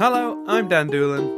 [0.00, 1.28] Hello, I'm Dan Doolan,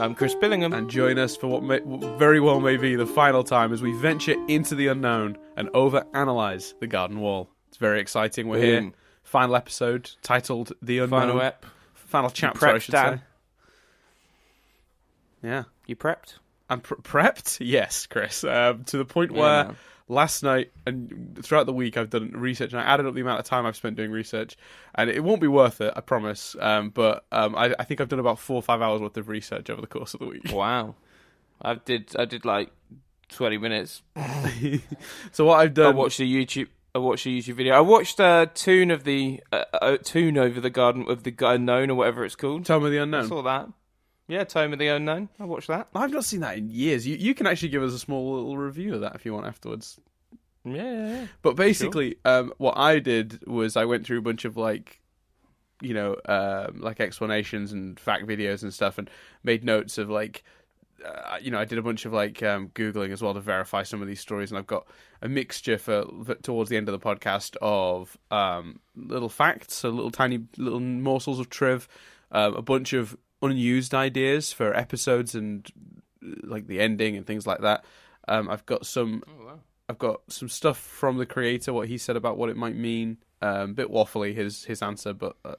[0.00, 0.74] I'm Chris Billingham.
[0.74, 3.82] and join us for what, may, what very well may be the final time as
[3.82, 7.50] we venture into the unknown and overanalyze the Garden Wall.
[7.68, 8.48] It's very exciting.
[8.48, 8.80] We're here.
[8.80, 8.94] Boom.
[9.24, 11.66] Final episode titled "The Unknown." Final ep.
[11.92, 13.18] Final chapter, I should Dan?
[13.18, 13.22] say.
[15.42, 16.38] Yeah, You prepped?
[16.70, 17.58] I'm pre- prepped.
[17.60, 18.42] Yes, Chris.
[18.42, 19.76] Um, to the point Yeah, where man.
[20.08, 23.40] Last night and throughout the week I've done research and I added up the amount
[23.40, 24.56] of time I've spent doing research,
[24.94, 26.54] and it won't be worth it, I promise.
[26.60, 29.28] Um, but um, I, I think I've done about four or five hours worth of
[29.28, 30.52] research over the course of the week.
[30.52, 30.94] Wow.
[31.62, 32.14] I did.
[32.18, 32.70] I did like
[33.30, 34.02] twenty minutes.
[35.32, 36.68] so what I've done, I watched a YouTube.
[36.94, 37.74] I watched a YouTube video.
[37.74, 41.90] I watched a tune of the uh, uh, tune over the garden of the unknown
[41.90, 42.64] or whatever it's called.
[42.66, 43.20] Tome of the unknown.
[43.20, 43.38] I Unknown.
[43.38, 43.68] saw that.
[44.28, 45.28] Yeah, Tome of the Unknown.
[45.38, 45.88] I watched that.
[45.94, 47.06] I've not seen that in years.
[47.06, 49.46] You you can actually give us a small little review of that if you want
[49.46, 50.00] afterwards.
[50.64, 51.26] Yeah, yeah, yeah.
[51.42, 55.00] But basically, um, what I did was I went through a bunch of like,
[55.80, 59.08] you know, um, like explanations and fact videos and stuff, and
[59.44, 60.42] made notes of like,
[61.04, 63.84] uh, you know, I did a bunch of like um, googling as well to verify
[63.84, 64.88] some of these stories, and I've got
[65.22, 66.04] a mixture for
[66.42, 71.38] towards the end of the podcast of um, little facts, so little tiny little morsels
[71.38, 71.86] of triv,
[72.32, 73.16] um, a bunch of
[73.46, 75.70] unused ideas for episodes and
[76.24, 77.84] uh, like the ending and things like that.
[78.28, 79.60] Um, I've got some Oh wow.
[79.88, 83.18] I've got some stuff from the creator, what he said about what it might mean.
[83.42, 85.54] Um, bit waffly his his answer, but uh,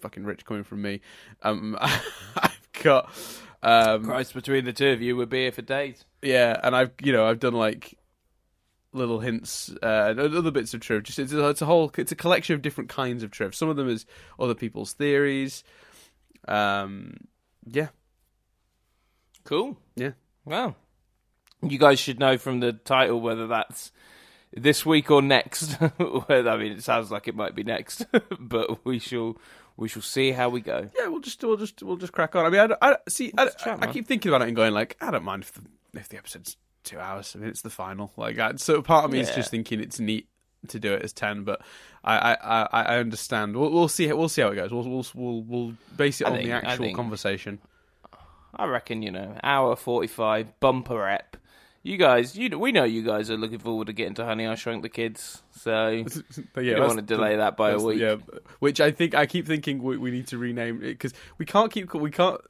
[0.00, 1.00] fucking rich coming from me.
[1.42, 3.10] Um, I've got
[3.62, 6.04] um, Christ, between the two of you, we'd be here for days.
[6.22, 7.98] yeah, and I've you know I've done like
[8.92, 11.02] little hints, uh, and other bits of triv.
[11.04, 13.54] Just it's a, it's a whole it's a collection of different kinds of triv.
[13.54, 14.06] Some of them is
[14.38, 15.64] other people's theories.
[16.48, 17.16] Um,
[17.66, 17.88] yeah,
[19.46, 19.78] Cool.
[19.94, 20.10] Yeah.
[20.44, 20.74] Wow.
[21.62, 23.92] You guys should know from the title whether that's
[24.52, 25.76] this week or next.
[25.80, 28.04] I mean, it sounds like it might be next,
[28.40, 29.38] but we shall
[29.76, 30.90] we shall see how we go.
[30.98, 31.06] yeah.
[31.06, 32.44] We'll just we'll just we'll just crack on.
[32.44, 33.32] I mean, I, I see.
[33.38, 33.92] I, chat, I man.
[33.92, 35.62] keep thinking about it and going like, I don't mind if the
[35.94, 37.34] if the episode's two hours.
[37.34, 38.12] I mean, it's the final.
[38.16, 40.28] Like, I, so part of me is just thinking it's neat
[40.70, 41.60] to do it as ten, but
[42.04, 43.56] I I, I, I understand.
[43.56, 44.12] We'll, we'll see.
[44.12, 44.72] We'll see how it goes.
[44.72, 47.58] We'll we'll we'll, we'll base it I on think- the I actual think- conversation.
[48.54, 51.36] I reckon you know hour forty five bumper rep.
[51.82, 54.56] You guys, you we know you guys are looking forward to getting to Honey I
[54.56, 56.02] Shrunk the Kids, so
[56.52, 58.00] But you yeah, don't want to delay that by a week.
[58.00, 58.16] Yeah,
[58.58, 61.70] which I think I keep thinking we, we need to rename it because we can't
[61.70, 62.40] keep we can't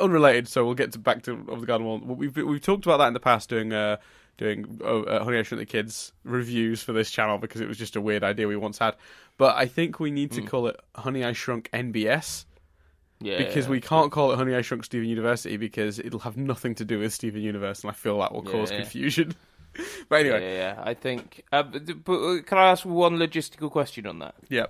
[0.00, 0.48] unrelated.
[0.48, 1.98] So we'll get to back to of the Garden Wall.
[1.98, 3.96] We've we've talked about that in the past doing uh
[4.38, 7.78] doing uh, uh, Honey I Shrunk the Kids reviews for this channel because it was
[7.78, 8.96] just a weird idea we once had.
[9.38, 10.46] But I think we need to Mm.
[10.46, 12.44] call it Honey I Shrunk NBS
[13.20, 16.74] Yeah, because we can't call it Honey I Shrunk Steven University because it'll have nothing
[16.76, 18.78] to do with Steven Universe, and I feel that will cause Yeah.
[18.78, 19.34] confusion.
[20.08, 20.82] but anyway, yeah, yeah.
[20.82, 21.44] I think.
[21.52, 24.34] Uh, but, but uh, can I ask one logistical question on that?
[24.48, 24.66] yeah.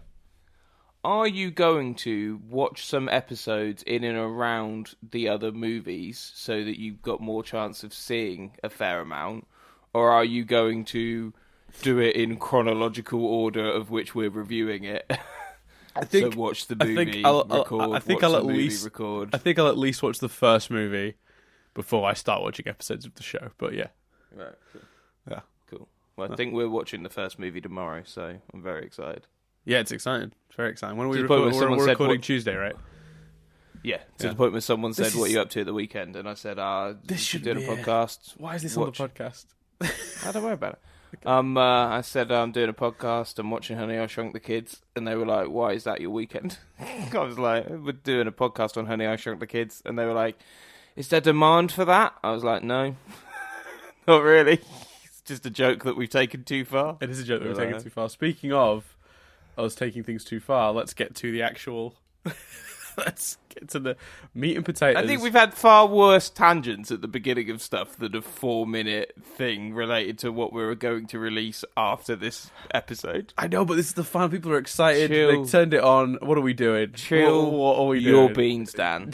[1.04, 6.80] are you going to watch some episodes in and around the other movies so that
[6.80, 9.46] you've got more chance of seeing a fair amount
[9.96, 11.32] or are you going to
[11.82, 15.04] do it in chronological order of which we're reviewing it
[15.96, 18.84] I think so watch the I movie think I'll- record I think I'll at least-
[18.84, 21.14] record I think I'll at least watch the first movie
[21.74, 23.50] before I start watching episodes of the show.
[23.58, 23.88] But yeah,
[24.34, 24.82] right, cool.
[25.30, 25.40] Yeah.
[25.70, 29.26] cool well I think we're watching the first movie tomorrow so I'm very excited
[29.68, 30.30] yeah, it's exciting.
[30.46, 30.96] It's very exciting.
[30.96, 32.76] When are we record, we're, we're recording what- Tuesday, right?
[33.82, 34.30] yeah to Yeah.
[34.30, 36.16] the point where someone said This what is- are you up to at the weekend
[36.16, 39.00] and I said ah This should a a- podcast Why is this Watch.
[39.00, 39.46] on the podcast?
[39.82, 40.78] I don't worry about it.
[41.24, 43.38] Um, uh, I said I'm doing a podcast.
[43.38, 46.10] I'm watching Honey I Shrunk the Kids, and they were like, "Why is that your
[46.10, 49.98] weekend?" I was like, "We're doing a podcast on Honey I Shrunk the Kids," and
[49.98, 50.36] they were like,
[50.94, 52.96] "Is there demand for that?" I was like, "No,
[54.06, 54.60] not really.
[55.04, 57.54] It's just a joke that we've taken too far." It is a joke that we're
[57.54, 57.68] Right.
[57.68, 58.08] taking too far.
[58.10, 58.94] Speaking of
[59.56, 61.94] us taking things too far, let's get to the actual.
[63.06, 63.96] let's get to the
[64.34, 65.02] meat and potatoes.
[65.02, 69.14] I think we've had far worse tangents at the beginning of stuff than a four-minute
[69.22, 73.32] thing related to what we were going to release after this episode.
[73.36, 74.30] I know, but this is the fun.
[74.30, 75.10] People are excited.
[75.10, 75.44] Chill.
[75.44, 76.18] They turned it on.
[76.20, 76.92] What are we doing?
[76.92, 79.12] Chill What, what are we Your beans, Dan.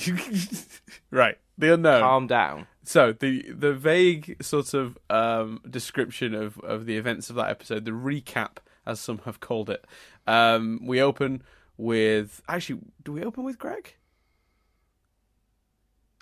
[1.10, 1.38] right.
[1.58, 2.00] The unknown.
[2.00, 2.66] Calm down.
[2.84, 7.84] So the the vague sort of um, description of, of the events of that episode,
[7.84, 8.56] the recap,
[8.86, 9.84] as some have called it.
[10.26, 11.42] Um, we open
[11.82, 13.94] with actually, do we open with Greg?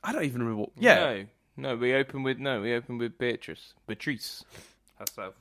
[0.02, 0.62] I don't even remember.
[0.62, 1.26] What, yeah, No,
[1.56, 4.44] no, we open with no, we open with Beatrice, Beatrice
[4.98, 5.34] herself.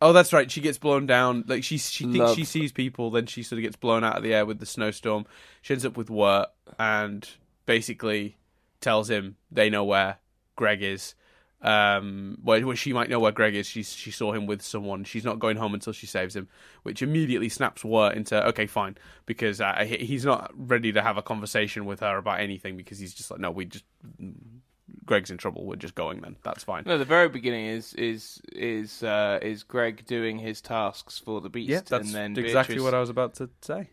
[0.00, 0.48] Oh, that's right.
[0.48, 1.44] She gets blown down.
[1.48, 2.36] Like she she thinks Love.
[2.36, 4.66] she sees people, then she sort of gets blown out of the air with the
[4.66, 5.26] snowstorm.
[5.60, 6.46] She ends up with Wirt
[6.78, 7.28] and
[7.66, 8.36] basically
[8.80, 10.18] tells him they know where
[10.54, 11.14] Greg is.
[11.62, 13.66] Um, where, where she might know where Greg is.
[13.66, 15.04] She she saw him with someone.
[15.04, 16.48] She's not going home until she saves him,
[16.82, 18.96] which immediately snaps Wirt into okay, fine,
[19.26, 22.98] because uh, he- he's not ready to have a conversation with her about anything because
[22.98, 23.84] he's just like, no, we just
[25.04, 25.64] Greg's in trouble.
[25.64, 26.36] We're just going then.
[26.44, 26.84] That's fine.
[26.86, 31.48] No, the very beginning is is is uh, is Greg doing his tasks for the
[31.48, 32.84] beast, Yeah, that's and then exactly Beatrice...
[32.84, 33.90] what I was about to say.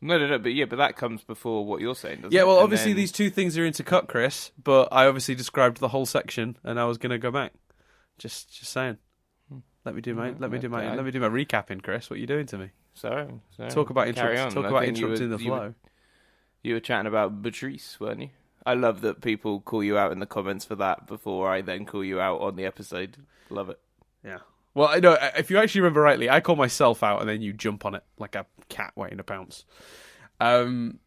[0.00, 2.46] No, no, no, but yeah, but that comes before what you're saying, doesn't Yeah, it?
[2.46, 4.52] well, And obviously then- these two things are intercut, Chris.
[4.62, 7.52] But I obviously described the whole section, and I was going to go back.
[8.18, 8.98] Just, just saying.
[9.48, 9.58] Hmm.
[9.84, 10.96] Let me do my, let me do my, Okay.
[10.96, 12.08] let me do my recapping, Chris.
[12.10, 12.70] What are you doing to me?
[12.94, 13.70] Sorry, sorry.
[13.70, 14.62] Talk about Carry interrupt, on.
[14.62, 15.74] talk I about think you interrupting were- the you were- flow.
[16.62, 18.30] You were chatting about Patrice, weren't you?
[18.66, 21.86] I love that people call you out in the comments for that before I then
[21.86, 23.16] call you out on the episode.
[23.50, 23.80] Love it.
[24.24, 24.38] Yeah.
[24.78, 27.52] Well, I know if you actually remember rightly, I call myself out, and then you
[27.52, 29.64] jump on it like a cat waiting to pounce.
[30.38, 31.00] Um,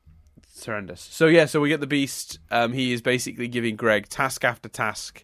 [0.44, 1.00] it's horrendous.
[1.00, 2.40] So yeah, so we get the beast.
[2.50, 5.24] Um, he is basically giving Greg task after task,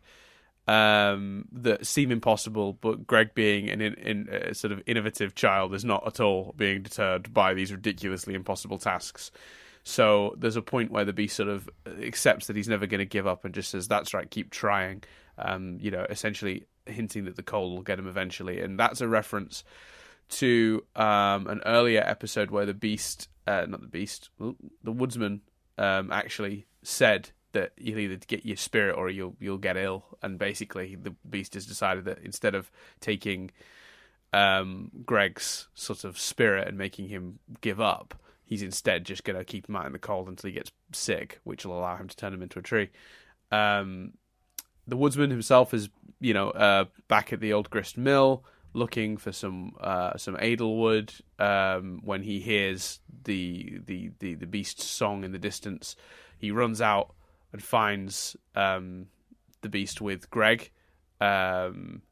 [0.66, 5.74] um, that seem impossible, but Greg, being an in, in, a sort of innovative child,
[5.74, 9.30] is not at all being deterred by these ridiculously impossible tasks.
[9.84, 11.70] So there's a point where the beast sort of
[12.02, 15.04] accepts that he's never going to give up and just says, "That's right, keep trying."
[15.38, 19.08] Um, you know, essentially hinting that the cold will get him eventually, and that's a
[19.08, 19.64] reference
[20.30, 25.42] to um, an earlier episode where the beast, uh, not the beast, the woodsman,
[25.78, 30.38] um, actually said that you'll either get your spirit or you'll you'll get ill, and
[30.38, 33.52] basically the beast has decided that instead of taking
[34.34, 39.46] um, Greg's sort of spirit and making him give up, he's instead just going to
[39.46, 42.16] keep him out in the cold until he gets sick, which will allow him to
[42.16, 42.90] turn him into a tree.
[43.52, 44.14] Um,
[44.88, 45.90] the woodsman himself is,
[46.20, 48.44] you know, uh, back at the old grist mill
[48.74, 54.86] looking for some uh, some edelwood um, when he hears the, the the the beast's
[54.86, 55.96] song in the distance.
[56.38, 57.14] He runs out
[57.52, 59.08] and finds um,
[59.62, 60.72] the beast with Greg.
[61.20, 62.04] Um,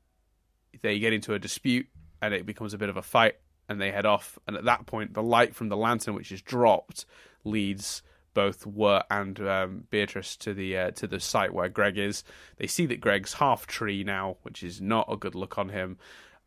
[0.82, 1.88] they get into a dispute
[2.22, 3.36] and it becomes a bit of a fight
[3.70, 4.40] and they head off.
[4.48, 7.06] And at that point, the light from the lantern, which is dropped,
[7.44, 8.02] leads
[8.36, 12.24] both Wirt and um, Beatrice to the uh, to the site where Greg is.
[12.58, 15.98] They see that Greg's half tree now, which is not a good look on him.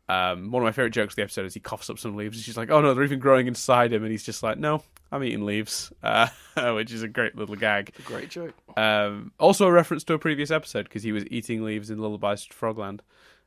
[0.08, 2.36] Um, one of my favorite jokes of the episode is he coughs up some leaves,
[2.36, 4.82] and she's like, "Oh no, they're even growing inside him," and he's just like, "No,
[5.10, 6.28] I'm eating leaves," uh,
[6.74, 7.92] which is a great little gag.
[7.98, 8.54] A great joke.
[8.76, 12.46] Um, also a reference to a previous episode because he was eating leaves in Lullabies
[12.46, 13.00] to Frogland.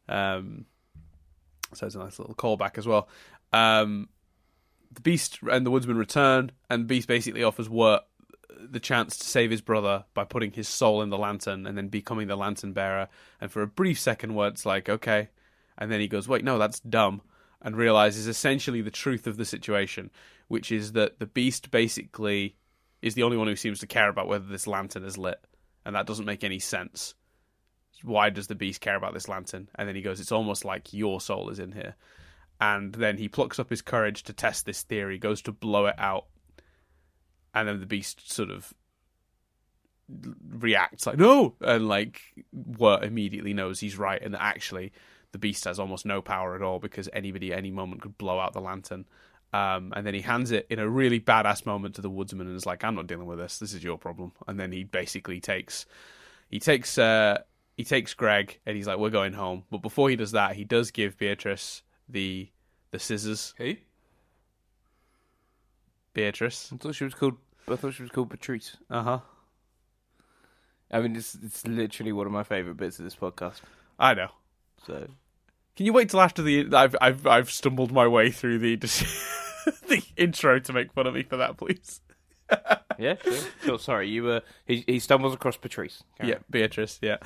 [0.09, 0.65] Um,
[1.73, 3.07] so it's a nice little callback as well.
[3.53, 4.09] Um,
[4.93, 8.01] the Beast and the Woodsman return, and Beast basically offers Wirt
[8.71, 11.89] the chance to save his brother by putting his soul in the lantern and then
[11.89, 13.09] becoming the lantern bearer.
[13.39, 15.29] And for a brief second, Wirt's like, okay.
[15.77, 17.21] And then he goes, wait, no, that's dumb.
[17.61, 20.09] And realizes essentially the truth of the situation,
[20.47, 22.55] which is that the Beast basically
[23.01, 25.39] is the only one who seems to care about whether this lantern is lit.
[25.85, 27.13] And that doesn't make any sense.
[28.03, 29.69] Why does the Beast care about this lantern?
[29.75, 31.95] And then he goes, it's almost like your soul is in here.
[32.59, 35.95] And then he plucks up his courage to test this theory, goes to blow it
[35.97, 36.25] out.
[37.53, 38.73] And then the Beast sort of
[40.49, 41.55] reacts like, no!
[41.61, 42.21] And like,
[42.53, 44.91] Wirt immediately knows he's right and that actually
[45.31, 48.39] the Beast has almost no power at all because anybody at any moment could blow
[48.39, 49.05] out the lantern.
[49.53, 52.55] Um, and then he hands it in a really badass moment to the woodsman and
[52.55, 53.59] is like, "I'm not dealing with this.
[53.59, 55.85] This is your problem." And then he basically takes,
[56.49, 57.39] he takes, uh,
[57.75, 60.63] he takes Greg and he's like, "We're going home." But before he does that, he
[60.63, 62.49] does give Beatrice the
[62.91, 63.53] the scissors.
[63.57, 63.75] Who?
[66.13, 66.69] Beatrice.
[66.73, 67.35] I thought she was called.
[67.67, 68.77] I thought she was called Patrice.
[68.89, 69.19] Uh huh.
[70.91, 73.61] I mean, it's it's literally one of my favorite bits of this podcast.
[73.97, 74.29] I know.
[74.85, 75.07] So
[75.75, 78.75] Can you wait till after the I've I've I've stumbled my way through the
[79.87, 82.01] the intro to make fun of me for that, please?
[82.99, 83.33] yeah, sure.
[83.63, 83.79] sure.
[83.79, 84.41] Sorry, you were.
[84.65, 86.03] He he stumbles across Patrice.
[86.21, 86.99] Yeah, Beatrice.
[87.01, 87.17] Yeah.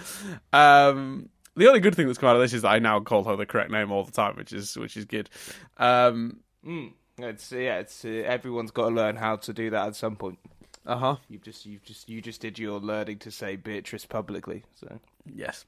[0.54, 3.24] Um, the only good thing that's come out of this is that I now call
[3.24, 5.30] her the correct name all the time, which is which is good.
[5.77, 6.42] Um.
[6.65, 6.94] Mm.
[7.17, 7.79] It's yeah.
[7.79, 10.39] It's uh, everyone's got to learn how to do that at some point.
[10.86, 11.15] uh huh.
[11.29, 14.63] You've just you've just you just did your learning to say Beatrice publicly.
[14.75, 15.00] So
[15.34, 15.65] Yes,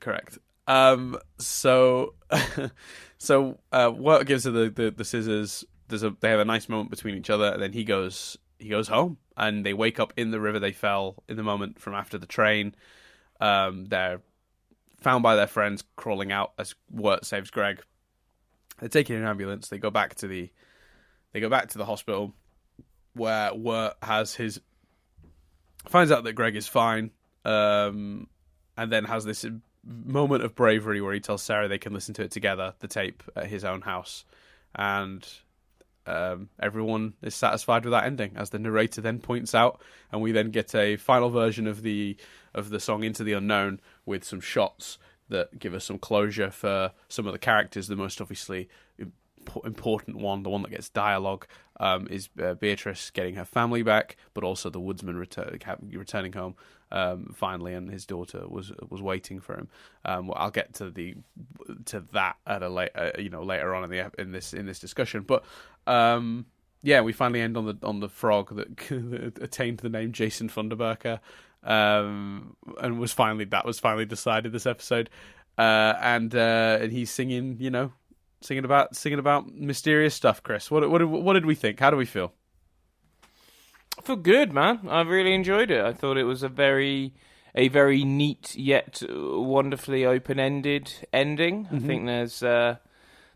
[0.00, 0.38] correct.
[0.66, 2.14] Um, so,
[3.18, 5.64] so uh, Wirt gives her the, the, the scissors.
[5.88, 8.68] There's a they have a nice moment between each other, and then he goes he
[8.68, 11.94] goes home, and they wake up in the river they fell in the moment from
[11.94, 12.74] after the train.
[13.40, 14.20] Um, they're
[15.00, 17.82] found by their friends crawling out as Wirt saves Greg.
[18.80, 19.68] They're taken in an ambulance.
[19.68, 20.50] They go back to the
[21.32, 22.34] they go back to the hospital
[23.14, 24.60] where Wirt has his
[25.88, 27.10] finds out that Greg is fine.
[27.44, 28.26] Um,
[28.76, 29.44] and then has this
[29.84, 33.22] moment of bravery where he tells Sarah they can listen to it together, the tape
[33.36, 34.24] at his own house,
[34.74, 35.26] and
[36.06, 39.80] um, everyone is satisfied with that ending, as the narrator then points out,
[40.12, 42.16] and we then get a final version of the
[42.54, 44.98] of the song "Into the Unknown," with some shots
[45.30, 47.88] that give us some closure for some of the characters.
[47.88, 48.68] The most obviously
[49.64, 51.46] important one, the one that gets dialogue,
[51.78, 55.58] um, is uh, Beatrice getting her family back, but also the woodsman return,
[55.92, 56.54] returning home
[56.92, 59.68] um, finally, and his daughter was was waiting for him.
[60.04, 61.16] Um, well, I'll get to the
[61.86, 64.66] to that at a late, uh, you know, later on in the in this in
[64.66, 65.44] this discussion, but.
[65.86, 66.46] Um,
[66.82, 71.20] yeah, we finally end on the on the frog that attained the name Jason Funderburker,
[71.62, 75.10] um, and was finally that was finally decided this episode,
[75.58, 77.92] uh, and uh, and he's singing, you know,
[78.40, 80.42] singing about singing about mysterious stuff.
[80.42, 81.80] Chris, what what what did we think?
[81.80, 82.32] How do we feel?
[83.98, 84.80] I feel good, man.
[84.88, 85.84] I really enjoyed it.
[85.84, 87.14] I thought it was a very
[87.54, 91.66] a very neat yet wonderfully open ended ending.
[91.66, 91.76] Mm-hmm.
[91.76, 92.42] I think there's.
[92.42, 92.76] Uh,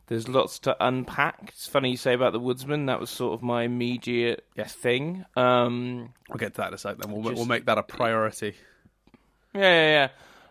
[0.07, 1.39] there's lots to unpack.
[1.49, 2.87] It's funny you say about the woodsman.
[2.87, 4.73] That was sort of my immediate yes.
[4.73, 5.25] thing.
[5.37, 7.03] Um, we'll get to that in a second.
[7.03, 8.55] Then we'll just, we'll make that a priority.
[9.55, 10.09] Yeah, yeah, yeah.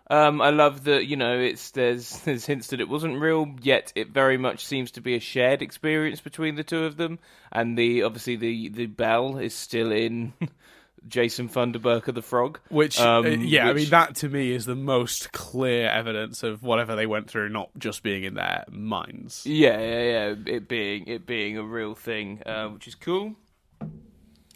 [0.09, 3.93] Um, I love that you know it's there's there's hints that it wasn't real yet.
[3.95, 7.19] It very much seems to be a shared experience between the two of them,
[7.51, 10.33] and the obviously the the bell is still in
[11.07, 12.59] Jason Funderburker the Frog.
[12.69, 13.71] Which, uh, um, yeah, which...
[13.71, 17.49] I mean, that to me is the most clear evidence of whatever they went through
[17.49, 19.45] not just being in their minds.
[19.45, 20.35] Yeah, yeah, yeah.
[20.45, 23.35] It being it being a real thing, uh, which is cool.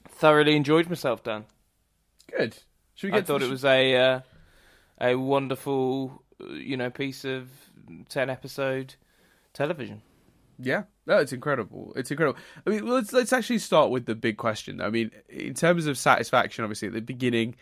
[0.10, 1.46] Thoroughly enjoyed myself, Dan.
[2.36, 2.58] Good.
[2.96, 4.20] Should we get I thought it was a uh,
[5.00, 7.50] a wonderful, you know, piece of
[8.10, 8.96] ten episode
[9.54, 10.02] television.
[10.60, 11.94] Yeah, no, it's incredible.
[11.96, 12.38] It's incredible.
[12.66, 14.82] I mean, let's let's actually start with the big question.
[14.82, 17.56] I mean, in terms of satisfaction, obviously at the beginning,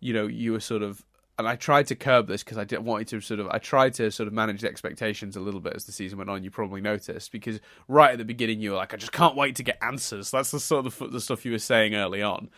[0.00, 1.04] you know, you were sort of,
[1.38, 3.58] and I tried to curb this because I didn't want you to sort of, I
[3.58, 6.42] tried to sort of manage the expectations a little bit as the season went on.
[6.42, 9.56] You probably noticed because right at the beginning you were like, I just can't wait
[9.56, 10.30] to get answers.
[10.30, 12.48] That's the sort of the stuff you were saying early on,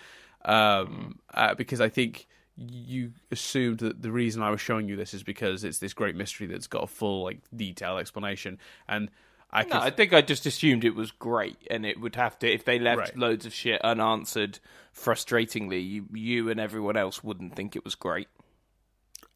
[0.45, 5.15] um, uh, because I think you assumed that the reason I was showing you this
[5.15, 9.11] is because it's this great mystery that's got a full like detailed explanation and
[9.53, 12.51] I, no, I think I just assumed it was great, and it would have to
[12.51, 13.19] if they left right.
[13.19, 14.59] loads of shit unanswered.
[14.95, 18.29] Frustratingly, you, you and everyone else wouldn't think it was great.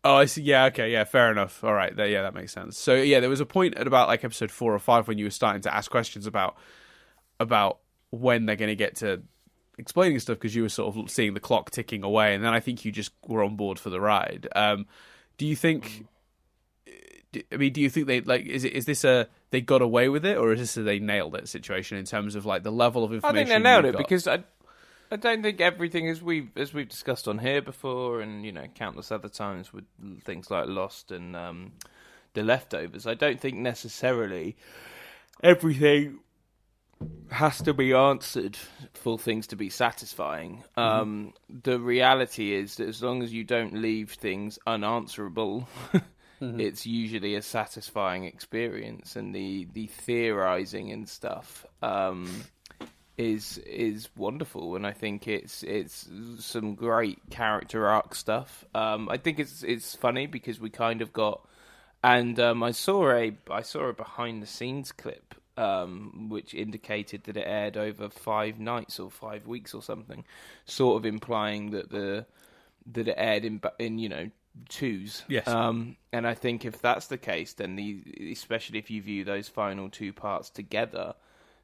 [0.05, 0.43] Oh, I see.
[0.43, 1.65] Yeah, okay, yeah, fair enough.
[1.65, 2.79] All right, there, yeah, that makes sense.
[2.79, 5.25] So yeah, there was a point at about like episode four or five when you
[5.25, 6.57] were starting to ask questions about
[7.41, 7.79] about
[8.11, 9.23] when they're going to get to
[9.79, 12.61] explaining stuff because you were sort of seeing the clock ticking away, and then I
[12.61, 14.49] think you just were on board for the ride.
[14.55, 14.87] Um,
[15.39, 16.07] do you think?
[17.53, 18.47] I mean, do you think they like?
[18.47, 20.99] Is it is this a they got away with it, or is this a they
[20.99, 23.37] nailed it situation in terms of like the level of information?
[23.37, 23.99] I think they nailed it got?
[23.99, 24.45] because I,
[25.11, 28.67] I don't think everything as we as we've discussed on here before, and you know
[28.75, 29.85] countless other times with
[30.25, 31.73] things like Lost and um,
[32.35, 33.07] the leftovers.
[33.07, 34.57] I don't think necessarily
[35.43, 36.21] everything
[37.31, 38.57] has to be answered
[38.95, 40.65] for things to be satisfying.
[40.77, 40.81] Mm-hmm.
[40.81, 45.69] Um, the reality is that as long as you don't leave things unanswerable.
[46.41, 46.61] mm-hmm.
[46.61, 52.45] it's usually a satisfying experience, and the the theorizing and stuff um,
[53.17, 58.65] is is wonderful, and I think it's it's some great character arc stuff.
[58.75, 61.47] Um, I think it's it's funny because we kind of got,
[62.03, 67.25] and um, I saw a I saw a behind the scenes clip um, which indicated
[67.25, 70.25] that it aired over five nights or five weeks or something,
[70.65, 72.27] sort of implying that the
[72.93, 74.31] that it aired in in you know
[74.69, 75.25] twos.
[75.29, 75.47] Yes.
[75.49, 79.49] Um, and I think if that's the case, then the especially if you view those
[79.49, 81.15] final two parts together,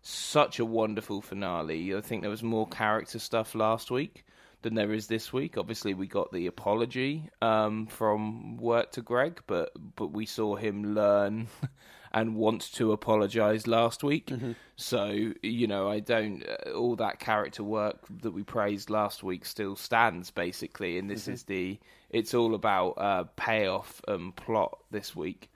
[0.03, 1.95] such a wonderful finale.
[1.95, 4.25] I think there was more character stuff last week
[4.63, 5.59] than there is this week.
[5.59, 10.95] Obviously, we got the apology um, from Wirt to Greg, but but we saw him
[10.95, 11.49] learn
[12.13, 14.27] and want to apologise last week.
[14.27, 14.53] Mm-hmm.
[14.77, 16.45] So you know, I don't.
[16.47, 21.23] Uh, all that character work that we praised last week still stands basically, and this
[21.23, 21.33] mm-hmm.
[21.33, 21.79] is the.
[22.11, 25.51] It's all about uh, payoff and plot this week.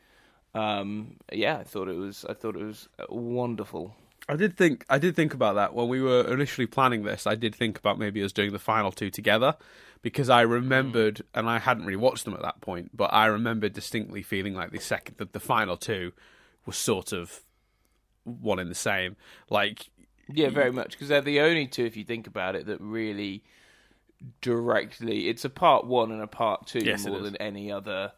[0.55, 2.25] Um, yeah, I thought it was.
[2.29, 3.95] I thought it was wonderful.
[4.29, 7.27] I did think I did think about that when we were initially planning this.
[7.27, 9.57] I did think about maybe us doing the final two together
[10.03, 11.23] because I remembered, mm.
[11.35, 14.73] and I hadn't really watched them at that point, but I remembered distinctly feeling like
[14.73, 16.13] the second, the, the final two
[16.67, 17.43] was sort of
[18.25, 19.17] one in the same.
[19.49, 19.89] Like,
[20.29, 23.45] yeah, very much because they're the only two, if you think about it, that really
[24.41, 25.29] directly.
[25.29, 28.13] It's a part one and a part two yes, more than any other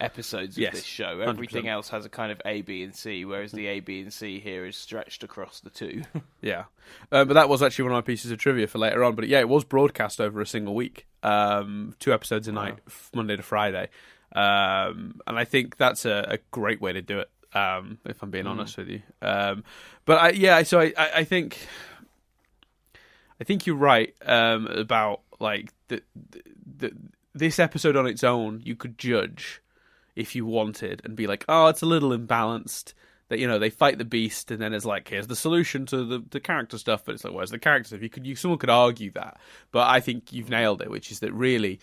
[0.00, 1.20] episodes of yes, this show.
[1.20, 1.68] Everything 100%.
[1.68, 4.40] else has a kind of A, B, and C, whereas the A, B, and C
[4.40, 6.02] here is stretched across the two.
[6.40, 6.64] yeah,
[7.12, 9.14] uh, but that was actually one of my pieces of trivia for later on.
[9.14, 12.92] But yeah, it was broadcast over a single week, um, two episodes a night, wow.
[13.14, 13.88] Monday to Friday,
[14.32, 18.30] um, and I think that's a, a, great way to do it um, if I'm
[18.30, 18.50] being mm.
[18.50, 19.02] honest with you.
[19.22, 19.64] Um,
[20.04, 21.58] but I, yeah, so I, I, I, think
[23.40, 26.02] I think you're right um, about like the,
[26.78, 26.92] the
[27.34, 29.62] this episode on its own, you could judge
[30.16, 32.94] if you wanted and be like, oh, it's a little imbalanced.
[33.28, 36.04] That you know they fight the beast and then it's like here's the solution to
[36.04, 38.02] the, the character stuff, but it's like where's the character stuff?
[38.02, 39.38] You could you someone could argue that,
[39.70, 41.78] but I think you've nailed it, which is that really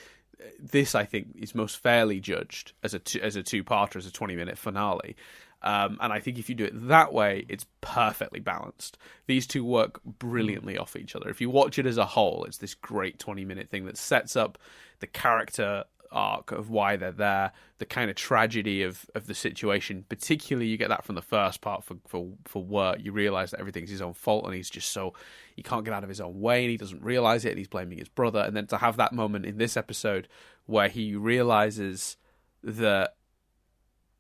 [0.60, 4.06] this I think is most fairly judged as a two, as a two parter as
[4.06, 5.16] a twenty minute finale.
[5.62, 8.98] Um, and I think if you do it that way, it's perfectly balanced.
[9.26, 11.30] These two work brilliantly off each other.
[11.30, 14.36] If you watch it as a whole, it's this great 20 minute thing that sets
[14.36, 14.58] up
[15.00, 20.06] the character arc of why they're there, the kind of tragedy of, of the situation.
[20.08, 23.00] Particularly, you get that from the first part for for for Wirt.
[23.00, 25.14] You realize that everything's his own fault, and he's just so
[25.56, 27.68] he can't get out of his own way, and he doesn't realize it, and he's
[27.68, 28.40] blaming his brother.
[28.40, 30.28] And then to have that moment in this episode
[30.66, 32.18] where he realizes
[32.64, 33.16] that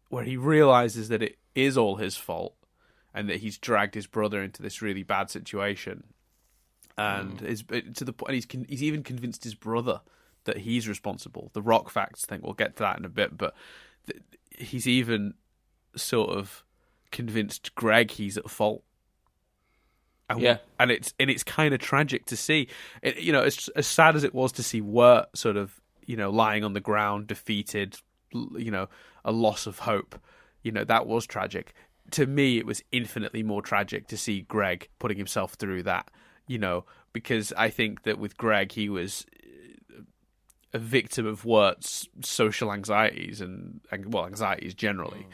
[0.09, 2.55] where he realizes that it is all his fault
[3.13, 6.03] and that he's dragged his brother into this really bad situation.
[6.97, 7.45] And mm.
[7.45, 10.01] is uh, to the point he's con- he's even convinced his brother
[10.45, 11.51] that he's responsible.
[11.53, 13.53] The rock facts thing we'll get to that in a bit but
[14.07, 14.21] th-
[14.57, 15.33] he's even
[15.95, 16.63] sort of
[17.11, 18.83] convinced greg he's at fault.
[20.29, 20.57] And, Yeah.
[20.79, 22.67] and it's and it's kind of tragic to see.
[23.01, 26.17] It, you know as, as sad as it was to see Wirt sort of you
[26.17, 27.97] know lying on the ground defeated
[28.31, 28.89] you know
[29.27, 30.19] a loss of hope.
[30.63, 31.75] You know that was tragic.
[32.12, 36.10] To me it was infinitely more tragic to see greg putting himself through that
[36.48, 39.25] you know because i think that with greg he was
[39.93, 40.01] uh,
[40.74, 45.27] a victim of Wirt's social anxieties and, and well anxieties generally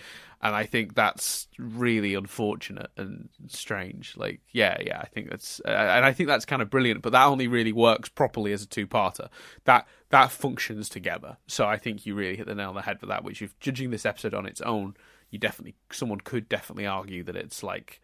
[0.43, 5.71] and i think that's really unfortunate and strange like yeah yeah i think that's uh,
[5.71, 8.67] and i think that's kind of brilliant but that only really works properly as a
[8.67, 9.29] two-parter
[9.63, 12.99] that that functions together so i think you really hit the nail on the head
[12.99, 14.93] for that which if judging this episode on its own
[15.31, 18.01] you definitely someone could definitely argue that it's like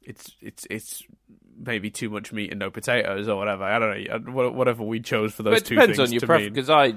[0.00, 1.02] it's it's it's
[1.58, 3.64] maybe too much meat and no potatoes or whatever.
[3.64, 4.50] I don't know.
[4.50, 6.94] Whatever we chose for those it two depends on your preference because I,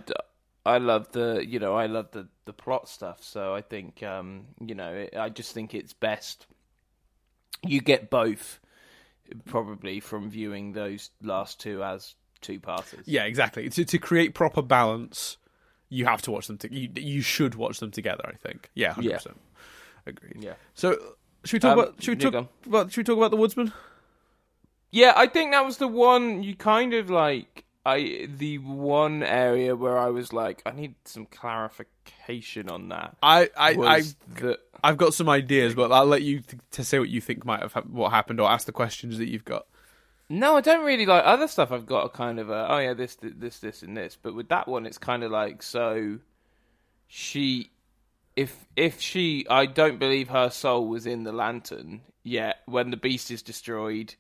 [0.66, 3.24] I love the you know I love the the plot stuff.
[3.24, 6.46] So I think um, you know it, I just think it's best
[7.66, 8.60] you get both
[9.46, 13.06] probably from viewing those last two as two parters.
[13.06, 13.70] Yeah, exactly.
[13.70, 15.38] To to create proper balance,
[15.90, 16.58] you have to watch them.
[16.60, 18.24] To, you you should watch them together.
[18.28, 18.70] I think.
[18.76, 19.16] Yeah, hundred Yeah.
[19.18, 19.42] percent.
[20.06, 20.38] Agreed.
[20.40, 20.54] Yeah.
[20.74, 20.98] So
[21.44, 23.74] should we talk Um, about should we talk about should we talk about the Woodsman?
[24.92, 27.64] Yeah, I think that was the one you kind of like.
[27.86, 33.18] I the one area where I was like, I need some clarification on that.
[33.24, 34.04] I I, I
[34.42, 37.46] that I've got some ideas, but I'll let you th- to say what you think
[37.46, 39.66] might have hap- what happened, or ask the questions that you've got.
[40.30, 41.72] No, I don't really like other stuff.
[41.72, 44.18] I've got a kind of a oh yeah, this, this, this, and this.
[44.22, 46.20] But with that one, it's kind of like so.
[47.08, 47.72] She,
[48.36, 52.60] if if she, I don't believe her soul was in the lantern yet.
[52.66, 54.16] When the beast is destroyed,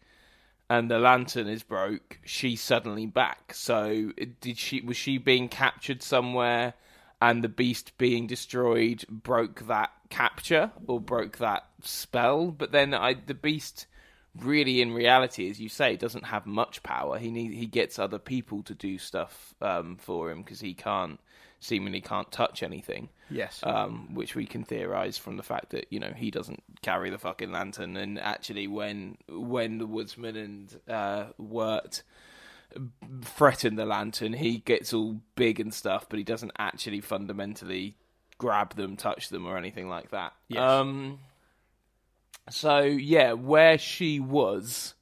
[0.72, 3.54] and the lantern is broke, she's suddenly back.
[3.54, 4.80] So did she?
[4.80, 6.76] Was she being captured somewhere?
[7.22, 12.52] And the beast being destroyed broke that capture or broke that spell.
[12.52, 13.86] But then I, the beast
[14.34, 17.20] really in reality, as you say, doesn't have much power.
[17.20, 21.20] He need, he gets other people to do stuff um, for him because he can't
[21.62, 23.08] seemingly can't touch anything.
[23.30, 23.62] Yes.
[23.64, 27.18] Um, which we can theorize from the fact that you know he doesn't carry the
[27.18, 32.04] fucking lantern, and actually when when the woodsman and uh, Wirt
[33.24, 37.96] threaten the lantern, he gets all big and stuff, but he doesn't actually fundamentally
[38.38, 40.34] grab them, touch them, or anything like that.
[40.50, 40.62] Yes.
[40.62, 41.20] Um,
[42.50, 44.96] so yeah, where she was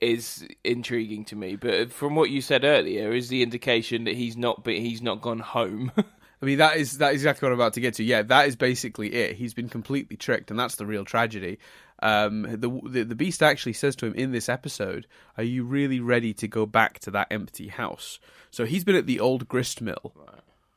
[0.00, 1.56] is intriguing to me.
[1.56, 5.20] But from what you said earlier, is the indication that he's not be- he's not
[5.20, 5.92] gone home.
[6.42, 8.04] I mean, that is that is exactly what I'm about to get to.
[8.04, 9.36] Yeah, that is basically it.
[9.36, 11.58] He's been completely tricked, and that's the real tragedy.
[12.02, 15.06] Um, the, the the beast actually says to him in this episode,
[15.38, 18.18] "Are you really ready to go back to that empty house?"
[18.50, 20.12] So he's been at the old grist mill,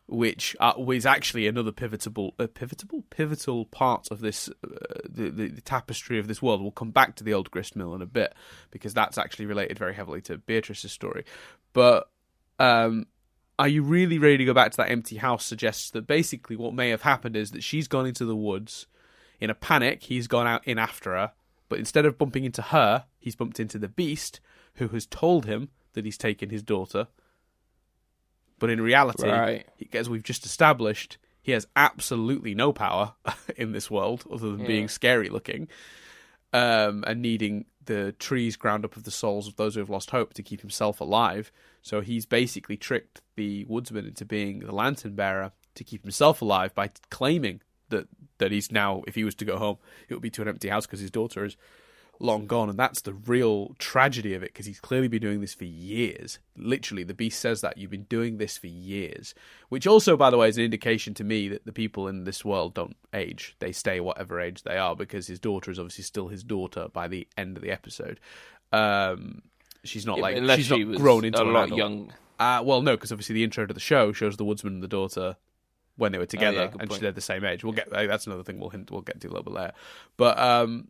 [0.07, 5.47] which uh, was actually another pivotal, uh, pivotal, pivotal part of this uh, the, the
[5.49, 6.61] the tapestry of this world.
[6.61, 8.33] We'll come back to the old grist mill in a bit
[8.71, 11.25] because that's actually related very heavily to Beatrice's story,
[11.73, 12.09] but.
[12.59, 13.05] Um,
[13.59, 16.73] are you really ready to go back to that empty house suggests that basically what
[16.73, 18.87] may have happened is that she's gone into the woods
[19.39, 21.31] in a panic he's gone out in after her
[21.69, 24.39] but instead of bumping into her he's bumped into the beast
[24.75, 27.07] who has told him that he's taken his daughter
[28.59, 29.65] but in reality Right.
[29.93, 33.13] as we've just established he has absolutely no power
[33.55, 35.67] in this world other than being scary looking
[36.53, 40.09] um, and needing the trees ground up of the souls of those who have lost
[40.11, 41.51] hope to keep himself alive.
[41.81, 46.75] So he's basically tricked the woodsman into being the lantern bearer to keep himself alive
[46.75, 48.07] by claiming that
[48.39, 49.77] that he's now, if he was to go home,
[50.09, 51.55] it would be to an empty house because his daughter is
[52.19, 55.53] long gone, and that's the real tragedy of it because he's clearly been doing this
[55.53, 56.39] for years.
[56.55, 59.35] Literally, the beast says that you've been doing this for years,
[59.69, 62.43] which also, by the way, is an indication to me that the people in this
[62.45, 66.27] world don't age; they stay whatever age they are because his daughter is obviously still
[66.27, 68.19] his daughter by the end of the episode.
[68.71, 69.41] Um,
[69.83, 71.77] she's not Yeah, like unless she's she not was grown into a lot adult.
[71.77, 72.13] young.
[72.39, 74.87] Uh, well, no, because obviously the intro to the show shows the woodsman and the
[74.87, 75.37] daughter
[75.95, 77.01] when they were together, Oh, yeah, and point.
[77.01, 77.63] they're the same age.
[77.63, 79.73] We'll get that's another thing we'll hint we'll get to a little bit later.
[80.17, 80.89] But um,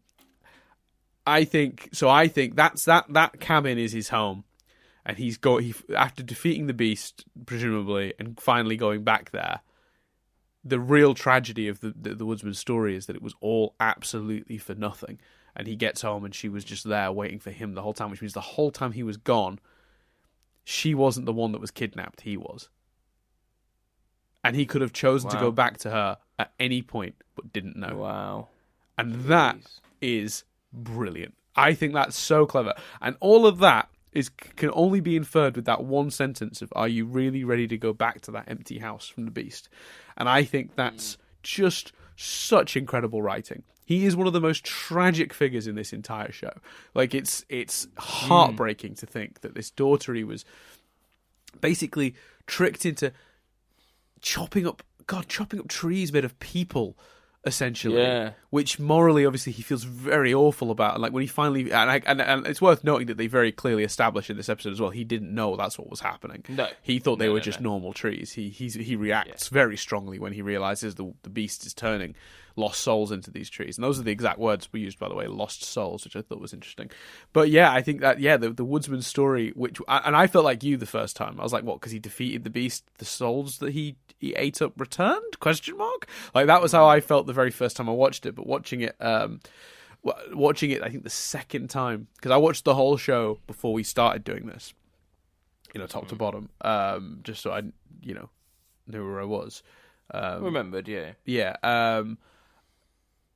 [1.28, 2.10] I think so.
[2.10, 4.46] I think that's that that cabin is his home,
[5.06, 9.62] and he's go he after defeating the beast presumably and finally going back there.
[10.64, 14.58] The real tragedy of the, the the woodsman's story is that it was all absolutely
[14.58, 15.20] for nothing,
[15.56, 18.10] and he gets home and she was just there waiting for him the whole time,
[18.10, 19.60] which means the whole time he was gone
[20.70, 22.68] she wasn't the one that was kidnapped, he was.
[24.44, 27.78] And he could have chosen to go back to her at any point, but didn't
[27.78, 27.96] know.
[27.96, 28.48] Wow.
[28.98, 29.80] And that Jeez.
[30.02, 31.36] is brilliant.
[31.56, 32.74] I think that's so clever.
[33.02, 36.88] And all of that is can only be inferred with that one sentence of are
[36.88, 39.70] you really ready to go back to that empty house from the beast?
[40.16, 41.20] And I think that's mm.
[41.44, 43.64] just such incredible writing.
[43.86, 46.52] He is one of the most tragic figures in this entire show.
[46.94, 48.00] Like it's it's mm.
[48.00, 50.46] heartbreaking to think that this daughter he was
[51.60, 53.12] basically tricked into
[54.22, 56.98] chopping up god chopping up trees made of people
[57.48, 58.32] essentially Yeah.
[58.52, 62.02] which morally obviously he feels very awful about and like when he finally and, I,
[62.06, 64.92] and and it's worth noting that they very clearly establish in this episode as well
[64.92, 66.68] he didn't know that's what was happening No.
[66.84, 67.70] he thought they No, were no, just no.
[67.72, 71.74] normal trees he he's, he reacts very strongly when he realizes the the beast is
[71.74, 72.14] turning
[72.58, 73.78] lost souls into these trees.
[73.78, 76.22] And those are the exact words we used by the way lost souls which i
[76.22, 76.90] thought was interesting.
[77.34, 80.64] But yeah i think that yeah the, the woodsman story which and i felt like
[80.64, 81.40] you the first time.
[81.40, 84.62] I was like what because he defeated the beast the souls that he he ate
[84.62, 85.40] up returned?
[85.40, 86.08] Question mark?
[86.34, 88.36] Like that was how i felt the very first time i watched it.
[88.36, 89.40] But watching it um
[90.34, 93.84] watching it i think the second time because i watched the whole show before we
[93.84, 94.74] started doing this
[95.74, 97.62] you know top to bottom um just so i
[98.02, 98.30] you know
[98.88, 99.64] knew where i was.
[100.12, 101.14] Um Remembered, yeah.
[101.26, 102.18] yeah um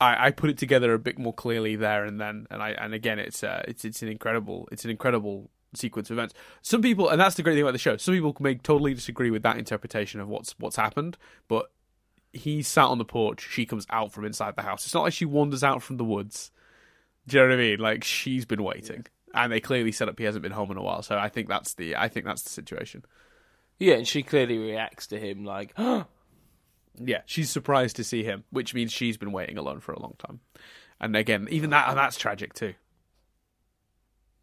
[0.02, 2.94] I, I put it together a bit more clearly there and then and I and
[2.94, 6.34] again it's uh, it's it's an incredible it's an incredible sequence of events.
[6.64, 7.98] Some people and that's the great thing about the show.
[7.98, 11.72] Some people may totally disagree with that interpretation of what's what's happened, but
[12.34, 14.86] he sat on the porch, she comes out from inside the house.
[14.86, 16.52] It's not like she wanders out from the woods.
[17.28, 17.80] Do you know what I mean?
[17.80, 19.06] Like she's been waiting.
[19.34, 21.04] And they clearly set up he hasn't been home in a while.
[21.04, 23.06] So I think that's the I think that's the situation.
[23.78, 25.74] Yeah, and she clearly reacts to him like,
[27.00, 30.16] Yeah, she's surprised to see him, which means she's been waiting alone for a long
[30.18, 30.40] time.
[31.00, 32.74] And again, even that and that's tragic too.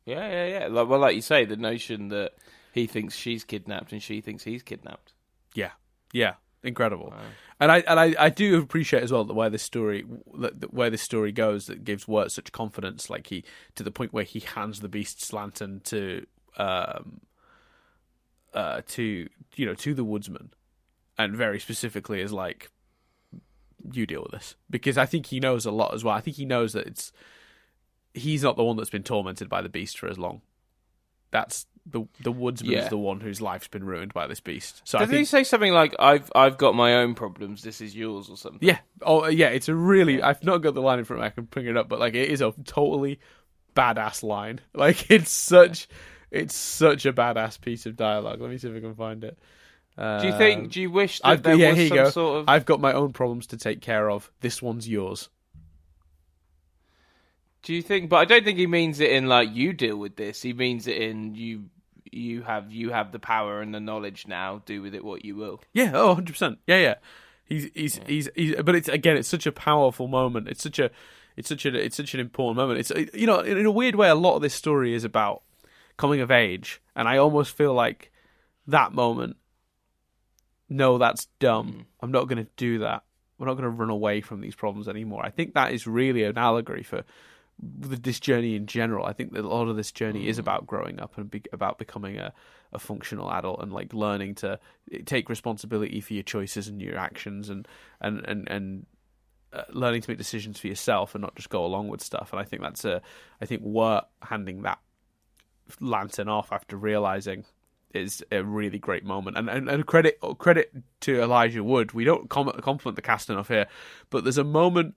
[0.06, 0.66] yeah, yeah, yeah.
[0.68, 2.32] Like, well, like you say, the notion that
[2.72, 5.12] he thinks she's kidnapped and she thinks he's kidnapped.
[5.54, 5.70] Yeah,
[6.12, 7.12] yeah, incredible.
[7.60, 10.04] And I and I, I do appreciate as well that where this story
[10.38, 13.90] that that where this story goes that gives Wirt such confidence, like he to the
[13.90, 17.20] point where he hands the beast's lantern to um
[18.54, 20.50] uh to you know to the woodsman,
[21.18, 22.70] and very specifically is like
[23.92, 26.14] you deal with this because I think he knows a lot as well.
[26.14, 27.12] I think he knows that it's
[28.14, 30.42] he's not the one that's been tormented by the beast for as long.
[31.30, 32.88] That's the the woodsman's Yeah.
[32.88, 34.82] the one whose life's been ruined by this beast.
[34.84, 37.62] So Doesn't think he say something like, "I've I've got my own problems.
[37.62, 38.60] This is yours," or something?
[38.66, 38.78] Yeah.
[39.02, 39.48] Oh, uh, yeah.
[39.48, 40.22] It's a really.
[40.22, 41.26] I've not got the line in front of me.
[41.26, 43.20] I can bring it up, but like, it is a totally
[43.74, 44.60] badass line.
[44.74, 45.88] Like, it's such.
[46.30, 48.40] It's such a badass piece of dialogue.
[48.40, 49.38] Let me see if I can find it.
[49.98, 50.72] Do you think?
[50.72, 52.10] Do you wish that Um, I've, there yeah, was here you some go.
[52.10, 52.48] sort of?
[52.48, 54.30] I've got my own problems to take care of.
[54.40, 55.28] This one's yours.
[57.62, 58.08] Do you think?
[58.08, 60.40] But I don't think he means it in like you deal with this.
[60.42, 61.64] He means it in you.
[62.10, 64.62] You have you have the power and the knowledge now.
[64.64, 65.60] Do with it what you will.
[65.72, 65.90] Yeah.
[65.94, 66.58] Oh, 100 percent.
[66.66, 66.94] Yeah, yeah.
[67.44, 70.48] He's he's, he's he's but it's again it's such a powerful moment.
[70.48, 70.90] It's such a
[71.36, 72.78] it's such a it's such an important moment.
[72.80, 75.42] It's you know in a weird way a lot of this story is about
[75.96, 78.10] coming of age, and I almost feel like
[78.66, 79.36] that moment.
[80.68, 81.86] No, that's dumb.
[82.00, 83.04] I'm not going to do that.
[83.38, 85.24] We're not going to run away from these problems anymore.
[85.24, 87.04] I think that is really an allegory for
[87.60, 89.06] this journey in general.
[89.06, 91.78] I think that a lot of this journey is about growing up and be, about
[91.78, 92.32] becoming a,
[92.72, 94.58] a functional adult and like learning to
[95.06, 97.66] take responsibility for your choices and your actions and
[98.00, 98.86] and and and
[99.52, 102.32] uh, learning to make decisions for yourself and not just go along with stuff.
[102.32, 103.02] And I think that's a
[103.40, 104.78] I think Wirt handing that
[105.80, 107.44] lantern off after realizing
[107.94, 109.36] is a really great moment.
[109.36, 111.92] And and, and credit credit to Elijah Wood.
[111.92, 113.66] We don't com- compliment the cast enough here,
[114.10, 114.94] but there's a moment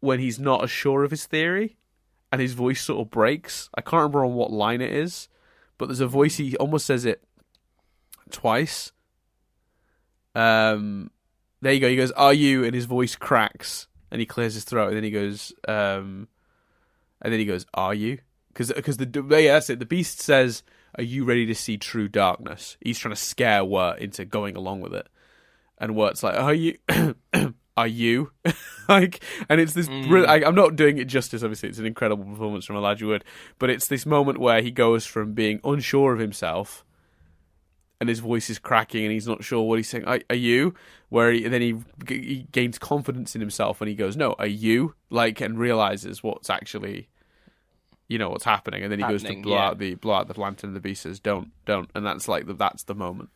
[0.00, 1.76] when he's not as sure of his theory
[2.30, 3.70] and his voice sort of breaks.
[3.74, 5.28] I can't remember on what line it is,
[5.78, 7.22] but there's a voice he almost says it
[8.30, 8.92] twice.
[10.34, 11.10] Um
[11.62, 11.88] there you go.
[11.88, 15.04] He goes, "Are you?" and his voice cracks and he clears his throat and then
[15.04, 16.28] he goes um
[17.22, 19.78] and then he goes, "Are you?" Because because the yeah that's it.
[19.78, 20.62] The beast says,
[20.96, 24.80] "Are you ready to see true darkness?" He's trying to scare Wirt into going along
[24.80, 25.08] with it,
[25.78, 26.76] and Wirt's like, "Are you?"
[27.76, 28.30] Are you
[28.88, 29.20] like?
[29.48, 29.88] And it's this.
[29.88, 30.28] Brill- mm.
[30.28, 31.42] I, I'm not doing it justice.
[31.42, 33.24] Obviously, it's an incredible performance from Elijah Wood,
[33.58, 36.84] but it's this moment where he goes from being unsure of himself
[38.00, 40.04] and his voice is cracking and he's not sure what he's saying.
[40.04, 40.74] Are, are you?
[41.08, 41.76] Where he, then he,
[42.08, 46.50] he gains confidence in himself and he goes, "No, are you?" Like and realizes what's
[46.50, 47.08] actually,
[48.08, 48.82] you know, what's happening.
[48.82, 49.66] And then he goes to blow yeah.
[49.66, 50.68] out the blow out the lantern.
[50.68, 53.30] And the beast says, "Don't, don't." And that's like the, that's the moment.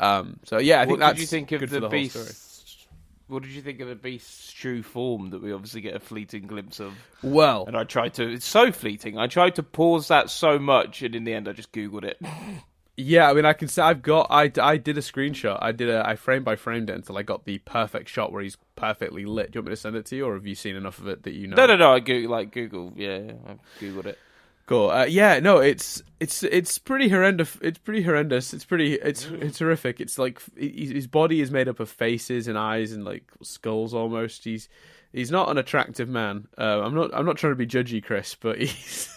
[0.00, 2.86] Um, so yeah, I think what that's did you think of the, the beast?
[3.26, 6.46] What did you think of the beast's true form that we obviously get a fleeting
[6.46, 6.92] glimpse of?
[7.22, 8.30] Well, And I tried to.
[8.30, 9.16] It's so fleeting.
[9.16, 12.20] I tried to pause that so much, and in the end, I just googled it.
[12.96, 14.28] Yeah, I mean, I can say I've got.
[14.30, 15.58] I, I did a screenshot.
[15.60, 16.06] I did a.
[16.06, 19.50] I frame by framed it until I got the perfect shot where he's perfectly lit.
[19.50, 21.08] Do you want me to send it to you, or have you seen enough of
[21.08, 21.56] it that you know?
[21.56, 21.92] No, no, no.
[21.92, 22.92] I go like Google.
[22.94, 24.18] Yeah, I googled it.
[24.66, 24.90] Cool.
[24.90, 27.58] Uh, yeah, no, it's it's it's pretty horrendous.
[27.60, 28.54] It's pretty horrendous.
[28.54, 28.94] It's pretty.
[28.94, 30.00] It's it's horrific.
[30.00, 33.92] It's like his his body is made up of faces and eyes and like skulls
[33.92, 34.44] almost.
[34.44, 34.68] He's
[35.12, 36.46] he's not an attractive man.
[36.56, 37.10] Uh, I'm not.
[37.12, 39.10] I'm not trying to be judgy, Chris, but he's.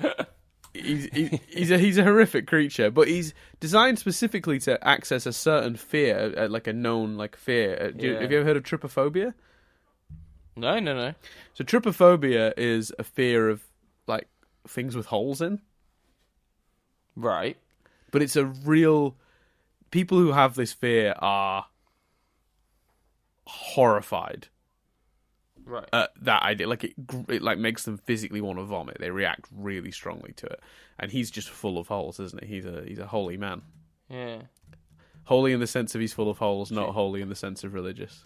[0.74, 5.32] He's, he's he's a he's a horrific creature, but he's designed specifically to access a
[5.32, 7.76] certain fear, uh, like a known like fear.
[7.94, 8.20] Uh, you- Yeah.
[8.22, 9.34] have you ever heard of trypophobia?
[10.56, 11.14] No, no, no.
[11.54, 13.62] So trypophobia is a fear of
[14.06, 14.28] like
[14.66, 15.60] things with holes in,
[17.16, 17.56] Right.
[18.10, 19.16] but it's a real.
[19.90, 21.66] People who have this fear are
[23.46, 24.48] horrified
[25.72, 25.88] Right.
[25.92, 26.68] at that idea.
[26.68, 26.92] Like it,
[27.28, 28.98] it like makes them physically want to vomit.
[29.00, 30.60] They react really strongly to it,
[30.98, 32.56] and he's just full of holes, isn't he?
[32.56, 33.62] He's a he's a holy man.
[34.08, 34.42] yeah.
[35.24, 37.74] Holy in the sense of he's full of holes, not holy in the sense of
[37.74, 38.24] religious.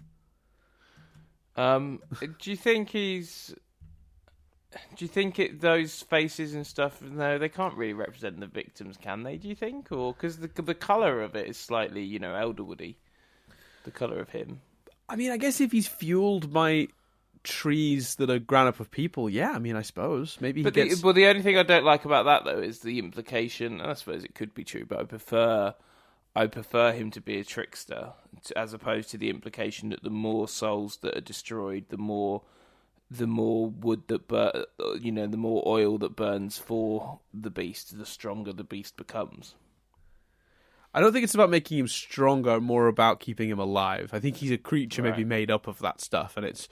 [1.55, 2.01] Um,
[2.41, 3.55] do you think he's?
[4.97, 7.01] Do you think it those faces and stuff?
[7.01, 9.37] No, they can't really represent the victims, can they?
[9.37, 12.97] Do you think, or because the the color of it is slightly, you know, edelwoody,
[13.85, 14.61] the color of him.
[15.09, 16.89] I mean, I guess if he's fueled by
[17.47, 19.53] trees that are grown up of people, yeah.
[19.53, 21.01] I mean, I suppose maybe he But gets.
[21.01, 23.81] the, well, the only thing I don't like about that though is the implication.
[23.81, 25.75] And I suppose it could be true, but I prefer
[26.35, 28.13] I prefer him to be a trickster
[28.55, 32.43] as opposed to the implication that the more souls that are destroyed, the more
[33.11, 37.51] the more wood that bur- uh, you know, the more oil that burns for the
[37.51, 39.55] beast, the stronger the beast becomes.
[40.93, 44.11] I don't think it's about making him stronger, more about keeping him alive.
[44.13, 46.69] I think he's a creature maybe made up of that stuff, and it's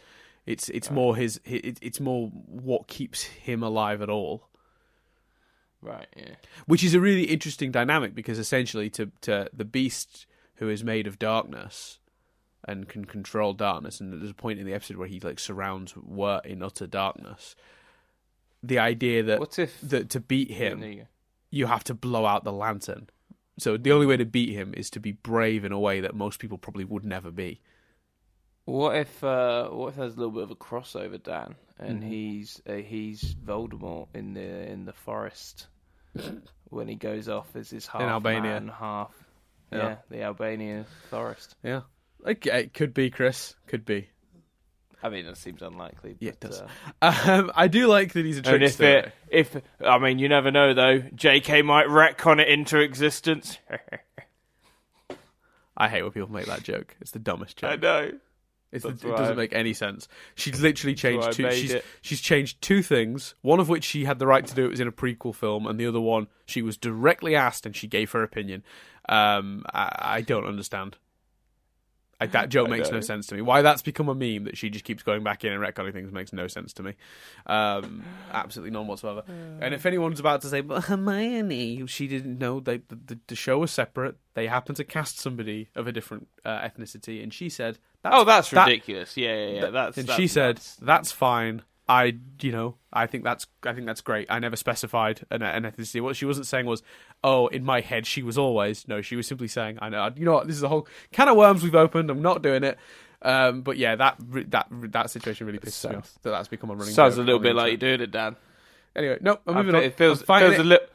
[0.47, 4.49] it's it's more his it, it's more what keeps him alive at all.
[5.81, 6.07] Right.
[6.17, 6.37] Yeah.
[6.67, 10.27] Which is a really interesting dynamic because essentially, to to the beast
[10.57, 11.99] who is made of darkness
[12.67, 15.95] and can control darkness, and there's a point in the episode where he like surrounds
[15.97, 17.55] Wirt in utter darkness.
[18.63, 21.07] The idea that What if that to beat him, you
[21.51, 23.09] you have to blow out the lantern.
[23.59, 26.15] So the only way to beat him is to be brave in a way that
[26.15, 27.61] most people probably would never be.
[28.67, 32.09] What if uh, what if there's a little bit of a crossover, Dan, and Mhm.
[32.09, 35.67] he's uh, he's Voldemort in the in the forest
[36.71, 38.43] when he goes off as his half Albania.
[38.61, 39.13] man, half
[39.71, 39.79] Yeah.
[39.79, 39.97] yeah.
[40.09, 41.57] the Albanian forest.
[41.63, 41.83] Yeah,
[42.27, 44.09] okay, it could be Chris, could be.
[45.03, 46.17] I mean, that seems unlikely.
[46.19, 46.63] Yeah, it but, does.
[47.03, 48.99] Uh, Um, I do like that he's a and if trickster.
[48.99, 51.01] it, if I mean, you never know though.
[51.15, 51.61] J.K.
[51.61, 53.59] might retcon it into existence.
[55.77, 56.97] I hate when people make that joke.
[57.03, 57.71] It's the dumbest joke.
[57.73, 58.13] I know.
[58.75, 60.09] It's it doesn't I- make any sense.
[60.35, 61.51] She's literally changed two.
[61.53, 61.85] She's it.
[62.03, 63.35] she's changed two things.
[63.43, 64.65] One of which she had the right to do.
[64.65, 67.75] It was in a prequel film, and the other one she was directly asked and
[67.75, 68.63] she gave her opinion.
[69.09, 70.97] Um, I, I don't understand.
[72.21, 73.43] I, that joke makes no sense to me.
[73.43, 76.13] Why that's become a meme that she just keeps going back in and retconning things
[76.13, 76.95] makes no sense to me.
[77.47, 79.23] Um, absolutely none whatsoever.
[79.61, 83.37] And if anyone's about to say, "But Hermione," she didn't know they, the, the the
[83.37, 84.17] show was separate.
[84.35, 88.25] They happened to cast somebody of a different uh, ethnicity, and she said, that's, Oh,
[88.25, 89.17] that's that- ridiculous.
[89.17, 89.71] Yeah, yeah, yeah.
[89.71, 90.77] That's and that's she said, nuts.
[90.81, 91.63] "That's fine.
[91.89, 94.29] I, you know, I think that's, I think that's great.
[94.31, 96.01] I never specified an, an ethnicity.
[96.01, 96.83] What she wasn't saying was,
[97.23, 98.87] oh, in my head she was always.
[98.89, 101.29] No, she was simply saying, I know, you know what, this is a whole can
[101.29, 102.09] of worms we've opened.
[102.11, 102.79] I'm not doing it.
[103.21, 104.17] Um, but yeah, that
[104.51, 106.13] that that situation really pisses me off.
[106.23, 106.93] That that's become a running.
[106.95, 108.37] sounds joke a little bit like you're doing it, Dan.
[108.97, 109.85] Anyway, no, I'm I moving fe- on.
[109.85, 110.87] It feels I'm fighting feels a little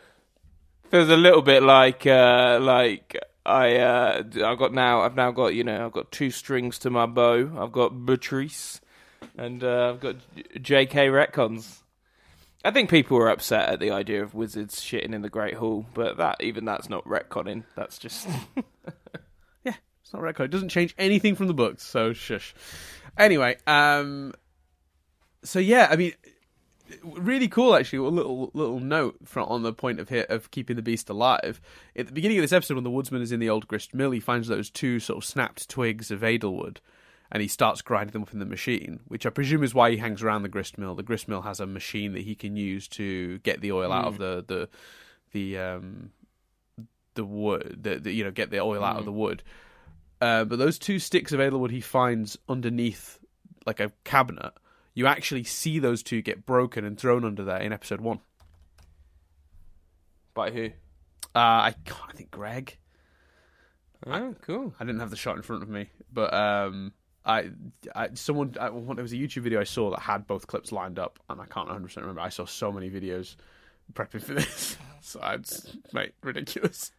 [0.89, 3.15] feels a little bit like uh, like
[3.49, 6.89] I uh, I've got now I've now got you know I've got two strings to
[6.89, 7.51] my bow.
[7.57, 8.79] I've got Beatrice
[9.37, 10.15] and uh, I've got
[10.61, 11.07] J.K.
[11.07, 11.81] retcons.
[12.63, 15.85] I think people were upset at the idea of wizards shitting in the Great Hall,
[15.93, 17.63] but that even that's not retconning.
[17.75, 18.27] That's just
[19.63, 20.45] yeah, It's not retcon.
[20.45, 22.53] It doesn't change anything from the books, so shush.
[23.17, 24.33] Anyway, um,
[25.43, 26.13] so yeah, I mean,
[27.03, 27.99] really cool actually.
[27.99, 31.61] A little little note from on the point of hit of keeping the beast alive.
[31.95, 34.11] At the beginning of this episode, when the woodsman is in the old grist mill,
[34.11, 36.77] he finds those two sort of snapped twigs of Edelwood,
[37.31, 39.97] and he starts grinding them up in the machine, which I presume is why he
[39.97, 40.95] hangs around the grist mill.
[40.95, 44.05] The grist mill has a machine that he can use to get the oil out
[44.05, 44.69] of the the
[45.31, 46.11] the um
[47.15, 49.43] the wood, the, the you know get the oil out of the wood.
[50.21, 53.19] Uh, but those two sticks of Edelwood he finds underneath
[53.65, 54.53] like a cabinet.
[54.93, 58.19] You actually see those two get broken and thrown under there in episode one.
[60.33, 60.65] By who?
[61.35, 62.77] Uh, I can't I think Greg.
[64.05, 64.73] Oh, cool.
[64.79, 66.93] I didn't have the shot in front of me, but um,
[67.25, 67.51] I,
[67.93, 70.97] I someone I, there was a YouTube video I saw that had both clips lined
[70.97, 72.21] up, and I can't 100 percent remember.
[72.21, 73.35] I saw so many videos
[73.93, 76.91] prepping for this, so it's mate ridiculous.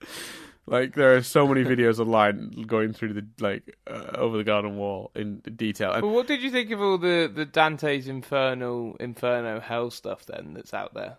[0.71, 4.77] Like there are so many videos online going through the like uh, over the garden
[4.77, 5.91] wall in detail.
[5.91, 10.25] And But what did you think of all the, the Dante's Infernal Inferno Hell stuff
[10.27, 11.17] then that's out there?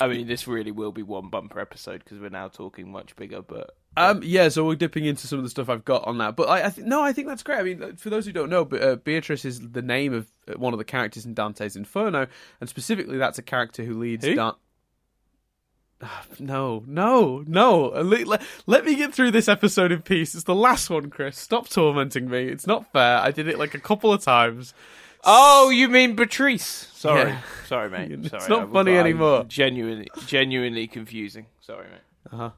[0.00, 3.42] I mean, this really will be one bumper episode because we're now talking much bigger.
[3.42, 6.34] But Um, yeah, so we're dipping into some of the stuff I've got on that,
[6.34, 7.58] but I, I th- no, I think that's great.
[7.58, 10.54] I mean, for those who don't know, but uh, Beatrice is the name of uh,
[10.54, 12.26] one of the characters in Dante's Inferno,
[12.60, 14.24] and specifically, that's a character who leads.
[14.24, 14.34] Who?
[14.34, 14.54] Dan-
[16.38, 17.94] no, no, no.
[17.94, 20.34] Uh, le- le- Let me get through this episode in peace.
[20.34, 21.38] It's the last one, Chris.
[21.38, 22.44] Stop tormenting me.
[22.48, 23.18] It's not fair.
[23.18, 24.74] I did it like a couple of times.
[25.24, 26.88] oh, you mean Patrice?
[26.94, 27.40] Sorry, Yeah.
[27.66, 28.10] sorry, mate.
[28.32, 29.44] It's not funny anymore.
[29.48, 31.46] Genuinely, genuinely confusing.
[31.60, 32.32] Sorry, mate.
[32.32, 32.50] Uh-huh.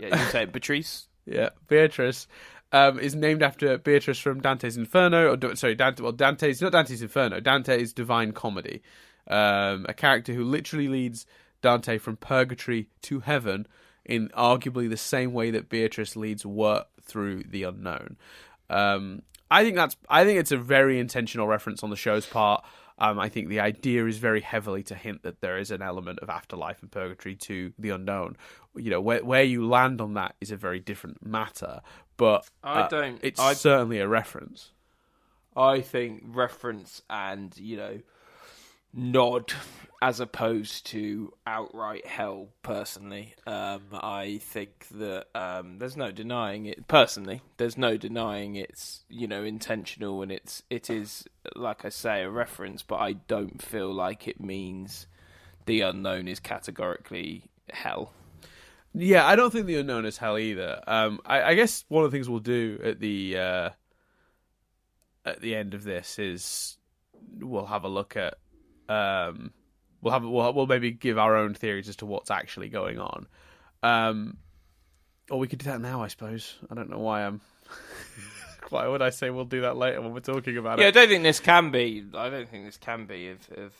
[0.00, 1.08] Yeah, you say Patrice.
[1.26, 2.26] Yeah, Beatrice
[2.72, 5.34] um, is named after Beatrice from Dante's Inferno.
[5.36, 6.02] Or sorry, Dante.
[6.02, 7.40] Well, Dante's not Dante's Inferno.
[7.40, 8.82] Dante's Divine Comedy.
[9.26, 11.24] Um, a character who literally leads
[11.64, 13.66] Dante from purgatory to heaven
[14.04, 18.16] in arguably the same way that Beatrice leads Wirt through the unknown.
[18.68, 19.96] Um, I think that's.
[20.08, 22.64] I think it's a very intentional reference on the show's part.
[22.98, 26.20] Um, I think the idea is very heavily to hint that there is an element
[26.20, 28.36] of afterlife and purgatory to the unknown.
[28.76, 31.80] You know, where where you land on that is a very different matter,
[32.16, 34.70] but I uh, don't- It's I- certainly a reference.
[35.56, 38.00] I think reference and you know
[38.94, 39.52] nod
[40.00, 42.48] as opposed to outright hell.
[42.62, 46.86] Personally, um, I think that um, there's no denying it.
[46.88, 51.24] Personally, there's no denying it's you know intentional and it's it is
[51.56, 55.06] like I say a reference, but I don't feel like it means
[55.66, 58.12] the unknown is categorically hell.
[58.92, 60.80] Yeah, I don't think the unknown is hell either.
[60.86, 63.70] Um, I, I guess one of the things we'll do at the uh,
[65.24, 66.76] at the end of this is
[67.40, 68.34] we'll have a look at
[68.88, 69.52] um,
[70.02, 73.26] we'll have we'll, we'll maybe give our own theories as to what's actually going on.
[73.82, 74.38] Um,
[75.30, 76.56] or we could do that now, I suppose.
[76.70, 77.40] I don't know why I'm.
[78.70, 80.82] why would I say we'll do that later when we're talking about it?
[80.82, 82.04] Yeah, I don't think this can be.
[82.14, 83.72] I don't think this can be of, of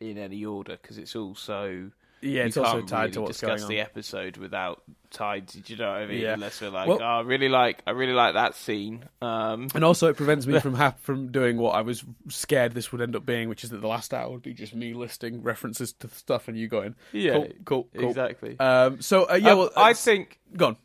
[0.00, 1.90] in any order because it's all so.
[2.20, 3.68] Yeah, it's also tied really to what's discuss going on.
[3.68, 5.46] the episode without tied.
[5.46, 6.20] Do you know what I mean?
[6.20, 6.32] Yeah.
[6.34, 9.04] Unless we're like, Well- oh, I really like, I really like that scene.
[9.20, 12.90] Um, And also, it prevents me from hap- from doing what I was scared this
[12.90, 15.42] would end up being, which is that the last hour would be just me listing
[15.42, 18.08] references to stuff and you going, yeah, cool, cool, cool.
[18.08, 18.58] exactly.
[18.58, 20.76] Um, so uh, yeah, Um, well, I think, gone.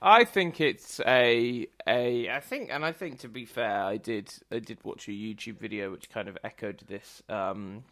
[0.00, 4.32] I think it's a, a, I think, and I think to be fair, I did,
[4.52, 7.82] I did watch a YouTube video which kind of echoed this, um,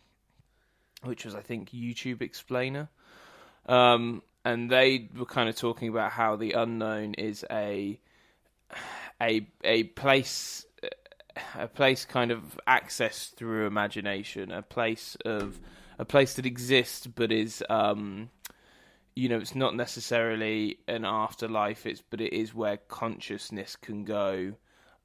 [1.02, 2.88] which was I think YouTube Explainer.
[3.68, 7.98] Um, and they were kind of talking about how the unknown is a
[9.20, 10.64] a a place
[11.56, 15.58] a place kind of accessed through imagination, a place of
[15.98, 18.30] a place that exists but is um
[19.16, 24.52] you know it's not necessarily an afterlife it's but it is where consciousness can go.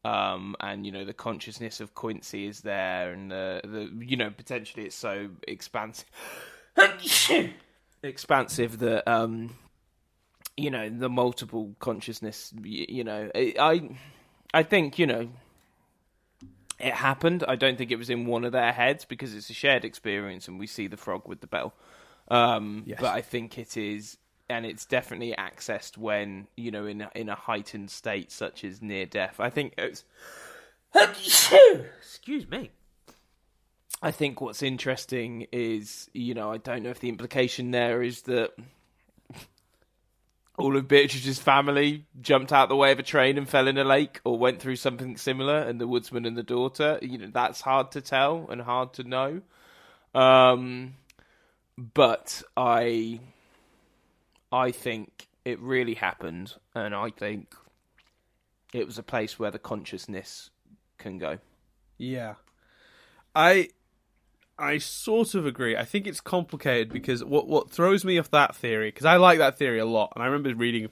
[0.05, 4.29] Um and you know the consciousness of Quincy is there and the the you know
[4.29, 6.05] potentially it's so expansive
[8.03, 9.55] expansive that um
[10.57, 13.97] you know the multiple consciousness y- you know I I-
[14.53, 15.29] I think you know
[16.79, 17.43] it happened.
[17.47, 20.47] I don't think it was in one of their heads because it's a shared experience
[20.47, 21.73] and we see the frog with the bell.
[22.27, 22.99] Um Yes.
[22.99, 24.17] but I think it is
[24.49, 28.81] and it's definitely accessed when you know in a, in a heightened state such as
[28.81, 29.39] near death.
[29.39, 30.03] I think it's
[31.99, 32.71] excuse me
[34.01, 38.23] I think what's interesting is, you know, I don't know if the implication there is
[38.23, 38.51] that
[40.57, 43.83] all of Beatrice's family jumped out the way of a train and fell in a
[43.83, 46.97] lake or went through something similar, and the woodsman and the daughter.
[47.01, 49.41] You know, that's hard to tell and hard to know.
[50.15, 50.95] Um,
[51.77, 53.19] but I,
[54.51, 57.53] I think it really happened, and I think
[58.73, 60.49] it was a place where the consciousness
[60.97, 61.37] can go.
[61.99, 62.35] Yeah.
[63.35, 63.69] I
[64.61, 65.75] I sort of agree.
[65.75, 69.39] I think it's complicated because what what throws me off that theory because I like
[69.39, 70.89] that theory a lot, and I remember reading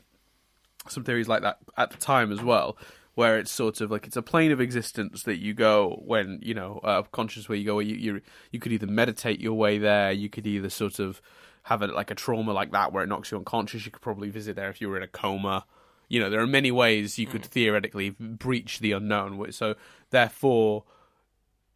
[0.87, 2.77] some theories like that at the time as well,
[3.13, 6.55] where it's sort of like it's a plane of existence that you go when you
[6.55, 9.77] know uh, conscious where you go where you you you could either meditate your way
[9.77, 11.21] there, you could either sort of
[11.63, 13.85] have a, like a trauma like that where it knocks you unconscious.
[13.85, 15.65] You could probably visit there if you were in a coma.
[16.07, 19.51] You know, there are many ways you could theoretically breach the unknown.
[19.51, 19.75] So
[20.09, 20.85] therefore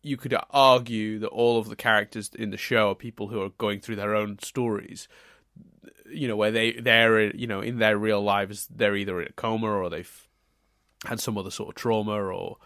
[0.03, 3.49] you could argue that all of the characters in the show are people who are
[3.49, 5.07] going through their own stories
[6.09, 9.33] you know where they they're you know in their real lives they're either in a
[9.33, 10.27] coma or they've
[11.05, 12.57] had some other sort of trauma or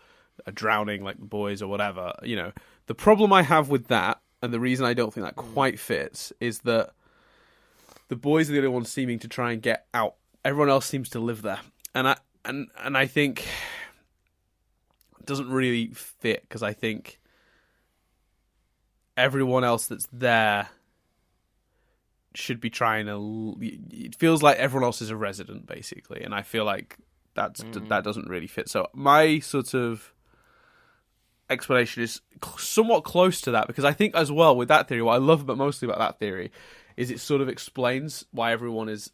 [0.45, 2.51] a drowning like the boys or whatever you know.
[2.87, 5.53] The problem i have with that and the reason i don't think that mm.
[5.53, 6.91] quite fits is that
[8.07, 10.15] the boys are the only ones seeming to try and get out.
[10.45, 11.59] Everyone else seems to live there.
[11.93, 12.15] And i
[12.45, 13.45] and and i think
[15.19, 17.19] it doesn't really fit because i think
[19.17, 20.69] everyone else that's there
[22.35, 23.55] should be trying to.
[23.59, 26.95] It feels like everyone else is a resident, basically, and I feel like
[27.33, 27.89] that's Mm.
[27.89, 28.69] that doesn't really fit.
[28.69, 30.13] So my sort of
[31.49, 32.21] explanation is
[32.57, 35.45] somewhat close to that because I think as well with that theory, what I love
[35.45, 36.51] but mostly about that theory
[36.97, 39.11] is it sort of explains why everyone is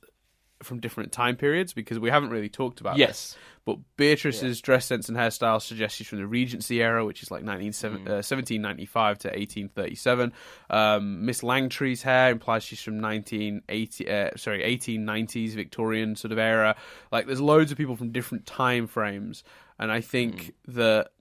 [0.64, 3.09] from different time periods because we haven't really talked about Yes.
[3.34, 3.38] this.
[3.66, 7.43] But Beatrice's dress sense and hairstyle suggests she's from the Regency era, which is like
[7.43, 8.09] 19, Mm.
[8.09, 10.34] uh, 1795 to 1837.
[10.70, 16.76] Um, Miss Langtry's hair implies she's from 1980, uh, sorry, 1890s Victorian sort of era.
[17.09, 19.45] Like, there's loads of people from different time frames,
[19.80, 21.11] and I think that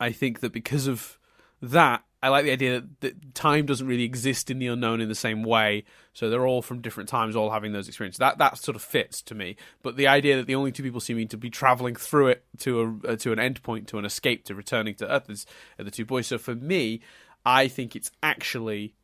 [0.00, 1.18] I think that because of
[1.60, 5.14] that, I like the idea that, time doesn't really exist in the unknown in the
[5.14, 5.84] same way.
[6.12, 8.18] So they're all from different times, all having those experiences.
[8.18, 9.56] That that sort of fits to me.
[9.82, 12.80] But the idea that the only two people seeming to be traveling through it to
[12.80, 15.46] a uh, to an end point, to an escape, to returning to Earth is
[15.78, 16.26] are the two boys.
[16.26, 17.00] So for me,
[17.46, 18.94] I think it's actually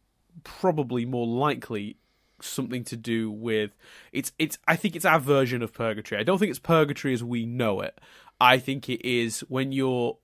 [0.43, 1.97] probably more likely
[2.41, 3.77] something to do with
[4.13, 6.21] it's it's I think it's our version of purgatory.
[6.21, 8.01] I don't think it's purgatory as we know it.
[8.41, 10.19] I think it is when you're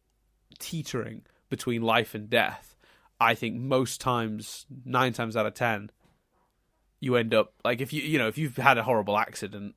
[0.59, 2.70] teetering between life and death.
[3.21, 5.91] I think most times, nine times out of ten,
[7.01, 9.75] you end up like if you you know if you've had a horrible accident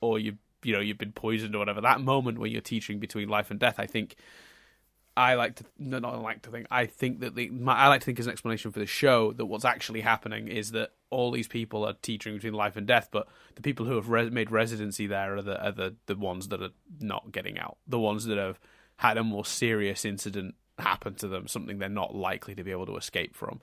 [0.00, 1.80] or you you know you've been poisoned or whatever.
[1.80, 4.16] That moment when you're teetering between life and death, I think
[5.16, 6.66] I like to no, not like to think.
[6.70, 9.32] I think that the my, I like to think as an explanation for the show
[9.32, 13.08] that what's actually happening is that all these people are teetering between life and death,
[13.12, 16.62] but the people who have made residency there are the are the the ones that
[16.62, 18.58] are not getting out, the ones that have
[18.96, 22.86] had a more serious incident happen to them, something they're not likely to be able
[22.86, 23.60] to escape from.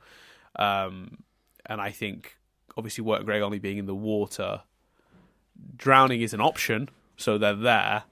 [0.56, 1.24] Um,
[1.66, 2.38] and I think
[2.78, 4.62] obviously Wirt Greg only being in the water,
[5.76, 8.04] drowning is an option, so they're there,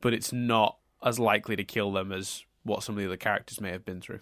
[0.00, 3.60] but it's not as likely to kill them as what some of the other characters
[3.60, 4.20] may have been through.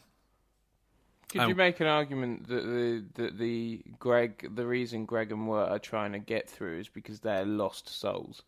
[1.31, 5.49] Could Um, you make an argument that the that the Greg the reason Greg and
[5.49, 8.43] Wirt are trying to get through is because they're lost souls,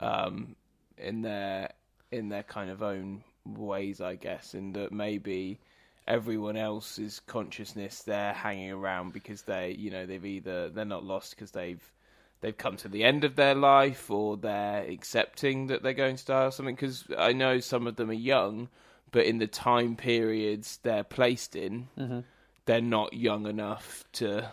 [0.00, 0.56] um,
[0.98, 1.72] in their
[2.10, 3.22] in their kind of own
[3.54, 5.58] ways, I guess, and that maybe
[6.06, 11.30] everyone else's consciousness they're hanging around because they you know they've either they're not lost
[11.30, 11.92] because they've
[12.40, 16.24] they've come to the end of their life or they're accepting that they're going to
[16.24, 16.74] die or something.
[16.74, 18.68] Because I know some of them are young
[19.10, 22.20] but in the time periods they're placed in mm-hmm.
[22.66, 24.50] they're not young enough to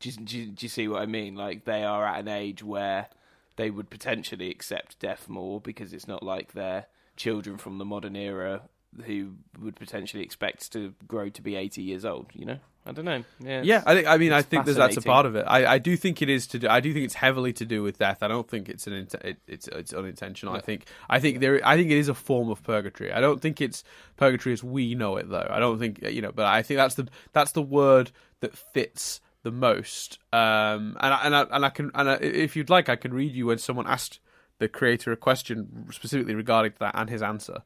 [0.00, 1.34] do do, do you see what I mean?
[1.34, 3.08] Like they are at an age where
[3.56, 6.86] they would potentially accept death more because it's not like they're
[7.16, 8.62] children from the modern era
[9.06, 13.06] who would potentially expect to grow to be 80 years old you know I don't
[13.06, 14.06] know yeah Yeah, I think.
[14.06, 15.44] I mean, I think that that's a part of it.
[15.48, 16.68] I, I do think it is to do.
[16.68, 18.22] I do think it's heavily to do with death.
[18.22, 20.54] I don't think it's an it, it's it's unintentional.
[20.54, 21.66] I think I think there.
[21.66, 23.10] I think it is a form of purgatory.
[23.10, 23.84] I don't think it's
[24.18, 25.46] purgatory as we know it, though.
[25.48, 26.30] I don't think you know.
[26.30, 28.10] But I think that's the that's the word
[28.40, 30.18] that fits the most.
[30.32, 33.14] Um, and I, and I, and I can and I, if you'd like, I can
[33.14, 34.20] read you when someone asked
[34.64, 37.62] the creator a question specifically regarding that and his answer.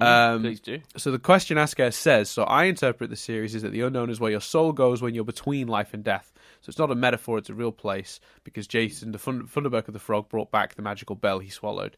[0.00, 3.70] Um, please do so the question asker says, so I interpret the series is that
[3.70, 6.32] the unknown is where your soul goes when you're between life and death.
[6.60, 9.94] So it's not a metaphor, it's a real place because Jason, the Fund- Thunderberg of
[9.94, 11.96] the Frog, brought back the magical bell he swallowed.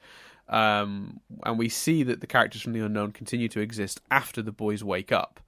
[0.48, 4.52] Um, and we see that the characters from the unknown continue to exist after the
[4.52, 5.40] boys wake up.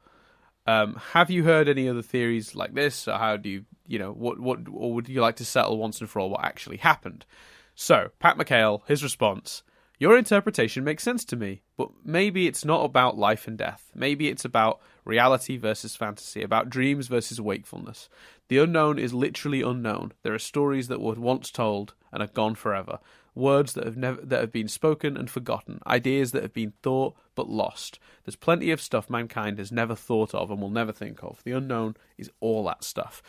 [0.66, 3.08] Um, have you heard any other theories like this?
[3.08, 6.00] Or how do you, you know, what, what, or would you like to settle once
[6.00, 7.24] and for all what actually happened?
[7.84, 9.64] So, Pat McHale, his response
[9.98, 13.90] Your interpretation makes sense to me, but maybe it's not about life and death.
[13.92, 18.08] Maybe it's about reality versus fantasy, about dreams versus wakefulness.
[18.46, 20.12] The unknown is literally unknown.
[20.22, 23.00] There are stories that were once told and are gone forever.
[23.34, 27.16] words that have never that have been spoken and forgotten, ideas that have been thought
[27.34, 27.98] but lost.
[28.24, 31.42] There's plenty of stuff mankind has never thought of and will never think of.
[31.42, 33.24] The unknown is all that stuff.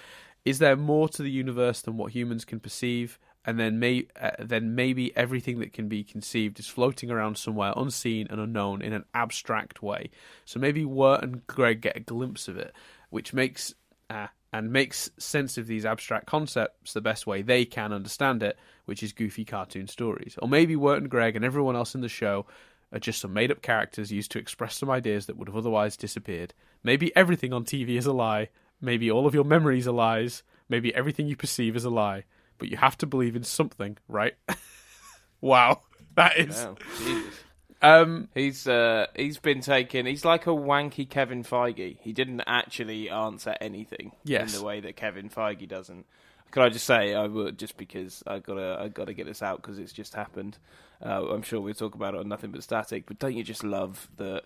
[0.45, 3.17] Is there more to the universe than what humans can perceive?
[3.45, 7.73] And then, may, uh, then maybe everything that can be conceived is floating around somewhere
[7.75, 10.11] unseen and unknown in an abstract way.
[10.45, 12.73] So maybe Wirt and Greg get a glimpse of it,
[13.09, 13.73] which makes
[14.09, 18.57] uh, and makes sense of these abstract concepts the best way they can understand it,
[18.85, 20.35] which is goofy cartoon stories.
[20.41, 22.45] Or maybe Wirt and Greg and everyone else in the show
[22.93, 25.97] are just some made up characters used to express some ideas that would have otherwise
[25.97, 26.53] disappeared.
[26.83, 28.49] Maybe everything on TV is a lie.
[28.79, 30.43] Maybe all of your memories are lies.
[30.69, 32.25] Maybe everything you perceive is a lie.
[32.63, 34.35] But you have to believe in something, right?
[35.41, 35.81] wow.
[36.15, 36.65] That is.
[36.97, 37.33] Jesus.
[37.81, 40.05] Um, He's uh, he's been taken.
[40.05, 41.97] He's like a wanky Kevin Feige.
[41.99, 44.53] He didn't actually answer anything Yes.
[44.53, 46.05] in the way that Kevin Feige doesn't.
[46.51, 49.61] Could I just say I would just because I gotta I gotta get this out
[49.61, 50.57] because it's just happened.
[51.05, 53.05] Uh, I'm sure we'll talk about it on Nothing But Static.
[53.07, 54.43] But don't you just love that?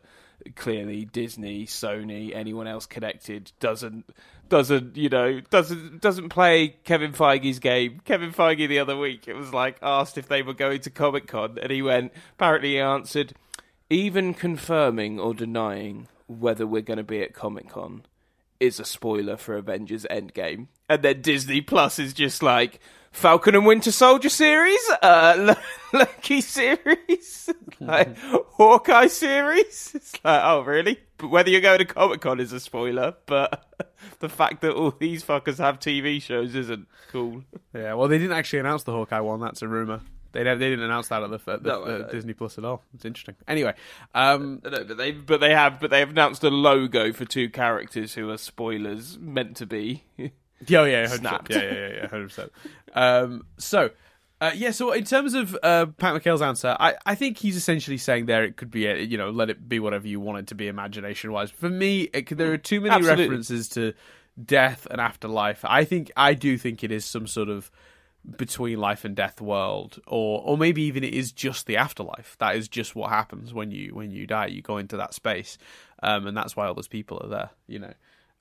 [0.55, 4.05] Clearly, Disney, Sony, anyone else connected doesn't
[4.49, 8.01] doesn't you know doesn't doesn't play Kevin Feige's game.
[8.05, 11.27] Kevin Feige the other week it was like asked if they were going to Comic
[11.27, 13.33] Con and he went apparently he answered
[13.89, 18.03] even confirming or denying whether we're going to be at Comic Con
[18.59, 20.67] is a spoiler for Avengers Endgame.
[20.89, 22.79] And then Disney Plus is just like
[23.17, 25.55] Falcon and Winter Soldier series, uh,
[25.93, 27.49] Loki series,
[27.79, 29.91] like Hawkeye series.
[29.95, 30.99] It's like, oh really?
[31.17, 33.65] But whether you're going to Comic Con is a spoiler, but
[34.19, 37.43] the fact that all these fuckers have TV shows isn't cool.
[37.73, 39.39] yeah, well, they didn't actually announce the Hawkeye one.
[39.39, 40.01] That's a rumor.
[40.33, 42.83] They they didn't announce that at the, at the No, I- Disney Plus at all.
[42.93, 43.33] It's interesting.
[43.47, 43.73] Anyway,
[44.13, 47.49] um, No, but they but they have but they have announced a logo for two
[47.49, 50.03] characters who are spoilers meant to be.
[50.65, 51.17] Yeah, oh, yeah, 100%.
[51.19, 51.51] Snapped.
[51.51, 52.51] Yeah, yeah, yeah, yeah, hundred percent.
[52.93, 53.91] Um, so,
[54.39, 57.97] uh, yeah, so in terms of uh, Pat McHale's answer, I, I think he's essentially
[57.97, 60.47] saying there it could be, a, you know, let it be whatever you want it
[60.47, 61.51] to be imagination wise.
[61.51, 63.25] For me, it there are too many Absolutely.
[63.25, 63.93] references to
[64.43, 65.65] death and afterlife.
[65.65, 67.71] I think I do think it is some sort of
[68.37, 72.35] between life and death world, or or maybe even it is just the afterlife.
[72.39, 74.47] That is just what happens when you when you die.
[74.47, 75.57] You go into that space,
[76.03, 77.49] um, and that's why all those people are there.
[77.67, 77.93] You know.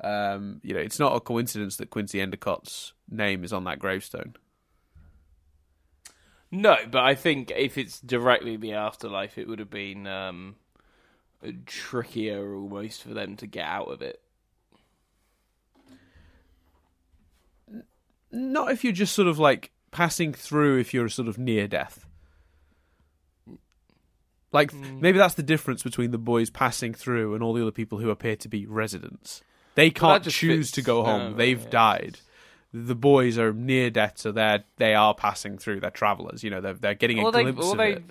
[0.02, 4.34] Um, you know, it's not a coincidence that Quincy Endicott's name is on that gravestone.
[6.50, 10.56] No, but I think if it's directly the afterlife, it would have been um,
[11.66, 14.20] trickier almost for them to get out of it.
[18.30, 22.06] Not if you're just sort of like passing through if you're sort of near death.
[24.52, 27.98] Like maybe that's the difference between the boys passing through and all the other people
[27.98, 29.42] who appear to be residents.
[29.76, 31.32] They can't choose fits- to go home.
[31.32, 32.18] no, They've yeah, died.
[32.74, 35.80] The boys are near death, so they're they are passing through.
[35.80, 36.42] They're travelers.
[36.42, 38.02] You know, they're they're getting a glimpse or of they it.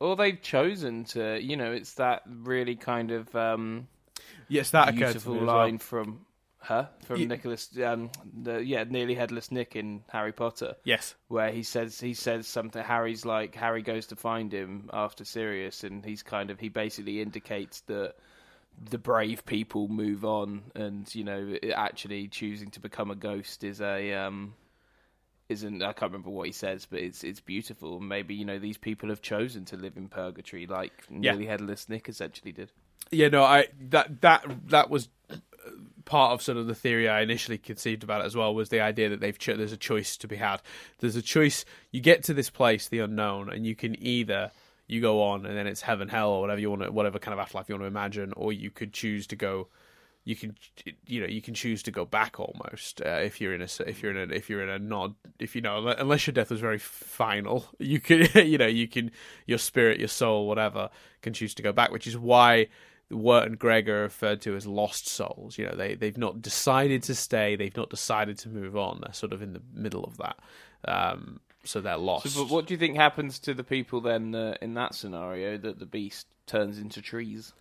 [0.00, 3.88] or they've chosen to, you know, it's that really kind of um,
[4.48, 5.56] Yes, that beautiful as well.
[5.56, 6.24] line from
[6.60, 8.10] her from Ye- Nicholas, um,
[8.42, 10.76] the yeah, nearly headless Nick in Harry Potter.
[10.84, 12.82] Yes, where he says he says something.
[12.82, 17.20] Harry's like Harry goes to find him after Sirius, and he's kind of he basically
[17.20, 18.14] indicates that
[18.90, 23.80] the brave people move on, and you know actually choosing to become a ghost is
[23.80, 24.54] a um
[25.48, 28.00] isn't I can't remember what he says, but it's it's beautiful.
[28.00, 32.08] Maybe you know these people have chosen to live in purgatory, like nearly headless Nick
[32.08, 32.72] essentially did.
[33.10, 35.08] Yeah, no, I that that that was
[36.04, 38.80] part of sort of the theory I initially conceived about it as well was the
[38.80, 40.60] idea that they've cho- there's a choice to be had.
[40.98, 41.64] There's a choice.
[41.90, 44.50] You get to this place, the unknown, and you can either
[44.86, 47.32] you go on and then it's heaven, hell, or whatever you want to, whatever kind
[47.32, 49.68] of afterlife you want to imagine, or you could choose to go.
[50.26, 50.56] You can,
[51.06, 54.02] you know, you can choose to go back almost uh, if you're in a if
[54.02, 56.60] you're in a if you're in a nod if you know unless your death was
[56.60, 59.10] very final you can you know you can
[59.44, 60.88] your spirit your soul whatever
[61.20, 62.68] can choose to go back which is why
[63.10, 65.58] Wirt and Greg are referred to as lost souls.
[65.58, 69.00] You know, they they've not decided to stay, they've not decided to move on.
[69.02, 70.38] They're sort of in the middle of that,
[70.86, 72.28] um, so they're lost.
[72.28, 75.56] So, but what do you think happens to the people then uh, in that scenario
[75.58, 77.52] that the beast turns into trees?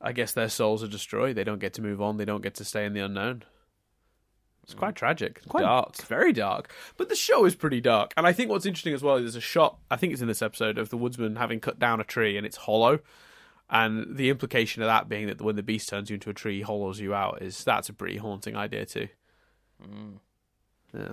[0.00, 1.36] I guess their souls are destroyed.
[1.36, 2.16] They don't get to move on.
[2.16, 3.44] They don't get to stay in the unknown.
[4.64, 5.38] It's quite tragic.
[5.38, 5.90] It's quite Dark.
[5.90, 6.72] It's very dark.
[6.96, 8.12] But the show is pretty dark.
[8.16, 10.28] And I think what's interesting as well is there's a shot, I think it's in
[10.28, 13.00] this episode, of the woodsman having cut down a tree and it's hollow.
[13.68, 16.58] And the implication of that being that when the beast turns you into a tree,
[16.58, 19.08] he hollows you out, is that's a pretty haunting idea too.
[20.94, 21.12] Yeah.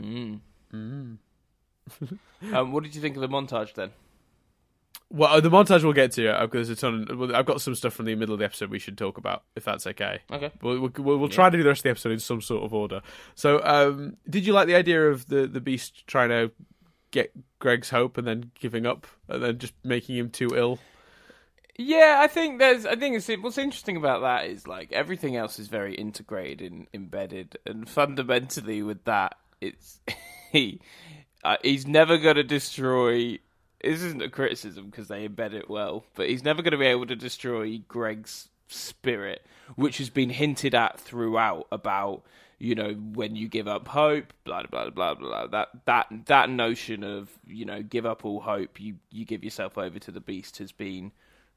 [0.00, 0.40] Mm.
[0.74, 1.18] Mm.
[2.52, 3.90] um, what did you think of the montage then?
[5.10, 6.28] Well, uh, the montage we'll get to.
[6.28, 7.34] uh, There's a ton.
[7.34, 9.64] I've got some stuff from the middle of the episode we should talk about, if
[9.64, 10.20] that's okay.
[10.30, 10.50] Okay.
[10.62, 12.64] We'll, we'll, we'll, we'll try to do the rest of the episode in some sort
[12.64, 13.02] of order.
[13.34, 16.50] So, um, did you like the idea of the, the beast trying to
[17.12, 20.80] get Greg's hope and then giving up and then just making him too ill.
[21.78, 22.84] Yeah, I think there's.
[22.84, 26.86] I think it's what's interesting about that is like everything else is very integrated and
[26.92, 30.00] embedded, and fundamentally with that, it's
[30.52, 30.80] he
[31.44, 33.38] uh, he's never going to destroy.
[33.82, 36.86] This isn't a criticism because they embed it well, but he's never going to be
[36.86, 39.44] able to destroy Greg's spirit,
[39.74, 42.22] which has been hinted at throughout about
[42.58, 45.46] you know when you give up hope, blah blah blah blah.
[45.46, 45.46] blah.
[45.48, 49.76] That that that notion of you know give up all hope, you you give yourself
[49.76, 51.10] over to the beast has been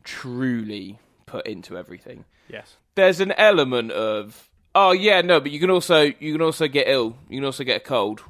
[0.04, 2.26] truly put into everything.
[2.48, 2.78] Yes.
[2.96, 6.88] There's an element of oh yeah no, but you can also you can also get
[6.88, 7.18] ill.
[7.30, 8.24] You can also get a cold.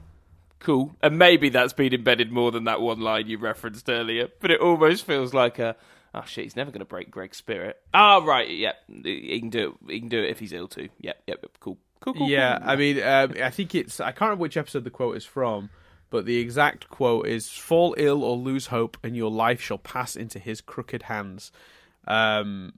[0.66, 4.30] Cool, and maybe that's been embedded more than that one line you referenced earlier.
[4.39, 5.76] But it almost feels like a
[6.16, 7.78] oh shit, he's never going to break Greg's spirit.
[7.93, 9.91] Ah right, yeah, he can do it.
[9.91, 10.89] He can do it if he's ill too.
[11.01, 11.45] Yep, yep.
[11.59, 12.28] Cool, cool, cool.
[12.28, 12.68] Yeah, cool.
[12.68, 13.99] I mean, um, I think it's.
[13.99, 15.70] I can't remember which episode the quote is from,
[16.09, 20.16] but the exact quote is "Fall ill or lose hope, and your life shall pass
[20.16, 21.51] into his crooked hands."
[22.07, 22.74] Um,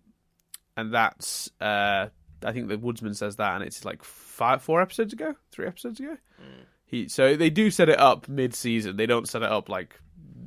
[0.75, 1.49] and that's.
[1.61, 2.07] Uh,
[2.43, 6.01] I think the Woodsman says that, and it's like five, four episodes ago, three episodes
[6.01, 6.17] ago.
[6.87, 8.95] He so they do set it up mid-season.
[8.95, 9.99] They don't set it up like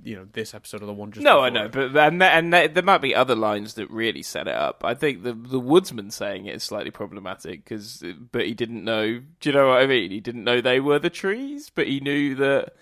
[0.03, 1.23] you know this episode or the one just.
[1.23, 1.73] No, I know, it.
[1.73, 4.83] but and there, and there, there might be other lines that really set it up.
[4.83, 9.21] I think the the woodsman saying it is slightly problematic because, but he didn't know.
[9.41, 10.11] Do you know what I mean?
[10.11, 12.75] He didn't know they were the trees, but he knew that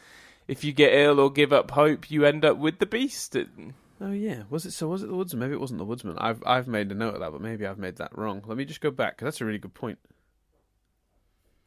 [0.46, 3.34] if you get ill or give up hope, you end up with the beast.
[3.34, 4.70] And- Oh yeah, was it?
[4.70, 5.40] So was it the Woodsman?
[5.40, 6.16] Maybe it wasn't the Woodsman.
[6.18, 8.40] I've I've made a note of that, but maybe I've made that wrong.
[8.46, 9.98] Let me just go back because that's a really good point.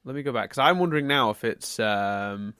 [0.03, 2.53] Let me go back because I'm wondering now if it's um,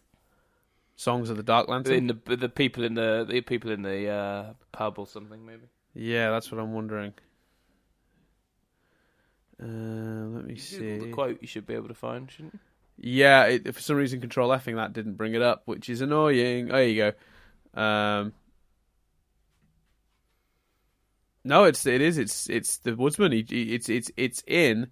[0.95, 1.93] Songs of the Dark Lantern.
[1.93, 5.63] in the the people in the the people in the uh, pub or something maybe.
[5.93, 7.13] Yeah, that's what I'm wondering.
[9.61, 10.97] Uh, let me see.
[10.99, 12.59] the quote you should be able to find, shouldn't you?
[13.03, 16.67] Yeah, it, for some reason, Control Fing that didn't bring it up, which is annoying.
[16.67, 17.13] There you
[17.75, 17.81] go.
[17.81, 18.33] Um,
[21.43, 23.31] no, it's it is it's it's the Woodsman.
[23.31, 24.87] He- it's it's it's in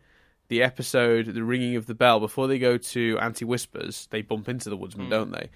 [0.49, 2.19] the episode, the ringing of the bell.
[2.19, 5.09] Before they go to Auntie Whispers, they bump into the Woodsman, Mm.
[5.09, 5.49] don't they?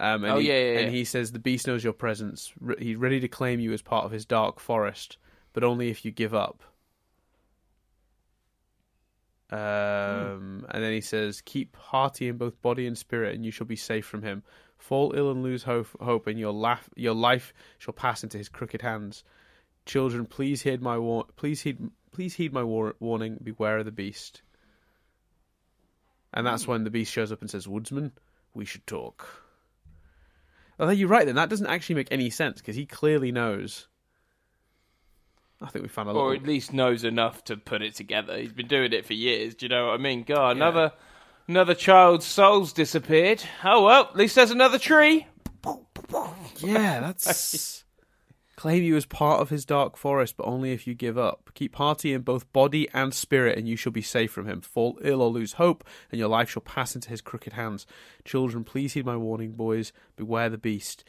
[0.00, 2.52] Um, and Oh, he, yeah, yeah, And he says the beast knows your presence.
[2.60, 5.18] Re- he's ready to claim you as part of his dark forest,
[5.52, 6.62] but only if you give up.
[9.50, 13.66] Um, and then he says, "Keep hearty in both body and spirit, and you shall
[13.66, 14.42] be safe from him.
[14.76, 18.48] Fall ill and lose hope, hope and your laugh, your life shall pass into his
[18.48, 19.24] crooked hands.
[19.88, 23.38] Children, please heed my war- please heed, please heed my war- warning.
[23.42, 24.42] Beware of the beast."
[26.32, 28.12] And that's when the beast shows up and says, "Woodsman,
[28.54, 29.26] we should talk."
[30.78, 33.88] Although you're right, then that doesn't actually make any sense because he clearly knows.
[35.60, 36.20] I think we found a lot.
[36.20, 38.38] Or at least knows enough to put it together.
[38.38, 39.54] He's been doing it for years.
[39.56, 40.22] Do you know what I mean?
[40.22, 40.92] God, another
[41.48, 43.42] another child's soul's disappeared.
[43.64, 45.26] Oh well, at least there's another tree.
[46.60, 47.84] Yeah, that's
[48.58, 51.48] claim you as part of his dark forest, but only if you give up.
[51.54, 54.60] Keep hearty in both body and spirit, and you shall be safe from him.
[54.60, 57.86] Fall ill or lose hope, and your life shall pass into his crooked hands.
[58.24, 59.92] Children, please heed my warning, boys.
[60.16, 61.04] Beware the beast.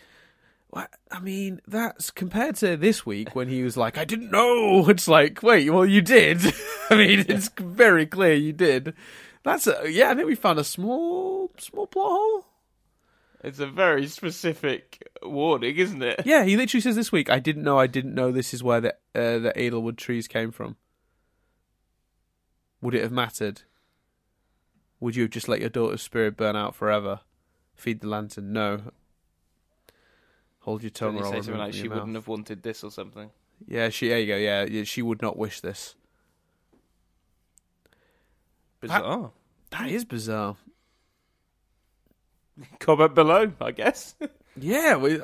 [0.71, 5.07] I mean, that's compared to this week when he was like, "I didn't know." It's
[5.07, 6.39] like, wait, well, you did.
[6.91, 8.93] I mean, it's very clear you did.
[9.41, 10.11] That's a, yeah.
[10.11, 12.45] I think we found a small, small plot hole.
[13.41, 16.21] It's a very specific warning, isn't it?
[16.25, 17.79] Yeah, he literally says this week, "I didn't know.
[17.79, 20.75] I didn't know this is where the uh, the Edelwood trees came from."
[22.81, 23.61] Would it have mattered?
[24.99, 27.21] Would you have just let your daughter's spirit burn out forever?
[27.75, 28.51] Feed the lantern?
[28.51, 28.81] No.
[30.59, 32.91] Hold your tongue Didn't or say something like she your wouldn't have wanted this or
[32.91, 33.29] something?
[33.65, 34.09] Yeah, she.
[34.09, 34.35] There you go.
[34.35, 35.95] Yeah, yeah, she would not wish this.
[38.81, 39.31] Bizarre.
[39.71, 40.57] That is bizarre.
[42.79, 44.15] Comment below, I guess.
[44.55, 45.19] Yeah, we,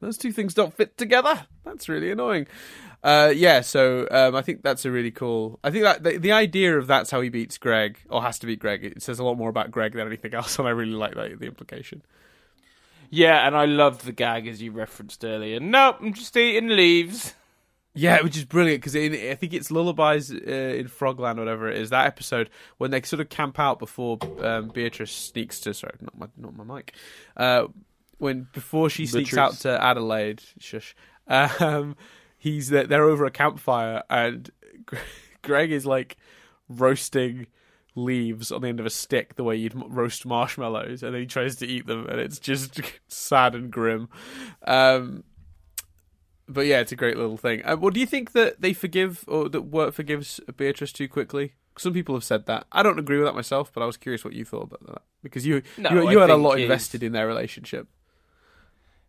[0.00, 1.46] those two things don't fit together.
[1.64, 2.46] That's really annoying.
[3.04, 5.58] Uh, yeah, so um, I think that's a really cool.
[5.64, 8.46] I think that the, the idea of that's how he beats Greg or has to
[8.46, 8.84] beat Greg.
[8.84, 11.38] It says a lot more about Greg than anything else, and I really like that
[11.38, 12.02] the implication.
[13.10, 15.58] yeah, and I loved the gag as you referenced earlier.
[15.60, 17.34] Nope, I'm just eating leaves.
[17.94, 21.90] Yeah, which is brilliant because I think it's Lullabies uh, in Frogland, whatever it is.
[21.90, 26.18] That episode when they sort of camp out before um, Beatrice sneaks to sorry, not
[26.18, 26.94] my not my mic.
[27.36, 27.66] Uh,
[28.18, 30.94] when before she sneaks out to Adelaide, shush.
[31.26, 31.96] Um,
[32.38, 34.50] he's they're, they're over a campfire and
[35.42, 36.16] Greg is like
[36.68, 37.46] roasting
[37.94, 41.26] leaves on the end of a stick the way you'd roast marshmallows, and then he
[41.26, 44.08] tries to eat them, and it's just sad and grim.
[44.66, 45.24] Um,
[46.52, 47.62] but yeah, it's a great little thing.
[47.64, 51.54] Uh, well, do you think that they forgive or that Wirt forgives Beatrice too quickly?
[51.78, 52.66] Some people have said that.
[52.70, 55.02] I don't agree with that myself, but I was curious what you thought about that
[55.22, 57.88] because you No, you, you had a lot invested in their relationship.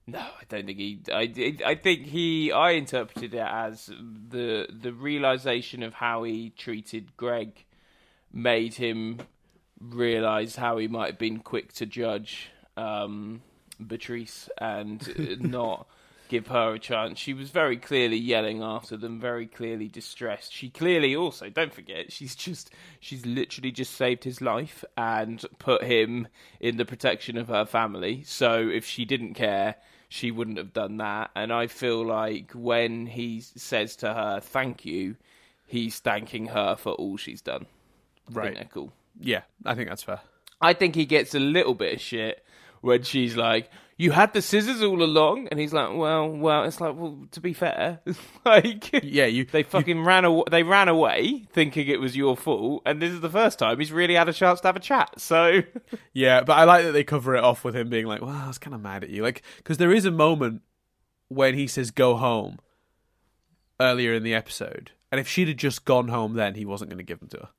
[0.05, 0.99] No, I don't think he.
[1.11, 2.51] I, I think he.
[2.51, 7.65] I interpreted it as the the realization of how he treated Greg
[8.31, 9.19] made him
[9.79, 13.41] realize how he might have been quick to judge um,
[13.85, 15.87] Beatrice and not
[16.33, 17.19] give her a chance.
[17.19, 20.51] She was very clearly yelling after them, very clearly distressed.
[20.51, 25.83] She clearly also, don't forget, she's just she's literally just saved his life and put
[25.83, 26.27] him
[26.59, 28.23] in the protection of her family.
[28.25, 29.75] So if she didn't care,
[30.09, 31.29] she wouldn't have done that.
[31.35, 35.17] And I feel like when he says to her, "Thank you,"
[35.67, 37.67] he's thanking her for all she's done.
[38.31, 38.67] Right.
[38.71, 38.91] cool.
[39.19, 40.21] Yeah, I think that's fair.
[40.59, 42.43] I think he gets a little bit of shit
[42.81, 46.81] when she's like, "You had the scissors all along," and he's like, "Well, well." It's
[46.81, 47.99] like, well, to be fair,
[48.45, 50.43] like, Yeah, you they fucking ran away.
[50.49, 53.91] They ran away thinking it was your fault, and this is the first time he's
[53.91, 55.19] really had a chance to have a chat.
[55.19, 55.61] So,
[56.13, 58.47] Yeah, but I like that they cover it off with him being like, "Well, I
[58.47, 60.61] was kind of mad at you," like because there is a moment
[61.27, 62.59] when he says "go home"
[63.79, 66.97] earlier in the episode, and if she'd have just gone home, then he wasn't going
[66.99, 67.49] to give them to her.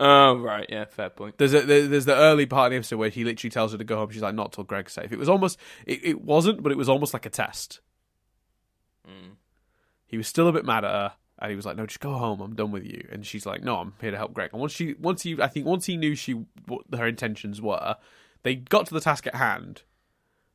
[0.00, 1.38] Oh right, yeah, fair point.
[1.38, 3.84] There's a there's the early part of the episode where he literally tells her to
[3.84, 4.10] go home.
[4.10, 6.88] She's like, "Not till Greg's safe." It was almost it, it wasn't, but it was
[6.88, 7.80] almost like a test.
[9.06, 9.36] Mm.
[10.06, 12.14] He was still a bit mad at her, and he was like, "No, just go
[12.14, 12.40] home.
[12.40, 14.72] I'm done with you." And she's like, "No, I'm here to help Greg." And once
[14.72, 16.32] she once he I think once he knew she
[16.66, 17.96] what her intentions were,
[18.42, 19.82] they got to the task at hand.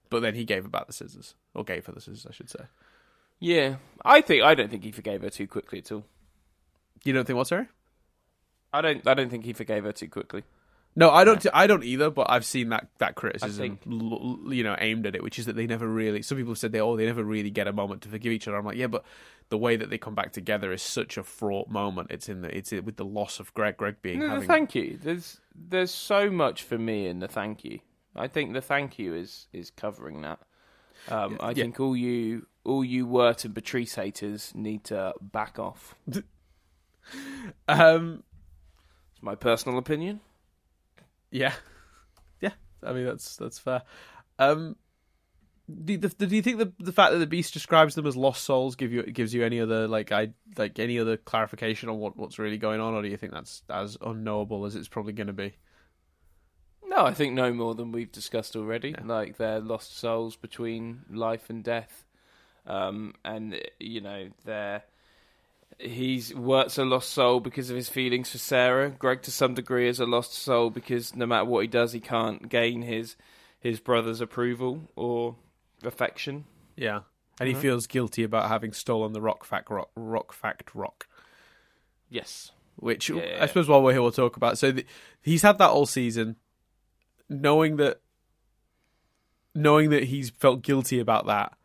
[0.10, 2.50] But then he gave her back the scissors, or gave her the scissors, I should
[2.50, 2.66] say.
[3.40, 6.06] Yeah, I think I don't think he forgave her too quickly at all.
[7.04, 7.70] You don't think what, her?
[8.78, 9.08] I don't.
[9.08, 10.44] I don't think he forgave her too quickly.
[10.98, 11.46] No, I don't.
[11.54, 12.10] I don't either.
[12.10, 15.46] But I've seen that that criticism, l- l- you know, aimed at it, which is
[15.46, 16.22] that they never really.
[16.22, 18.48] Some people have said they oh they never really get a moment to forgive each
[18.48, 18.56] other.
[18.58, 19.04] I'm like, yeah, but
[19.50, 22.12] the way that they come back together is such a fraught moment.
[22.12, 24.98] It's in the it's with the loss of Greg, Greg being No, the thank you.
[25.02, 27.80] There's there's so much for me in the thank you.
[28.16, 30.40] I think the thank you is is covering that.
[31.10, 31.64] Um, I Yeah.
[31.64, 35.94] think all you all you Wirt and Patrice haters need to back off.
[37.68, 38.24] um,
[39.26, 40.22] my personal opinion.
[41.32, 41.54] yeah,
[42.42, 42.52] yeah.
[42.84, 43.82] I mean that's that's fair.
[44.40, 44.76] Um,
[45.84, 48.44] do, the, do you think the the fact that the beast describes them as lost
[48.44, 52.16] souls give you gives you any other like I like any other clarification on what
[52.16, 55.28] what's really going on, or do you think that's as unknowable as it's probably going
[55.28, 55.56] to be?
[56.88, 58.92] No, I think no more than we've discussed already.
[58.92, 59.02] Yeah.
[59.06, 62.06] Like they're lost souls between life and death,
[62.68, 64.84] um, and you know they're.
[65.78, 68.90] He's Wirt's a lost soul because of his feelings for Sarah.
[68.90, 72.00] Greg, to some degree, is a lost soul because no matter what he does, he
[72.00, 73.16] can't gain his
[73.60, 75.36] his brother's approval or
[75.84, 76.46] affection.
[76.78, 77.02] Yeah,
[77.40, 77.62] and he Mhm.
[77.62, 81.08] feels guilty about having stolen the rock fact rock, rock fact rock,
[82.10, 82.52] Yes.
[82.78, 83.40] which Yeah.
[83.42, 84.58] I suppose while we're here we'll talk about.
[84.58, 84.86] So the,
[85.22, 86.36] he's had that all season,
[87.28, 88.02] knowing that,
[89.54, 91.58] knowing that he's felt guilty about that,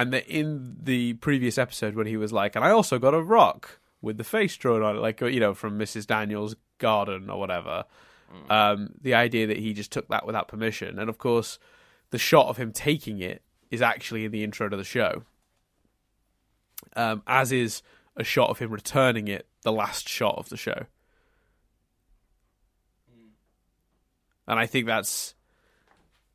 [0.00, 3.22] and that in the previous episode when he was like, and I also got a
[3.22, 6.06] rock with the face drawn on it, like you know from Mrs.
[6.06, 7.84] Daniels' garden or whatever.
[8.50, 11.58] Um, the idea that he just took that without permission, and of course,
[12.10, 15.24] the shot of him taking it is actually in the intro to the show,
[16.94, 17.82] um, as is
[18.16, 20.86] a shot of him returning it, the last shot of the show.
[24.46, 25.34] And I think that's,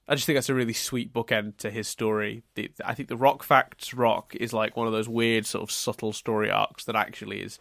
[0.08, 2.44] I just think that's a really sweet bookend to his story.
[2.56, 5.72] The, I think the Rock Facts Rock is like one of those weird, sort of
[5.72, 7.58] subtle story arcs that actually is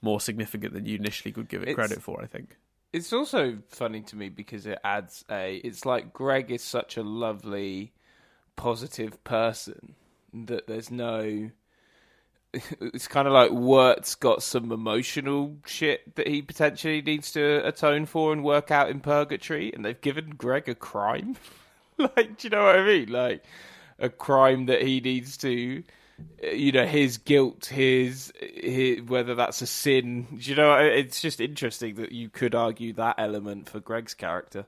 [0.00, 2.22] more significant than you initially could give it It's- credit for.
[2.22, 2.56] I think.
[2.92, 5.56] It's also funny to me because it adds a.
[5.56, 7.92] It's like Greg is such a lovely,
[8.56, 9.94] positive person
[10.32, 11.50] that there's no.
[12.80, 18.06] It's kind of like Wirt's got some emotional shit that he potentially needs to atone
[18.06, 21.36] for and work out in purgatory, and they've given Greg a crime.
[22.16, 23.08] like, do you know what I mean?
[23.10, 23.44] Like
[23.98, 25.82] a crime that he needs to
[26.52, 31.40] you know his guilt his, his whether that's a sin Do you know it's just
[31.40, 34.66] interesting that you could argue that element for greg's character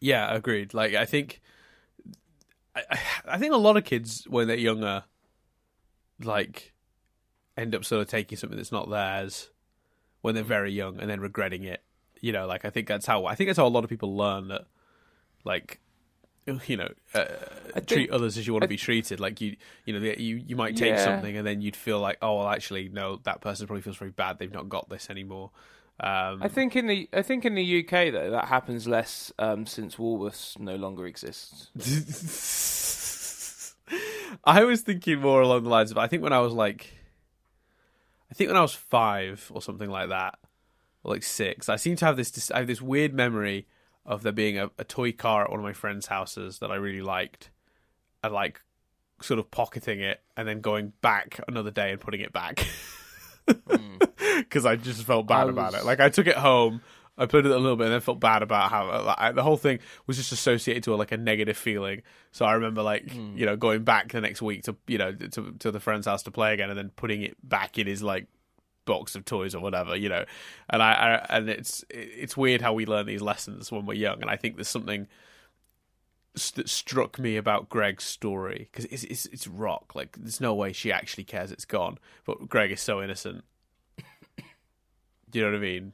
[0.00, 0.74] Yeah, agreed.
[0.74, 1.40] Like I think,
[2.74, 2.82] I,
[3.26, 5.04] I- think a lot of kids when they're younger,
[6.22, 6.72] like,
[7.56, 9.50] end up sort of taking something that's not theirs
[10.20, 11.82] when they're very young and then regretting it.
[12.20, 14.16] You know, like I think that's how I think that's how a lot of people
[14.16, 14.66] learn that,
[15.44, 15.80] like,
[16.66, 17.24] you know, uh,
[17.74, 19.20] I treat think- others as you want to be treated.
[19.20, 21.04] Like you, you know, you you might take Yeah.
[21.04, 24.10] something and then you'd feel like, oh well, actually, no, that person probably feels very
[24.10, 24.38] bad.
[24.38, 25.50] They've not got this anymore.
[26.00, 29.66] Um, i think in the i think in the uk though that happens less um,
[29.66, 31.70] since woolworths no longer exists
[34.44, 36.92] I was thinking more along the lines of I think when I was like
[38.30, 40.38] I think when I was five or something like that,
[41.02, 43.66] or like six, I seem to have this I have this weird memory
[44.08, 46.76] of there being a, a toy car at one of my friends' houses that I
[46.76, 47.50] really liked.
[48.24, 48.60] and like
[49.20, 52.66] sort of pocketing it and then going back another day and putting it back
[54.36, 55.84] because I just felt bad I about it.
[55.84, 56.80] Like I took it home.
[57.16, 59.42] I played it a little bit and then felt bad about how like, I- the
[59.42, 62.02] whole thing was just associated to a, like a negative feeling.
[62.30, 63.36] So I remember like hmm.
[63.36, 66.22] you know going back the next week to you know to to the friend's house
[66.22, 68.28] to play again and then putting it back in his like
[68.88, 70.24] box of toys or whatever you know
[70.70, 70.92] and I,
[71.30, 74.36] I and it's it's weird how we learn these lessons when we're young and I
[74.36, 75.06] think there's something
[76.54, 80.72] that struck me about Greg's story because it's, it's it's rock like there's no way
[80.72, 83.44] she actually cares it's gone but Greg is so innocent
[85.30, 85.92] do you know what I mean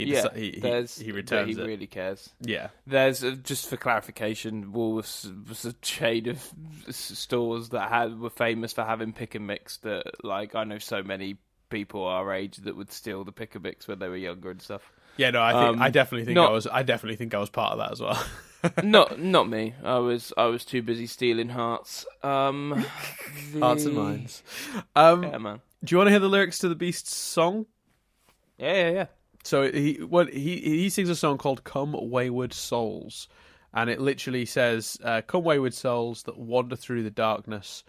[0.00, 2.30] he yeah, deci- he, there's he, returns he it really cares.
[2.40, 6.42] yeah There's uh, just for clarification, Woolworths was a chain of
[6.88, 9.76] stores that had were famous for having pick and mix.
[9.78, 11.36] That like I know so many
[11.70, 14.60] people our age that would steal the pick and mix when they were younger and
[14.60, 14.92] stuff.
[15.16, 17.38] yeah no I think Um, I definitely think not- I was I definitely think I
[17.38, 18.22] was part of that as well
[18.84, 19.74] not not me.
[19.82, 22.04] I was I was too busy stealing hearts.
[22.22, 22.84] Um,
[23.58, 24.42] hearts and minds
[24.94, 25.60] um Yeah, man.
[25.82, 27.64] do you want to hear the lyrics to the Beast's song
[28.58, 29.06] Yeah, yeah, yeah.
[29.44, 33.26] So he what he he sings a song called "Come Wayward Souls,"
[33.72, 37.82] and it literally says, uh, "Come wayward souls that wander through the darkness.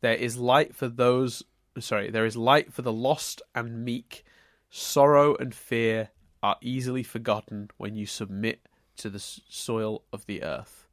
[0.00, 1.44] There is light for those.
[1.80, 4.24] Sorry, there is light for the lost and meek.
[4.70, 6.10] Sorrow and fear
[6.42, 8.68] are easily forgotten when you submit
[8.98, 10.86] to the soil of the earth."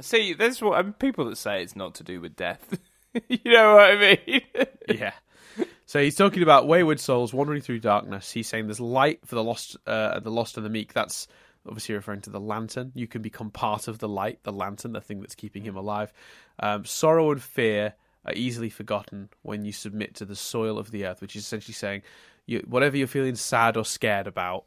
[0.00, 2.78] See, there's what I mean, people that say it's not to do with death.
[3.28, 4.42] you know what I mean?
[4.88, 5.12] yeah.
[5.86, 8.30] So he's talking about wayward souls wandering through darkness.
[8.30, 10.92] He's saying there's light for the lost, uh, the lost and the meek.
[10.92, 11.26] That's
[11.68, 12.92] obviously referring to the lantern.
[12.94, 16.12] You can become part of the light, the lantern, the thing that's keeping him alive.
[16.58, 17.94] Um, sorrow and fear
[18.24, 21.74] are easily forgotten when you submit to the soil of the earth, which is essentially
[21.74, 22.02] saying,
[22.46, 24.64] you, whatever you're feeling sad or scared about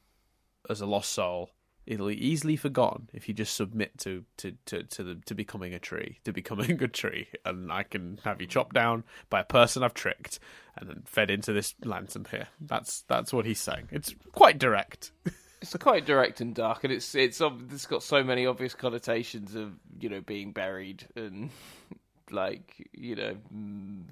[0.70, 1.52] as a lost soul,
[1.86, 5.74] it'll be easily forgotten if you just submit to to to to, the, to becoming
[5.74, 9.46] a tree, to becoming a tree, and I can have you chopped down by a
[9.46, 10.40] person I've tricked
[10.78, 12.48] and then fed into this lantern here.
[12.60, 13.90] That's that's what he's saying.
[13.92, 15.12] It's quite direct.
[15.62, 19.74] It's quite direct and dark, and it's it's it's got so many obvious connotations of
[20.00, 21.50] you know being buried and
[22.32, 24.04] like you know mm,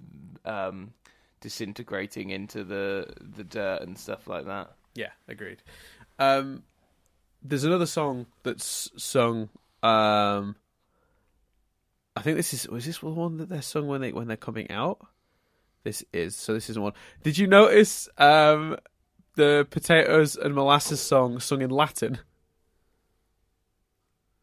[0.46, 0.94] um,
[1.42, 4.74] disintegrating into the the dirt and stuff like that.
[4.96, 5.62] Yeah, agreed.
[6.20, 6.64] Um,
[7.42, 9.50] there's another song that's sung.
[9.82, 10.56] Um,
[12.16, 14.38] I think this is was this the one that they're sung when they when they're
[14.38, 15.00] coming out.
[15.84, 16.54] This is so.
[16.54, 16.94] This is one.
[17.24, 18.78] Did you notice um,
[19.36, 22.20] the potatoes and molasses song sung in Latin?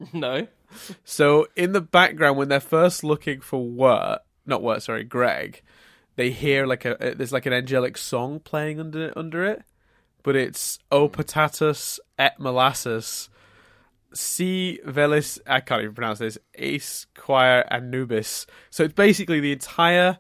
[0.13, 0.47] no,
[1.05, 5.63] So in the background, when they're first looking for Wirt, not Wirt, sorry, Greg,
[6.17, 9.63] they hear like a there's like an angelic song playing under under it,
[10.23, 11.15] but it's O hmm.
[11.15, 13.29] patatus et molasses,
[14.15, 15.39] si velis.
[15.47, 16.39] I can't even pronounce this.
[16.55, 18.47] Ace choir Anubis.
[18.71, 20.19] So it's basically the entire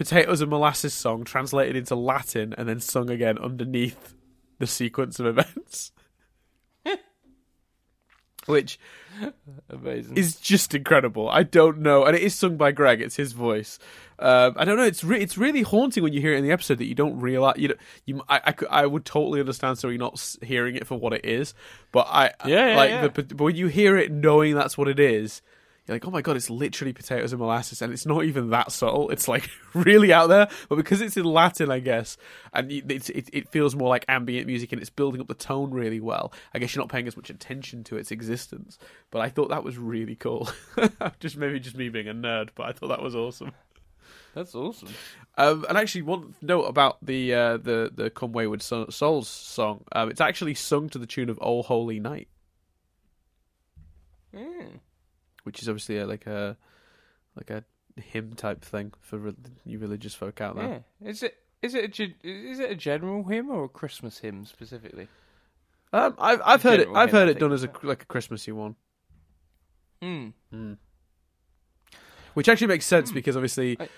[0.00, 4.14] potatoes and molasses song translated into Latin and then sung again underneath
[4.58, 5.92] the sequence of events.
[8.46, 8.80] Which
[9.68, 10.16] amazing.
[10.16, 11.28] is just incredible.
[11.28, 13.02] I don't know, and it is sung by Greg.
[13.02, 13.78] It's his voice.
[14.18, 14.84] Um, I don't know.
[14.84, 17.20] It's re- it's really haunting when you hear it in the episode that you don't
[17.20, 17.56] realize.
[17.58, 17.74] You know,
[18.06, 21.12] you I, I, could- I would totally understand so you're not hearing it for what
[21.12, 21.52] it is,
[21.92, 23.08] but I Yeah, yeah, like yeah.
[23.08, 25.42] The, but when you hear it knowing that's what it is.
[25.90, 28.70] You're like, oh my god, it's literally potatoes and molasses, and it's not even that
[28.70, 29.10] subtle.
[29.10, 32.16] It's like really out there, but because it's in Latin, I guess,
[32.52, 35.72] and it's, it, it feels more like ambient music, and it's building up the tone
[35.72, 36.32] really well.
[36.54, 38.78] I guess you're not paying as much attention to its existence,
[39.10, 40.48] but I thought that was really cool.
[41.18, 43.50] just maybe just me being a nerd, but I thought that was awesome.
[44.32, 44.90] That's awesome.
[45.36, 50.08] Um, and actually, one note about the uh, the the Come Wayward Souls song, um,
[50.08, 52.28] it's actually sung to the tune of "Oh Holy Night,"
[54.32, 54.78] Mm.
[55.50, 56.56] Which is obviously a, like a
[57.34, 57.64] like a
[58.00, 59.34] hymn type thing for re-
[59.66, 60.84] you religious folk out there.
[61.02, 61.08] Yeah.
[61.10, 65.08] Is it is it a is it a general hymn or a Christmas hymn specifically?
[65.92, 66.88] Um, I've I've heard it.
[66.94, 68.76] I've hymn, heard it done as a like a Christmassy one,
[70.00, 70.28] Hmm.
[72.34, 73.88] which actually makes sense because obviously I-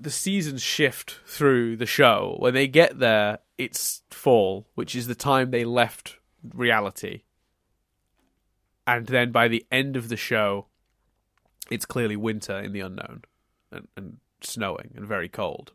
[0.00, 2.36] the seasons shift through the show.
[2.38, 6.16] When they get there, it's fall, which is the time they left
[6.54, 7.22] reality,
[8.86, 10.66] and then by the end of the show,
[11.70, 13.24] it's clearly winter in the unknown,
[13.72, 15.72] and, and snowing and very cold.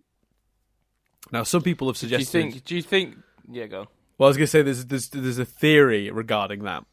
[1.32, 2.32] Now, some people have Do you suggested.
[2.32, 2.66] think?
[2.66, 3.18] Do you think?
[3.50, 3.88] Yeah, go.
[4.18, 6.86] Well, I was going to say there's, there's there's a theory regarding that.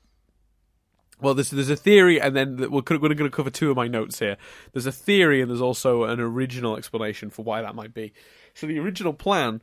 [1.21, 3.89] Well, there's there's a theory, and then we're, we're going to cover two of my
[3.89, 4.37] notes here.
[4.73, 8.13] There's a theory, and there's also an original explanation for why that might be.
[8.55, 9.61] So the original plan,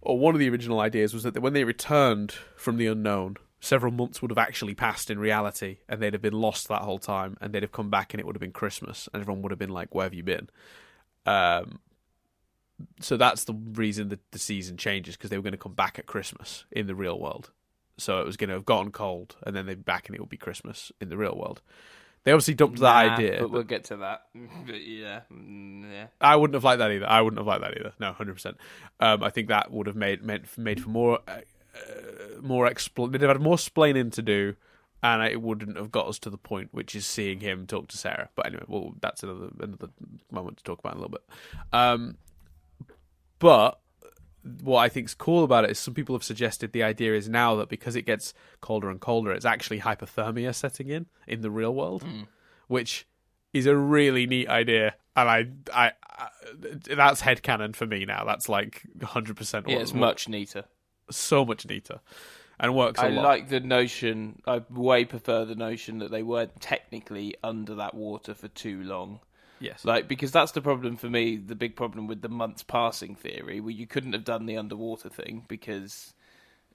[0.00, 3.92] or one of the original ideas, was that when they returned from the unknown several
[3.92, 7.38] months would have actually passed in reality, and they'd have been lost that whole time,
[7.40, 9.58] and they'd have come back, and it would have been Christmas, and everyone would have
[9.58, 10.50] been like, "Where have you been?"
[11.24, 11.78] Um,
[13.00, 15.98] so that's the reason that the season changes because they were going to come back
[15.98, 17.50] at Christmas in the real world.
[17.98, 20.20] So it was going to have gotten cold, and then they'd be back, and it
[20.20, 21.62] would be Christmas in the real world.
[22.24, 23.32] They obviously dumped that Nah, idea.
[23.32, 24.26] but but we'll get to that.
[24.66, 26.06] But yeah, mm, yeah.
[26.20, 27.08] I wouldn't have liked that either.
[27.08, 27.92] I wouldn't have liked that either.
[28.00, 28.56] No, hundred percent.
[29.00, 31.18] Um, I think that would have made made, made for more
[31.74, 34.54] uh, more expl- They'd have had more splaining to do,
[35.02, 37.98] and it wouldn't have got us to the point, which is seeing him talk to
[37.98, 38.28] Sarah.
[38.34, 39.88] But anyway, well, that's another another
[40.30, 41.24] moment to talk about in a little bit.
[41.72, 42.16] Um,
[43.38, 43.78] but
[44.62, 47.28] what I think is cool about it is some people have suggested the idea is
[47.28, 51.50] now that because it gets colder and colder, it's actually hypothermia setting in in the
[51.50, 52.04] real world,
[52.66, 53.06] which
[53.52, 54.94] is a really neat idea.
[55.14, 56.28] And I, I, I
[56.96, 58.24] that's headcanon for me now.
[58.24, 60.64] That's like 100% Yeah, it's much neater.
[61.10, 62.00] So much neater
[62.60, 63.24] and works a I lot.
[63.24, 64.40] like the notion.
[64.46, 69.20] I way prefer the notion that they weren't technically under that water for too long.
[69.60, 69.84] yes.
[69.84, 71.36] Like because that's the problem for me.
[71.36, 75.08] The big problem with the months passing theory, where you couldn't have done the underwater
[75.08, 76.14] thing because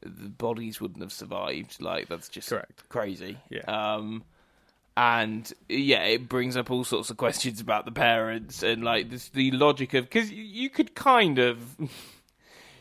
[0.01, 1.81] the bodies wouldn't have survived.
[1.81, 2.87] Like that's just Correct.
[2.89, 3.37] crazy.
[3.49, 3.61] Yeah.
[3.67, 4.23] Um,
[4.95, 9.29] and yeah, it brings up all sorts of questions about the parents and like this,
[9.29, 11.59] the logic of because you could kind of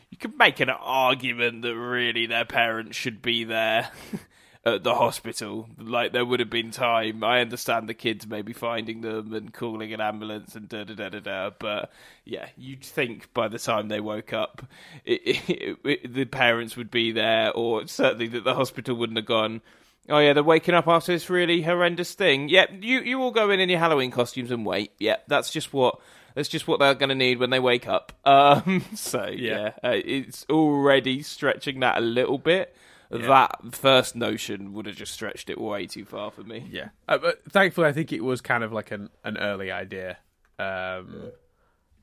[0.09, 3.89] you could make an argument that really their parents should be there
[4.65, 5.69] at the hospital.
[5.77, 7.23] Like there would have been time.
[7.23, 11.09] I understand the kids maybe finding them and calling an ambulance and da da da
[11.09, 11.49] da da.
[11.57, 11.91] But
[12.25, 14.65] yeah, you'd think by the time they woke up,
[15.05, 19.25] it, it, it, the parents would be there, or certainly that the hospital wouldn't have
[19.25, 19.61] gone.
[20.09, 22.47] Oh yeah, they're waking up after this really horrendous thing.
[22.47, 24.91] Yep, you you all go in in your Halloween costumes and wait.
[24.99, 25.99] Yep, that's just what
[26.37, 28.13] that's just what they're going to need when they wake up.
[28.25, 29.89] Um, so yeah, Yeah.
[29.89, 32.75] uh, it's already stretching that a little bit.
[33.09, 36.67] That first notion would have just stretched it way too far for me.
[36.69, 40.17] Yeah, uh, but thankfully, I think it was kind of like an an early idea,
[40.59, 41.31] um,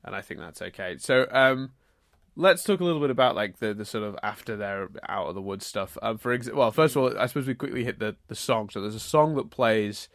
[0.02, 0.96] and I think that's okay.
[0.98, 1.72] So, um,
[2.36, 5.34] let's talk a little bit about like the the sort of after they're out of
[5.34, 5.98] the woods stuff.
[6.00, 8.70] Um, for well, first of all, I suppose we quickly hit the the song.
[8.70, 10.08] So there's a song that plays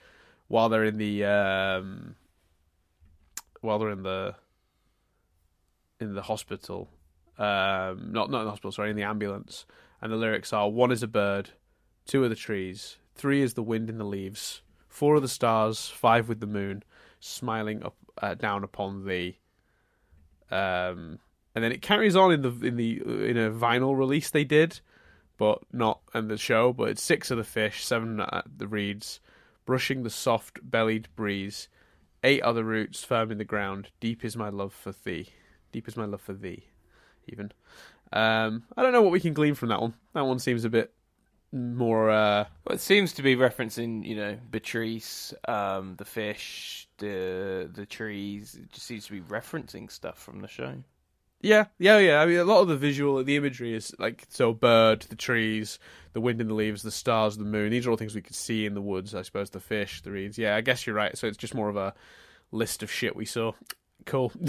[0.48, 2.16] while they're in the um,
[3.62, 4.36] while they're in the
[6.00, 6.90] in the hospital.
[7.38, 9.66] Um, not not in the hospital, sorry, in the ambulance.
[10.02, 11.52] And the lyrics are: "One is a bird,
[12.06, 15.90] two are the trees, three is the wind in the leaves, four are the stars,
[15.90, 16.84] five with the moon,
[17.20, 19.40] smiling up uh, down upon thee."
[20.52, 21.20] Um,
[21.56, 24.80] and then it carries on in the in the in a vinyl release they did,
[25.38, 26.74] but not in the show.
[26.74, 29.20] But it's six of the fish, seven at the reeds,
[29.66, 31.68] brushing the soft bellied breeze.
[32.24, 33.90] Eight other roots firm in the ground.
[34.00, 35.30] Deep is my love for thee.
[35.72, 36.66] Deep is my love for thee.
[37.28, 37.52] Even.
[38.12, 39.94] Um, I don't know what we can glean from that one.
[40.14, 40.94] That one seems a bit
[41.52, 42.10] more.
[42.10, 47.86] Uh, Well, it seems to be referencing, you know, Beatrice, um, the fish, the the
[47.86, 48.56] trees.
[48.56, 50.84] It just seems to be referencing stuff from the show.
[51.42, 52.22] Yeah, yeah, yeah.
[52.22, 55.80] I mean, a lot of the visual, the imagery is like so: bird, the trees,
[56.14, 57.72] the wind in the leaves, the stars, the moon.
[57.72, 59.16] These are all things we could see in the woods.
[59.16, 60.38] I suppose the fish, the reeds.
[60.38, 61.18] Yeah, I guess you're right.
[61.18, 61.94] So it's just more of a
[62.52, 63.54] list of shit we saw.
[64.06, 64.32] Cool.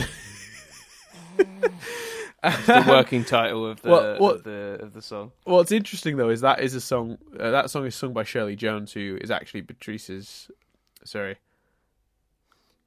[2.43, 5.32] The working title of the Well, of the of the song.
[5.45, 7.18] What's interesting though is that is a song.
[7.38, 10.51] Uh, that song is sung by Shirley Jones, who is actually Beatrice's.
[11.05, 11.36] Sorry,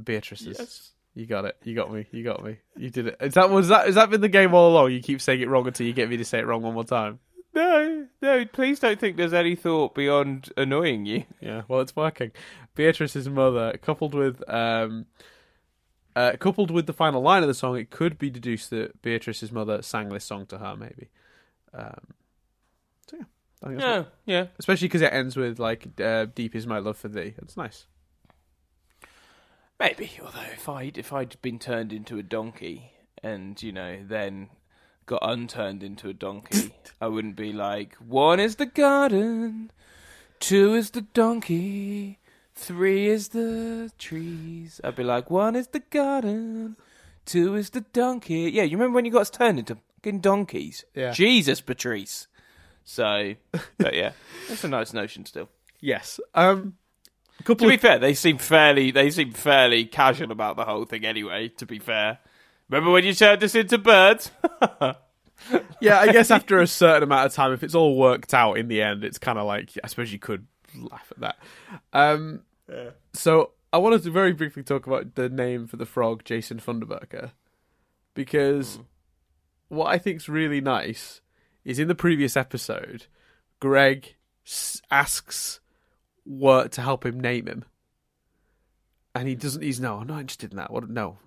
[0.04, 0.93] Beatrice's.
[1.16, 1.56] You got it.
[1.64, 2.08] You got me.
[2.12, 2.58] You got me.
[2.76, 3.18] You did it.
[3.22, 3.86] Is that was that?
[3.86, 4.92] Has that been the game all along?
[4.92, 6.84] You keep saying it wrong until you get me to say it wrong one more
[6.84, 7.20] time.
[7.56, 11.26] No, no, please don't think there's any thought beyond annoying you.
[11.40, 12.32] Yeah, well, it's working.
[12.74, 15.06] Beatrice's mother, coupled with um,
[16.16, 19.52] uh, coupled with the final line of the song, it could be deduced that Beatrice's
[19.52, 21.10] mother sang this song to her, maybe.
[21.76, 22.14] Um,
[23.08, 23.24] so yeah,
[23.62, 24.46] I think that's Yeah, yeah.
[24.58, 27.86] especially because it ends with like uh, "Deep is my love for thee." It's nice.
[29.80, 30.12] Maybe.
[30.24, 34.50] Although if I'd if I'd been turned into a donkey and you know then
[35.06, 39.72] got unturned into a donkey, I wouldn't be like one is the garden,
[40.40, 42.20] two is the donkey,
[42.56, 44.80] three is the trees.
[44.84, 46.78] I'd be like one is the garden,
[47.26, 48.52] two is the donkey.
[48.54, 50.86] Yeah, you remember when you got turned into fucking donkeys?
[50.94, 51.12] Yeah.
[51.12, 52.28] Jesus, Patrice.
[52.84, 53.36] So,
[53.78, 54.12] but yeah,
[54.50, 55.50] that's a nice notion still.
[55.80, 56.20] Yes.
[56.36, 56.76] Um,
[57.40, 60.66] a couple To be of fair, they seem fairly they seem fairly casual about the
[60.66, 62.20] whole thing anyway, to be fair.
[62.70, 64.32] Remember when you turned us into birds?
[65.82, 68.68] yeah, I guess after a certain amount of time, if it's all worked out in
[68.68, 71.38] the end, it's kind of like I suppose you could laugh at that.
[71.92, 72.92] Um, yeah.
[73.14, 77.32] So I wanted to very briefly talk about the name for the frog, Jason Funderburker,
[78.14, 78.80] because
[79.68, 81.22] what I think's really nice
[81.66, 83.08] is in the previous episode,
[83.60, 84.16] Greg
[84.92, 85.60] asks
[86.26, 87.66] Wirt to help him name him,
[89.14, 89.62] and he doesn't.
[89.62, 90.72] He's no, I'm not interested in that.
[90.72, 90.90] What?
[90.90, 91.18] No,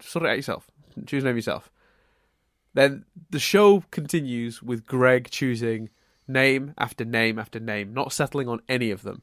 [0.00, 0.70] sort it out yourself.
[1.06, 1.70] Choose a name yourself.
[2.74, 5.90] Then the show continues with Greg choosing
[6.26, 9.22] name after name after name, not settling on any of them.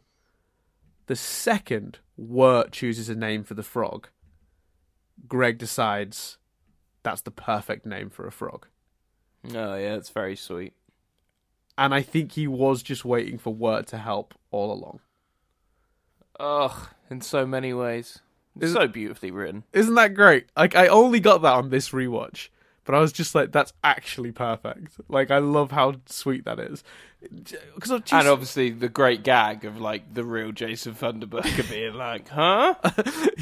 [1.07, 4.09] The second Wirt chooses a name for the frog,
[5.27, 6.37] Greg decides
[7.03, 8.67] that's the perfect name for a frog.
[9.47, 10.73] Oh yeah, it's very sweet.
[11.77, 14.99] And I think he was just waiting for Wirt to help all along.
[16.39, 18.19] Ugh, in so many ways.
[18.59, 19.63] It's so beautifully written.
[19.73, 20.47] Isn't that great?
[20.57, 22.49] Like I only got that on this rewatch,
[22.83, 24.99] but I was just like, that's actually perfect.
[25.07, 26.83] Like I love how sweet that is.
[27.75, 32.75] Because And obviously the great gag of like the real Jason Funderburker being like, huh?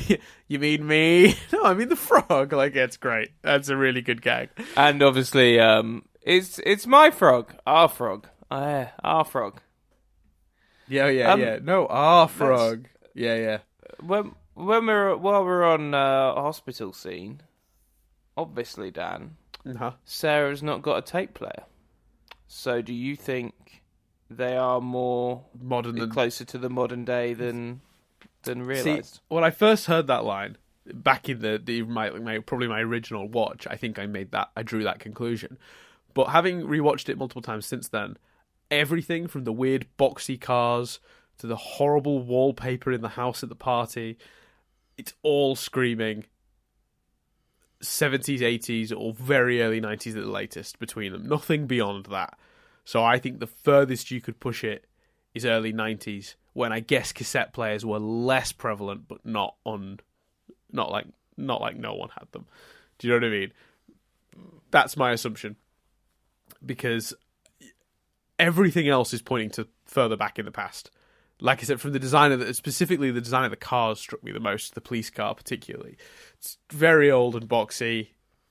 [0.48, 1.36] you mean me?
[1.54, 2.54] No, I mean the frog.
[2.54, 3.32] Like it's great.
[3.42, 4.50] That's a really good gag.
[4.76, 9.62] And obviously, um, it's it's my frog, our frog, uh, our frog.
[10.88, 11.60] Yeah, yeah, Um, yeah.
[11.62, 12.88] No, our frog.
[13.14, 13.58] Yeah, yeah.
[14.02, 17.42] When when we're while we're on uh, a hospital scene,
[18.36, 19.92] obviously, Dan, Uh-huh.
[20.06, 21.64] Sarah's not got a tape player.
[22.48, 23.82] So, do you think
[24.30, 27.82] they are more Modern than closer to the modern day than
[28.44, 29.20] than See, realized?
[29.28, 30.58] when I first heard that line
[30.94, 34.50] back in the, the my, my probably my original watch, I think I made that
[34.56, 35.58] I drew that conclusion.
[36.14, 38.18] But having rewatched it multiple times since then,
[38.70, 41.00] everything from the weird boxy cars
[41.40, 44.18] to the horrible wallpaper in the house at the party,
[44.98, 46.26] it's all screaming
[47.82, 51.28] 70s, 80s, or very early 90s at the latest between them.
[51.28, 52.38] Nothing beyond that.
[52.84, 54.86] So I think the furthest you could push it
[55.34, 60.00] is early 90s when I guess cassette players were less prevalent but not on
[60.72, 61.06] not like
[61.38, 62.46] not like no one had them.
[62.98, 63.52] Do you know what I mean?
[64.72, 65.56] That's my assumption.
[66.66, 67.14] Because
[68.40, 70.92] everything else is pointing to further back in the past.
[71.40, 74.24] Like I said, from the design of the, specifically the design of the cars struck
[74.24, 74.74] me the most.
[74.74, 75.98] The police car, particularly,
[76.38, 78.10] it's very old and boxy.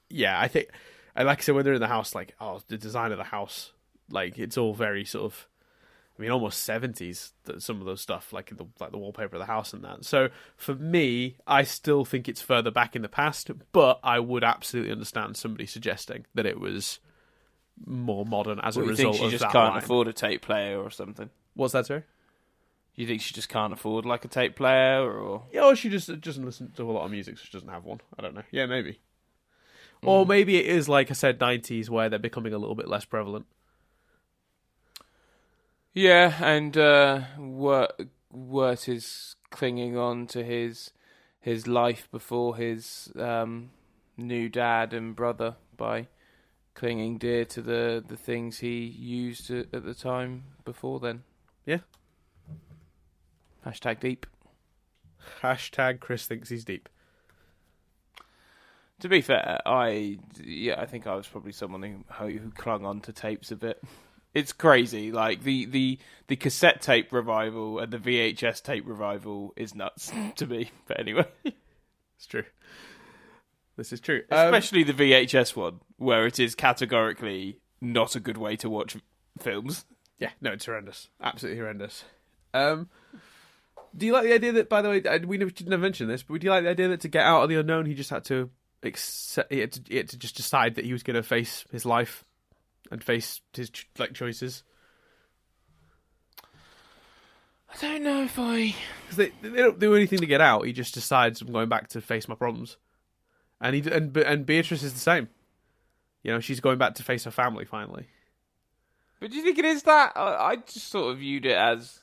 [0.09, 0.69] Yeah, I think,
[1.17, 3.25] and like I said, when they're in the house, like oh, the design of the
[3.25, 3.73] house,
[4.11, 5.49] like it's all very sort of
[6.19, 7.33] I mean, almost seventies.
[7.59, 10.05] Some of those stuff, like the like the wallpaper of the house and that.
[10.05, 14.45] So for me, I still think it's further back in the past, but I would
[14.45, 17.01] absolutely understand somebody suggesting that it was
[17.85, 19.79] more modern as a What, you think she of just can't line.
[19.83, 21.31] afford a tape player or something?
[21.55, 22.05] What's that, sorry?
[22.95, 25.45] You think she just can't afford like a tape player or?
[25.53, 27.85] Yeah, or she just doesn't listen to a lot of music, so she doesn't have
[27.85, 28.01] one.
[28.19, 28.43] I don't know.
[28.51, 29.01] Yeah, maybe.
[30.03, 33.05] Or maybe it is like I said, nineties, where they're becoming a little bit less
[33.05, 33.47] prevalent.
[35.93, 37.93] Yeah, and uh, Wirt,
[38.31, 40.93] Wirt is clinging on to his
[41.41, 43.71] his life before his um,
[44.17, 46.09] new dad and brother by
[46.77, 51.25] clinging dear to the, the things he used at, at the time before then.
[51.65, 51.79] Yeah.
[53.67, 54.27] Hashtag deep.
[55.43, 56.89] Hashtag Chris thinks he's deep.
[59.01, 63.01] To be fair, I yeah, I think I was probably someone who who clung on
[63.03, 63.83] to tapes a bit.
[64.33, 65.99] It's crazy, like the the
[66.29, 70.71] the cassette tape revival and the VHS tape revival is nuts to me.
[70.87, 71.27] But anyway,
[72.17, 72.45] It's true.
[73.77, 74.23] This is true.
[74.31, 78.97] Um, especially the VHS one, where it is categorically not a good way to watch
[79.39, 79.85] films.
[80.19, 81.09] Yeah, no, it's horrendous.
[81.21, 82.05] Absolutely horrendous.
[82.55, 82.89] Um,
[83.95, 86.47] do you like the idea that, by the way, we didn't mention this, but do
[86.47, 88.51] you like the idea that to get out of the unknown, he just had to
[88.83, 91.65] accept, he had to, he had to just decide that he was going to face
[91.71, 92.25] his life
[92.91, 94.63] and face his like choices?
[97.69, 98.75] I don't know if I.
[99.03, 100.65] Because they, they don't do anything to get out.
[100.65, 102.79] He just decides I'm going back to face my problems,
[103.61, 105.29] and he and and Beatrice is the same.
[106.23, 108.09] You know, she's going back to face her family finally.
[109.21, 110.13] But do you think it is that?
[110.17, 112.01] I, just sort of viewed it as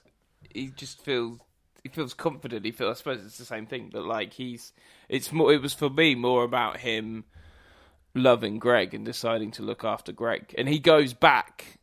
[0.53, 1.39] he just feels
[1.83, 2.65] he feels confident.
[2.65, 2.95] He feels.
[2.95, 4.73] I suppose it's the same thing, but like he's.
[5.09, 5.53] It's more.
[5.53, 7.25] It was for me more about him
[8.15, 11.79] loving Greg and deciding to look after Greg, and he goes back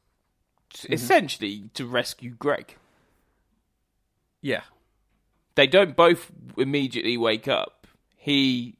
[0.74, 0.94] to- mm-hmm.
[0.94, 2.76] essentially to rescue Greg.
[4.42, 4.62] Yeah,
[5.54, 7.86] They don't both immediately wake up.
[8.16, 8.78] He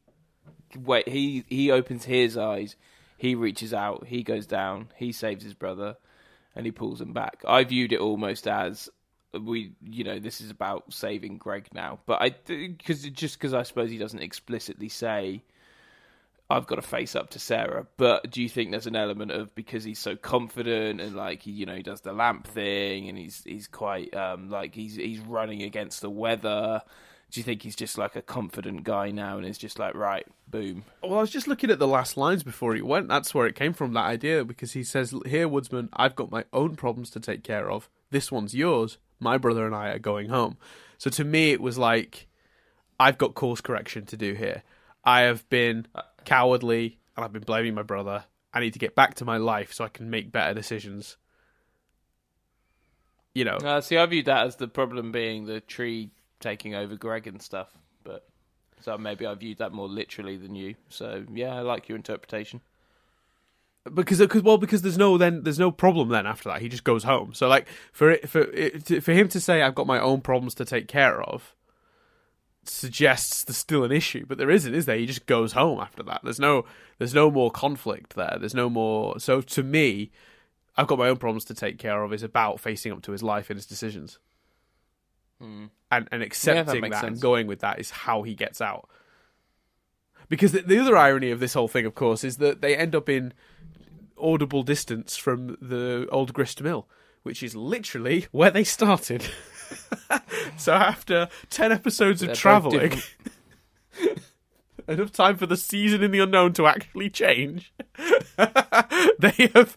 [0.76, 1.08] wait.
[1.08, 2.76] He he opens his eyes.
[3.16, 4.06] He reaches out.
[4.06, 4.88] He goes down.
[4.96, 5.96] He saves his brother,
[6.54, 7.42] and he pulls him back.
[7.46, 8.88] I viewed it almost as
[9.32, 12.00] we, you know, this is about saving Greg now.
[12.06, 15.42] But I because just because I suppose he doesn't explicitly say.
[16.52, 19.54] I've got to face up to Sarah, but do you think there's an element of
[19.54, 23.16] because he's so confident and like he, you know, he does the lamp thing and
[23.16, 26.82] he's he's quite um like he's he's running against the weather.
[27.30, 30.26] Do you think he's just like a confident guy now and is just like right,
[30.48, 30.84] Boom.
[31.02, 33.06] Well, I was just looking at the last lines before he went.
[33.06, 36.44] That's where it came from, that idea, because he says, Here, Woodsman, I've got my
[36.52, 37.88] own problems to take care of.
[38.10, 38.98] This one's yours.
[39.20, 40.56] My brother and I are going home.
[40.98, 42.26] So to me, it was like,
[42.98, 44.64] I've got course correction to do here.
[45.04, 45.86] I have been
[46.24, 48.24] cowardly and I've been blaming my brother.
[48.52, 51.16] I need to get back to my life so I can make better decisions.
[53.34, 56.96] You know, Uh, see, I viewed that as the problem being the tree taking over
[56.96, 57.68] Greg and stuff,
[58.02, 58.26] but
[58.80, 60.74] so maybe I viewed that more literally than you.
[60.88, 62.60] So yeah, I like your interpretation.
[63.94, 66.60] because because well because there's no then there's no problem then after that.
[66.60, 67.34] He just goes home.
[67.34, 70.54] So like for it for it, for him to say I've got my own problems
[70.56, 71.54] to take care of
[72.64, 74.96] suggests there's still an issue but there isn't is there?
[74.98, 76.20] He just goes home after that.
[76.24, 76.64] There's no
[76.98, 78.36] there's no more conflict there.
[78.38, 80.10] There's no more so to me
[80.76, 83.22] I've got my own problems to take care of is about facing up to his
[83.22, 84.18] life and his decisions
[85.42, 85.66] Mm-hmm.
[85.90, 88.88] and and accepting makes that and going with that is how he gets out.
[90.28, 92.94] Because the, the other irony of this whole thing of course is that they end
[92.94, 93.32] up in
[94.18, 96.86] audible distance from the old grist mill
[97.22, 99.26] which is literally where they started.
[100.56, 103.00] So after 10 episodes of They're traveling
[104.88, 107.72] enough time for the season in the unknown to actually change
[109.18, 109.76] they have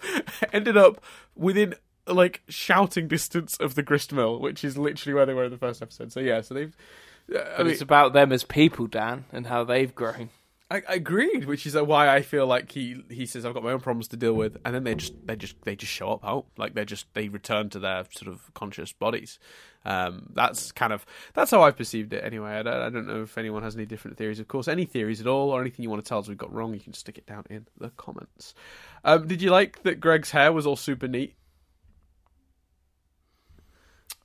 [0.51, 1.03] ended up
[1.35, 1.75] within
[2.07, 5.57] like shouting distance of the grist mill which is literally where they were in the
[5.57, 6.75] first episode so yeah so they've
[7.33, 10.29] uh, I mean, it's about them as people, Dan, and how they've grown.
[10.69, 13.71] I, I agreed, which is why I feel like he he says I've got my
[13.71, 16.25] own problems to deal with, and then they just they just they just show up
[16.25, 19.39] out like they just they return to their sort of conscious bodies.
[19.85, 22.51] Um, that's kind of that's how I've perceived it anyway.
[22.51, 24.39] I don't, I don't know if anyone has any different theories.
[24.39, 26.53] Of course, any theories at all or anything you want to tell us we've got
[26.53, 28.55] wrong, you can stick it down in the comments.
[29.03, 31.35] Um, did you like that Greg's hair was all super neat?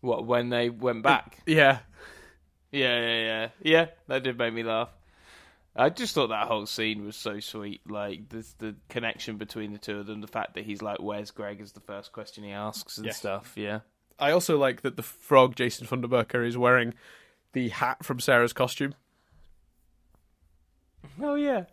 [0.00, 1.38] What when they went back?
[1.46, 1.78] Yeah,
[2.70, 3.86] Yeah, yeah, yeah, yeah.
[4.06, 4.90] That did make me laugh.
[5.76, 7.80] I just thought that whole scene was so sweet.
[7.88, 11.30] Like the the connection between the two of them, the fact that he's like, "Where's
[11.30, 13.12] Greg?" is the first question he asks and Yeah.
[13.12, 13.52] stuff.
[13.56, 13.80] Yeah.
[14.18, 16.94] I also like that the frog Jason Funderburker is wearing
[17.52, 18.94] the hat from Sarah's costume.
[21.20, 21.64] Oh yeah.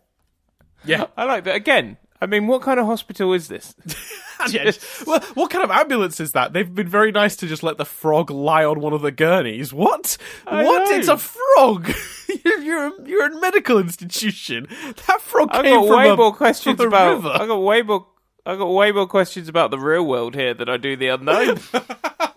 [0.84, 1.56] Yeah, I like that.
[1.56, 3.74] Again, I mean, what kind of hospital is this?
[4.50, 4.70] Yeah,
[5.06, 6.52] well, what kind of ambulance is that?
[6.52, 9.72] They've been very nice to just let the frog lie on one of the gurneys.
[9.72, 10.18] What?
[10.46, 10.90] I what?
[10.90, 10.96] know.
[10.96, 11.90] It's a frog.
[12.44, 14.68] you're, you're, a, you're a medical institution.
[15.06, 17.14] That frog I came got from way a, more questions from about.
[17.16, 17.30] river.
[17.30, 18.06] I got way more.
[18.44, 21.58] I got way more questions about the real world here than I do the unknown.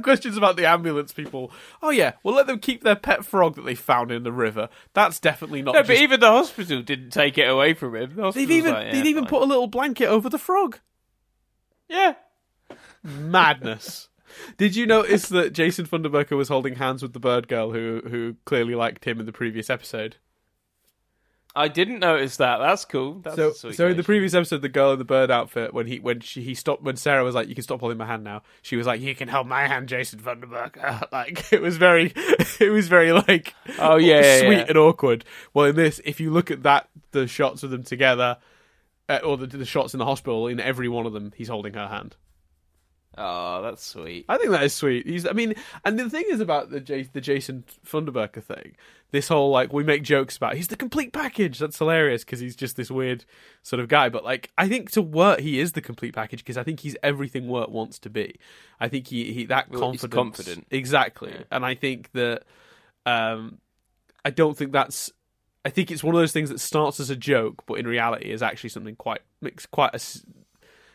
[0.00, 1.50] Questions about the ambulance people.
[1.82, 4.68] Oh yeah, well let them keep their pet frog that they found in the river.
[4.94, 5.74] That's definitely not.
[5.74, 5.88] no, just...
[5.88, 8.14] but even the hospital didn't take it away from him.
[8.14, 9.30] The they've even like, yeah, they've even fine.
[9.30, 10.78] put a little blanket over the frog.
[11.88, 12.14] yeah.
[13.02, 14.08] Madness.
[14.56, 18.36] Did you notice that Jason Funderburker was holding hands with the bird girl who who
[18.44, 20.16] clearly liked him in the previous episode?
[21.54, 22.58] I didn't notice that.
[22.58, 23.20] That's cool.
[23.20, 25.86] That's So, sweet so in the previous episode, the girl in the bird outfit, when
[25.86, 28.24] he when she he stopped when Sarah was like, "You can stop holding my hand
[28.24, 32.12] now," she was like, "You can hold my hand, Jason Funderburker." Like it was very,
[32.16, 34.64] it was very like, Oh, yeah, yeah, sweet yeah.
[34.68, 35.24] and awkward.
[35.52, 38.38] Well, in this, if you look at that, the shots of them together,
[39.10, 41.74] uh, or the, the shots in the hospital, in every one of them, he's holding
[41.74, 42.16] her hand.
[43.18, 44.24] Oh, that's sweet.
[44.26, 45.06] I think that is sweet.
[45.06, 45.54] He's, I mean,
[45.84, 48.74] and the thing is about the J, the Jason Funderburker thing.
[49.12, 51.58] This whole like we make jokes about he's the complete package.
[51.58, 53.24] That's hilarious because he's just this weird
[53.62, 54.08] sort of guy.
[54.08, 56.96] But like, I think to Wirt he is the complete package because I think he's
[57.02, 58.36] everything Wirt wants to be.
[58.80, 60.14] I think he, he that Well, he's confidence,
[60.46, 60.66] confident.
[60.70, 61.30] exactly.
[61.32, 61.42] Yeah.
[61.50, 62.44] And I think that,
[63.06, 63.58] um,
[64.24, 65.12] I don't think that's.
[65.64, 68.32] I think it's one of those things that starts as a joke, but in reality
[68.32, 70.00] is actually something quite makes quite a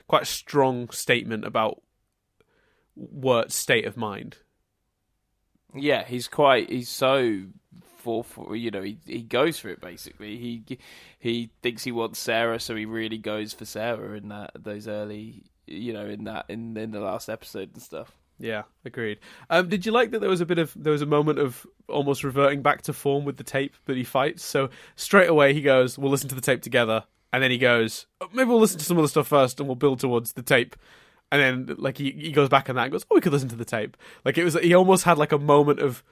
[0.07, 1.81] quite a strong statement about
[2.95, 4.37] Wirt's state of mind.
[5.75, 6.69] Yeah, he's quite.
[6.69, 7.43] He's so
[8.07, 10.37] for, for you know he he goes for it basically.
[10.37, 10.77] He
[11.19, 15.43] he thinks he wants Sarah, so he really goes for Sarah in that those early
[15.65, 18.11] you know in that in in the last episode and stuff.
[18.39, 19.19] Yeah, agreed.
[19.49, 21.65] Um, did you like that there was a bit of there was a moment of
[21.87, 24.43] almost reverting back to form with the tape that he fights?
[24.43, 27.03] So straight away he goes, "We'll listen to the tape together,"
[27.33, 29.75] and then he goes, "Oh, "Maybe we'll listen to some other stuff first, and we'll
[29.75, 30.75] build towards the tape."
[31.31, 33.49] And then like he he goes back on that and goes, "Oh, we could listen
[33.49, 36.03] to the tape." Like it was he almost had like a moment of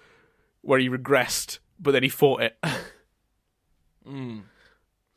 [0.62, 2.58] where he regressed, but then he fought it.
[4.08, 4.44] Mm.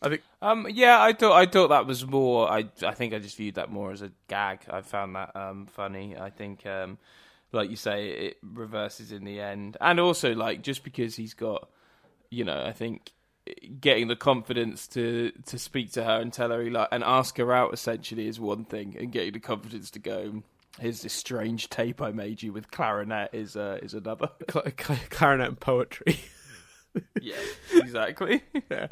[0.01, 2.51] I think Um, yeah, I thought I thought that was more.
[2.51, 4.61] I I think I just viewed that more as a gag.
[4.71, 6.17] I found that um funny.
[6.17, 6.99] I think um
[7.53, 11.69] like you say, it reverses in the end, and also like just because he's got,
[12.31, 13.13] you know, I think
[13.81, 17.37] getting the confidence to to speak to her and tell her he like and ask
[17.39, 20.43] her out essentially is one thing, and getting the confidence to go.
[20.81, 24.29] Here's this strange tape I made you with clarinet is uh, is another.
[24.51, 26.21] cl- cl- clarinet and poetry.
[27.21, 27.35] Yeah,
[27.75, 28.43] exactly.
[28.71, 28.87] yeah.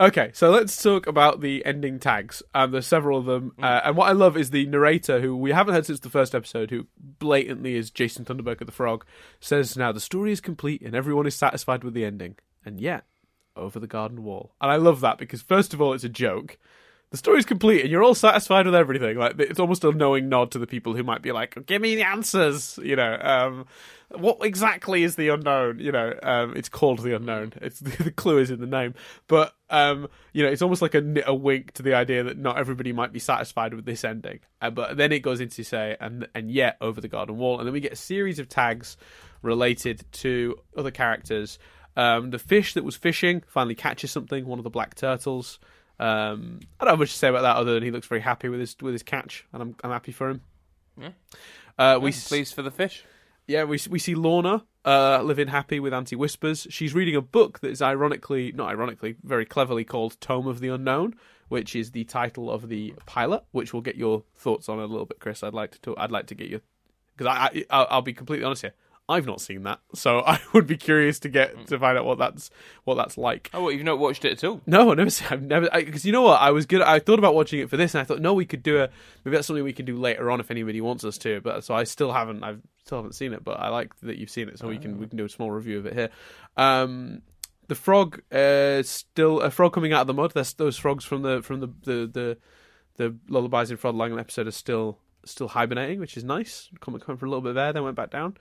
[0.00, 2.42] Okay, so let's talk about the ending tags.
[2.54, 3.64] Um, there's several of them, Mm.
[3.64, 6.34] uh, and what I love is the narrator, who we haven't heard since the first
[6.34, 9.04] episode, who blatantly is Jason Funderburker of the Frog,
[9.40, 13.04] says now the story is complete and everyone is satisfied with the ending, and yet
[13.56, 14.54] over the garden wall.
[14.60, 16.56] And I love that because first of all, it's a joke.
[17.10, 19.16] The story's complete and you're all satisfied with everything.
[19.18, 21.96] Like it's almost a knowing nod to the people who might be like, "Give me
[21.96, 23.66] the answers." You know, um,
[24.16, 25.78] what exactly is the unknown?
[25.78, 27.52] You know, um, it's called the unknown.
[27.60, 28.94] It's the clue is in the name,
[29.28, 32.58] but um, you know, it's almost like a, a wink to the idea that not
[32.58, 34.40] everybody might be satisfied with this ending.
[34.60, 37.66] Uh, but then it goes into say, and and yet over the garden wall, and
[37.66, 38.96] then we get a series of tags
[39.42, 41.58] related to other characters.
[41.96, 44.46] Um, the fish that was fishing finally catches something.
[44.46, 45.58] One of the black turtles.
[45.98, 48.48] Um, I don't have much to say about that other than he looks very happy
[48.48, 50.40] with his with his catch, and I'm I'm happy for him.
[50.98, 51.10] Yeah.
[51.78, 53.04] Uh, we pleased for the fish.
[53.50, 56.68] Yeah, we we see Lorna uh, living happy with Auntie Whispers.
[56.70, 60.68] She's reading a book that is ironically, not ironically, very cleverly called Tome of the
[60.68, 61.16] Unknown,
[61.48, 63.42] which is the title of the pilot.
[63.50, 65.42] Which we'll get your thoughts on a little bit, Chris.
[65.42, 66.60] I'd like to talk, I'd like to get your
[67.16, 68.74] because I, I I'll, I'll be completely honest here.
[69.08, 72.18] I've not seen that, so I would be curious to get to find out what
[72.18, 72.50] that's
[72.84, 73.50] what that's like.
[73.52, 74.60] Oh, what, you've not watched it at all?
[74.66, 75.28] No, I've never seen.
[75.30, 76.40] I've never because you know what?
[76.40, 76.82] I was good.
[76.82, 78.88] I thought about watching it for this, and I thought, no, we could do a
[79.24, 81.40] maybe that's something we can do later on if anybody wants us to.
[81.40, 82.44] But so I still haven't.
[82.44, 84.98] I still haven't seen it, but I like that you've seen it, so we can
[84.98, 86.10] we can do a small review of it here.
[86.56, 87.22] Um,
[87.70, 90.32] the frog, uh, still a frog coming out of the mud.
[90.34, 92.38] There's those frogs from the from the the the,
[92.96, 96.68] the lullabies in Frogland episode are still still hibernating, which is nice.
[96.80, 98.36] Coming coming for a little bit there, then went back down.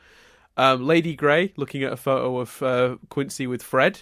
[0.59, 4.01] Um, Lady Grey looking at a photo of uh, Quincy with Fred,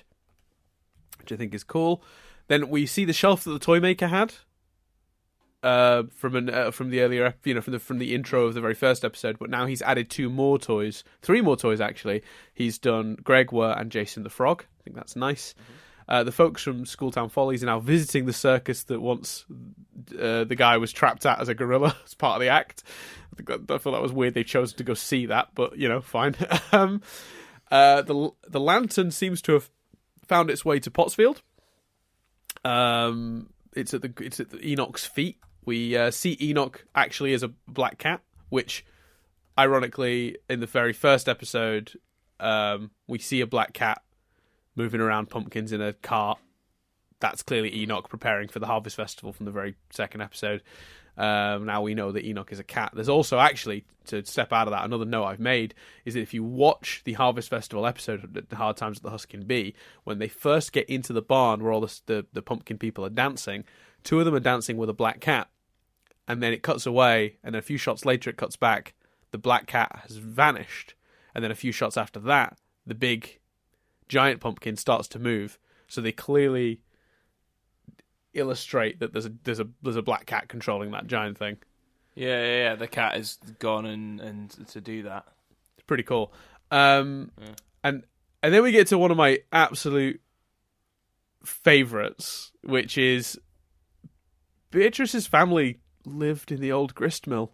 [1.19, 2.03] which I think is cool.
[2.47, 4.33] Then we see the shelf that the toy maker had
[5.61, 8.55] uh, from an uh, from the earlier, you know, from the from the intro of
[8.55, 9.37] the very first episode.
[9.37, 12.23] But now he's added two more toys, three more toys actually.
[12.55, 14.65] He's done Greg Wirt and Jason the Frog.
[14.79, 15.53] I think that's nice.
[16.07, 19.45] Uh, the folks from Schooltown Follies are now visiting the circus that once
[20.17, 22.83] uh, the guy was trapped at as a gorilla as part of the act.
[23.39, 24.33] I, thought that was weird.
[24.33, 26.35] They chose to go see that, but you know, fine.
[26.71, 27.01] um,
[27.69, 29.69] uh, the the lantern seems to have
[30.25, 31.41] found its way to Pottsfield.
[32.63, 35.37] Um, it's at the it's at the Enoch's feet.
[35.65, 38.85] We uh, see Enoch actually as a black cat, which,
[39.59, 41.91] ironically, in the very first episode,
[42.39, 44.01] um, we see a black cat
[44.77, 46.39] moving around pumpkins in a cart.
[47.19, 50.61] That's clearly Enoch preparing for the Harvest Festival from the very second episode.
[51.17, 52.91] Um, now we know that Enoch is a cat.
[52.93, 54.85] There's also actually to step out of that.
[54.85, 55.73] Another note I've made
[56.05, 59.09] is that if you watch the Harvest Festival episode, of the Hard Times at the
[59.09, 59.73] Huskin Bee,
[60.03, 63.09] when they first get into the barn where all the, the the pumpkin people are
[63.09, 63.63] dancing,
[64.03, 65.49] two of them are dancing with a black cat,
[66.27, 68.93] and then it cuts away, and a few shots later it cuts back.
[69.31, 70.93] The black cat has vanished,
[71.33, 73.39] and then a few shots after that, the big
[74.07, 75.57] giant pumpkin starts to move.
[75.87, 76.81] So they clearly
[78.33, 81.57] illustrate that there's a there's a there's a black cat controlling that giant thing.
[82.15, 82.75] Yeah, yeah, yeah.
[82.75, 85.25] The cat is gone and and to do that.
[85.77, 86.33] It's pretty cool.
[86.71, 87.47] Um, Yeah.
[87.83, 88.03] and
[88.43, 90.19] and then we get to one of my absolute
[91.43, 93.39] favorites, which is
[94.71, 97.53] Beatrice's family lived in the old grist mill.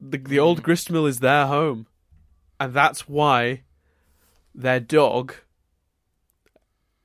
[0.00, 1.86] The the old grist mill is their home,
[2.60, 3.62] and that's why
[4.54, 5.34] their dog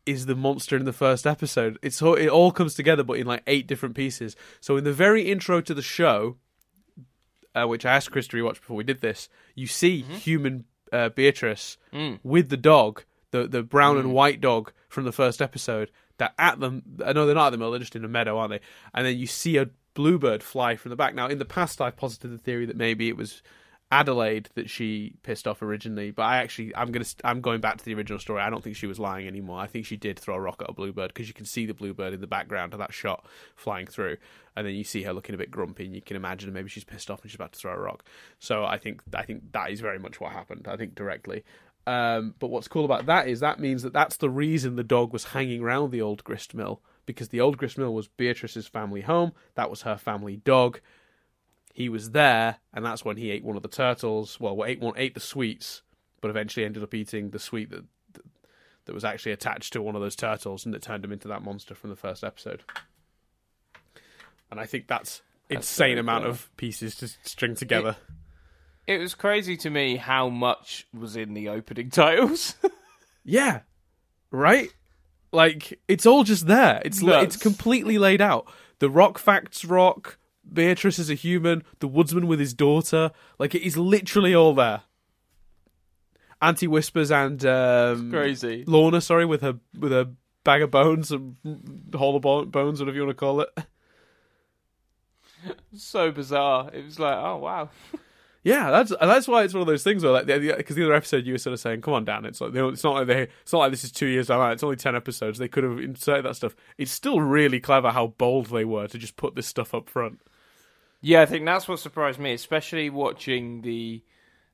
[0.06, 1.78] is the monster in the first episode.
[1.82, 4.36] It's all, it all comes together, but in like eight different pieces.
[4.62, 6.38] So in the very intro to the show,
[7.54, 11.10] uh, which I asked Chris to rewatch before we did this, you see human uh,
[11.10, 12.20] Beatrice Mm.
[12.24, 15.92] with the dog, the the brown and white dog from the first episode.
[16.18, 18.38] That at them, I know they're not at the mill; they're just in a meadow,
[18.38, 18.62] aren't they?
[18.94, 21.14] And then you see a bluebird fly from the back.
[21.14, 23.42] Now, in the past, I've posited the theory that maybe it was
[23.90, 27.86] Adelaide that she pissed off originally, but I actually I'm gonna I'm going back to
[27.86, 28.42] the original story.
[28.42, 29.60] I don't think she was lying anymore.
[29.60, 31.74] I think she did throw a rock at a bluebird because you can see the
[31.74, 34.18] bluebird in the background of that shot flying through,
[34.58, 36.84] and then you see her looking a bit grumpy, and you can imagine maybe she's
[36.84, 38.04] pissed off and she's about to throw a rock.
[38.40, 40.68] So I think I think that is very much what happened.
[40.68, 41.46] I think directly.
[41.86, 45.14] Um, but what's cool about that is that means that that's the reason the dog
[45.14, 49.00] was hanging around the old grist mill because the old grist mill was Beatrice's family
[49.00, 49.32] home.
[49.56, 50.82] That was her family dog
[51.78, 54.40] he was there, and that's when he ate one of the turtles.
[54.40, 55.84] Well, ate one, ate the sweets,
[56.22, 57.86] but eventually ended up eating the sweet that
[58.86, 61.44] that, was actually attached to one of those turtles, and it turned him into that
[61.44, 62.64] monster from the first episode.
[64.50, 66.32] And I think that's, That's insane amount clever.
[66.34, 67.96] of pieces to string together.
[68.88, 72.56] It was crazy to me how much was in the opening titles.
[73.24, 73.60] yeah,
[74.32, 74.70] right.
[75.32, 76.82] Like it's all just there.
[76.84, 78.52] It's it's completely laid out.
[78.80, 80.18] The rock facts rock.
[80.52, 81.64] Beatrice is a human.
[81.80, 83.12] The woodsman with his daughter.
[83.40, 84.82] Like it is literally all there.
[86.42, 88.64] Auntie Whispers and um, Crazy.
[88.68, 90.14] Lorna, sorry, with her with a
[90.44, 91.36] bag of bones, and
[91.94, 93.50] hollow bones, whatever you want to call it.
[95.78, 96.72] So bizarre.
[96.74, 97.70] It was like, oh wow.
[98.48, 100.94] Yeah, that's that's why it's one of those things where like because the, the, other
[100.94, 103.24] episode you were sort of saying, "Come on, Dan," it's like it's not like they
[103.24, 104.52] it's not like this is two years down.
[104.54, 105.38] It's only ten episodes.
[105.38, 106.56] They could have inserted that stuff.
[106.78, 110.22] It's still really clever how bold they were to just put this stuff up front.
[111.08, 114.04] Yeah, I think that's what surprised me, especially watching the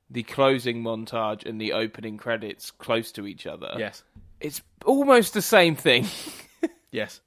[0.08, 3.74] the closing montage and the opening credits close to each other.
[3.76, 4.04] Yes,
[4.40, 6.06] it's almost the same thing.
[6.92, 7.20] yes,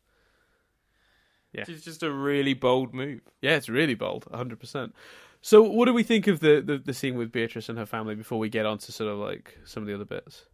[1.51, 3.19] yeah, it's just a really bold move.
[3.41, 4.95] Yeah, it's really bold, hundred percent.
[5.41, 8.15] So, what do we think of the, the, the scene with Beatrice and her family
[8.15, 10.45] before we get on to sort of like some of the other bits?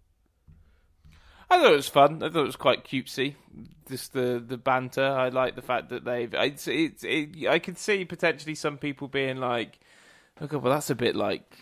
[1.54, 2.24] I thought it was fun.
[2.24, 3.36] I thought it was quite cutesy.
[3.88, 5.06] Just the the banter.
[5.06, 6.34] I like the fact that they've.
[6.34, 9.80] It's, it's, it, I could see potentially some people being like,
[10.42, 11.60] oh "Okay, well, that's a bit like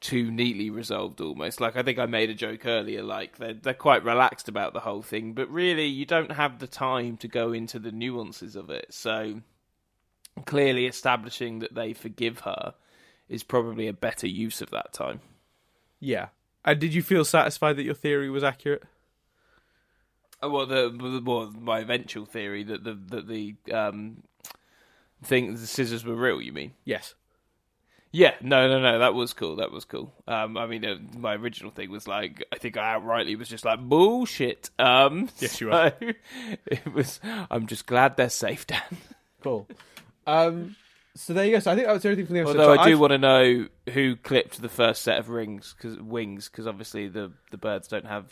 [0.00, 1.60] too neatly resolved almost.
[1.60, 4.80] Like I think I made a joke earlier, like they're they're quite relaxed about the
[4.80, 8.70] whole thing, but really you don't have the time to go into the nuances of
[8.70, 8.86] it.
[8.88, 9.42] So
[10.46, 12.74] clearly establishing that they forgive her
[13.28, 15.20] is probably a better use of that time.
[15.98, 16.28] Yeah.
[16.64, 18.84] And did you feel satisfied that your theory was accurate?
[20.42, 24.22] Oh, well, the well, my eventual theory that the that the um
[25.22, 26.40] thing the scissors were real.
[26.40, 26.72] You mean?
[26.84, 27.14] Yes.
[28.12, 28.98] Yeah, no, no, no.
[28.98, 29.56] That was cool.
[29.56, 30.12] That was cool.
[30.26, 33.64] Um, I mean, uh, my original thing was like, I think I outrightly was just
[33.64, 34.68] like bullshit.
[34.80, 35.92] Um, yes, you are.
[36.66, 37.20] it was.
[37.50, 38.82] I'm just glad they're safe, Dan.
[39.42, 39.68] Cool.
[40.26, 40.74] Um,
[41.14, 41.60] so there you go.
[41.60, 42.58] So I think that was everything from the episode.
[42.58, 43.00] Although so I do I've...
[43.00, 47.32] want to know who clipped the first set of rings, cause, wings, because obviously the
[47.52, 48.26] the birds don't have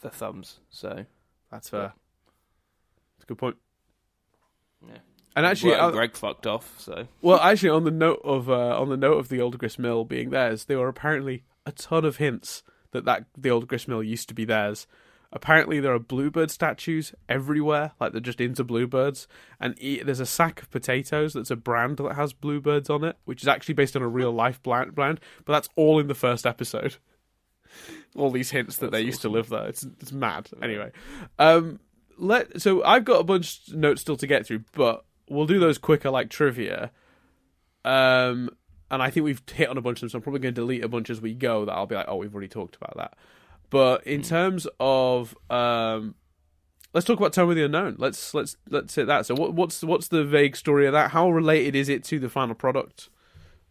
[0.00, 0.58] the thumbs.
[0.70, 1.06] So
[1.50, 1.92] that's fair.
[3.16, 3.56] That's a good point.
[4.86, 4.98] Yeah.
[5.36, 6.74] And actually, well, Greg fucked off.
[6.78, 9.78] So well, actually, on the note of uh, on the note of the old grist
[9.78, 12.62] mill being theirs, there were apparently a ton of hints
[12.92, 14.86] that that the old grist mill used to be theirs.
[15.30, 19.28] Apparently, there are bluebird statues everywhere, like they're just into bluebirds.
[19.60, 23.42] And there's a sack of potatoes that's a brand that has bluebirds on it, which
[23.42, 24.94] is actually based on a real life brand.
[24.96, 26.96] But that's all in the first episode.
[28.16, 29.66] All these hints that that's they used to live there.
[29.66, 30.48] It's it's mad.
[30.62, 30.92] Anyway,
[31.38, 31.80] um,
[32.16, 35.58] let so I've got a bunch of notes still to get through, but we'll do
[35.58, 36.90] those quicker, like trivia.
[37.84, 38.50] Um,
[38.90, 40.60] and I think we've hit on a bunch of them, so I'm probably going to
[40.60, 41.64] delete a bunch as we go.
[41.64, 43.16] That I'll be like, oh, we've already talked about that.
[43.70, 46.14] But in terms of um,
[46.94, 47.96] let's talk about Tome of the Unknown.
[47.98, 49.26] Let's let's let's hit that.
[49.26, 51.10] So what, what's what's the vague story of that?
[51.10, 53.08] How related is it to the final product?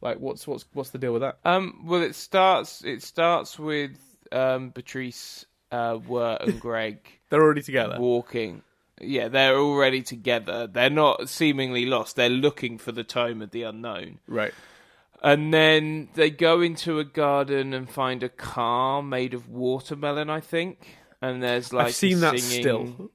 [0.01, 1.39] Like what's what's what's the deal with that?
[1.43, 3.97] Um, well, it starts it starts with
[4.31, 6.99] um, Beatrice, uh, Wirt and Greg.
[7.29, 8.63] They're already together, walking.
[8.99, 10.67] Yeah, they're already together.
[10.67, 12.15] They're not seemingly lost.
[12.15, 14.19] They're looking for the Tome of the Unknown.
[14.27, 14.53] Right.
[15.21, 20.39] And then they go into a garden and find a car made of watermelon, I
[20.39, 20.97] think.
[21.21, 23.11] And there's like I've seen that singing, still.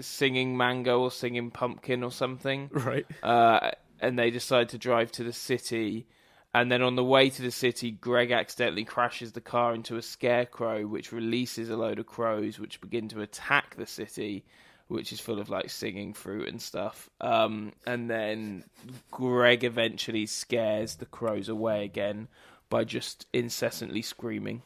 [0.00, 2.68] Singing mango or singing pumpkin or something.
[2.72, 3.06] Right.
[3.22, 3.70] Uh,
[4.00, 6.06] and they decide to drive to the city.
[6.56, 10.02] And then on the way to the city, Greg accidentally crashes the car into a
[10.02, 14.42] scarecrow, which releases a load of crows, which begin to attack the city
[14.88, 17.10] which is full of like singing fruit and stuff.
[17.20, 18.64] Um, and then
[19.10, 22.28] Greg eventually scares the crows away again
[22.70, 24.62] by just incessantly screaming.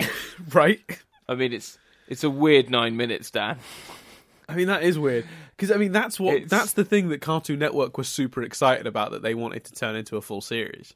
[0.54, 0.80] right?
[1.28, 1.76] I mean, it's
[2.08, 3.58] it's a weird nine minutes, Dan.
[4.48, 5.26] I mean, that is weird
[5.60, 6.50] because I mean that's what it's...
[6.50, 9.94] that's the thing that Cartoon Network was super excited about that they wanted to turn
[9.94, 10.94] into a full series.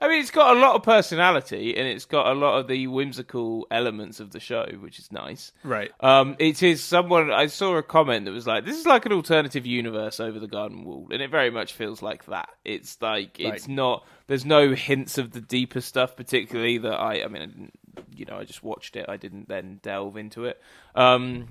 [0.00, 2.88] I mean, it's got a lot of personality and it's got a lot of the
[2.88, 5.52] whimsical elements of the show, which is nice.
[5.62, 5.92] Right.
[6.00, 9.12] Um, it is someone I saw a comment that was like, "This is like an
[9.12, 12.48] alternative universe over the Garden Wall," and it very much feels like that.
[12.64, 13.76] It's like it's right.
[13.76, 14.06] not.
[14.26, 17.22] There's no hints of the deeper stuff, particularly that I.
[17.22, 17.70] I mean,
[18.14, 19.06] you know, I just watched it.
[19.08, 20.60] I didn't then delve into it.
[20.96, 21.48] Um,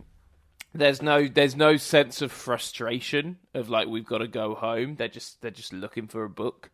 [0.74, 4.96] there's no there's no sense of frustration of like we've got to go home.
[4.96, 6.70] They're just they're just looking for a book.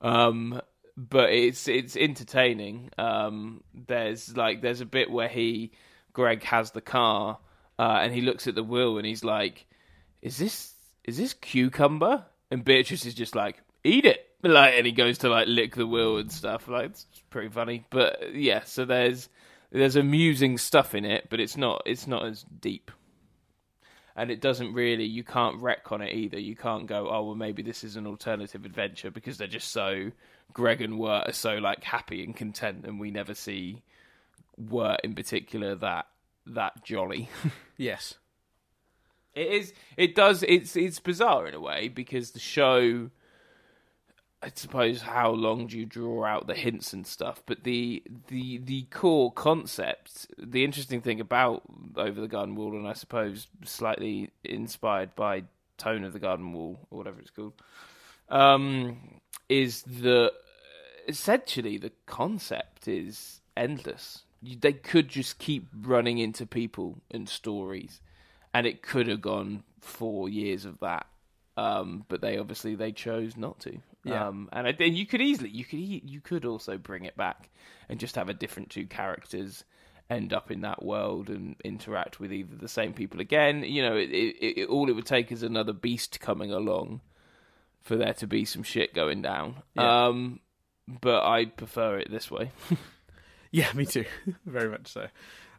[0.00, 0.60] Um,
[0.96, 2.90] but it's it's entertaining.
[2.98, 5.72] Um, there's like there's a bit where he
[6.12, 7.38] Greg has the car
[7.78, 9.66] uh, and he looks at the wheel and he's like,
[10.22, 10.74] "Is this
[11.04, 15.28] is this cucumber?" And Beatrice is just like, "Eat it!" Like, and he goes to
[15.28, 16.68] like lick the wheel and stuff.
[16.68, 17.84] Like, it's pretty funny.
[17.90, 19.28] But yeah, so there's
[19.70, 22.90] there's amusing stuff in it, but it's not it's not as deep.
[24.18, 26.40] And it doesn't really, you can't wreck on it either.
[26.40, 30.10] You can't go, oh, well, maybe this is an alternative adventure because they're just so
[30.52, 33.82] Greg and Wirt are so like happy and content, and we never see
[34.56, 36.06] Wirt in particular that
[36.46, 37.28] that jolly.
[37.76, 38.14] yes,
[39.34, 39.72] it is.
[39.96, 40.42] It does.
[40.44, 43.10] It's it's bizarre in a way because the show
[44.42, 47.42] I suppose how long do you draw out the hints and stuff?
[47.46, 51.62] But the the the core concept, the interesting thing about
[51.96, 55.44] Over the Garden Wall, and I suppose slightly inspired by
[55.78, 57.54] Tone of the Garden Wall or whatever it's called,
[58.28, 60.32] um, is that
[61.08, 64.22] essentially the concept is endless.
[64.42, 68.00] You, they could just keep running into people and stories,
[68.52, 71.06] and it could have gone four years of that.
[71.56, 73.78] Um, but they obviously they chose not to.
[74.06, 74.28] Yeah.
[74.28, 77.50] Um, and I, and you could easily you could you could also bring it back
[77.88, 79.64] and just have a different two characters
[80.08, 83.64] end up in that world and interact with either the same people again.
[83.64, 87.00] You know, it, it, it, all it would take is another beast coming along
[87.82, 89.56] for there to be some shit going down.
[89.74, 90.06] Yeah.
[90.06, 90.40] Um,
[91.00, 92.52] but I prefer it this way.
[93.56, 94.04] Yeah, me too.
[94.44, 95.06] Very much so.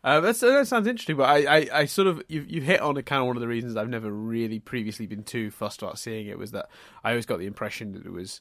[0.07, 2.95] Uh, that's, that sounds interesting, but I, I, I sort of you you hit on
[2.95, 5.99] a kind of one of the reasons I've never really previously been too fussed about
[5.99, 6.69] seeing it was that
[7.03, 8.39] I always got the impression that it was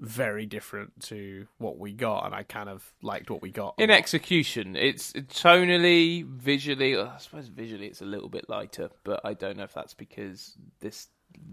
[0.00, 3.76] very different to what we got, and I kind of liked what we got.
[3.78, 6.96] in execution, it's tonally, visually.
[6.96, 10.56] I suppose visually it's a little bit lighter, but I don't know if that's because
[10.80, 11.06] this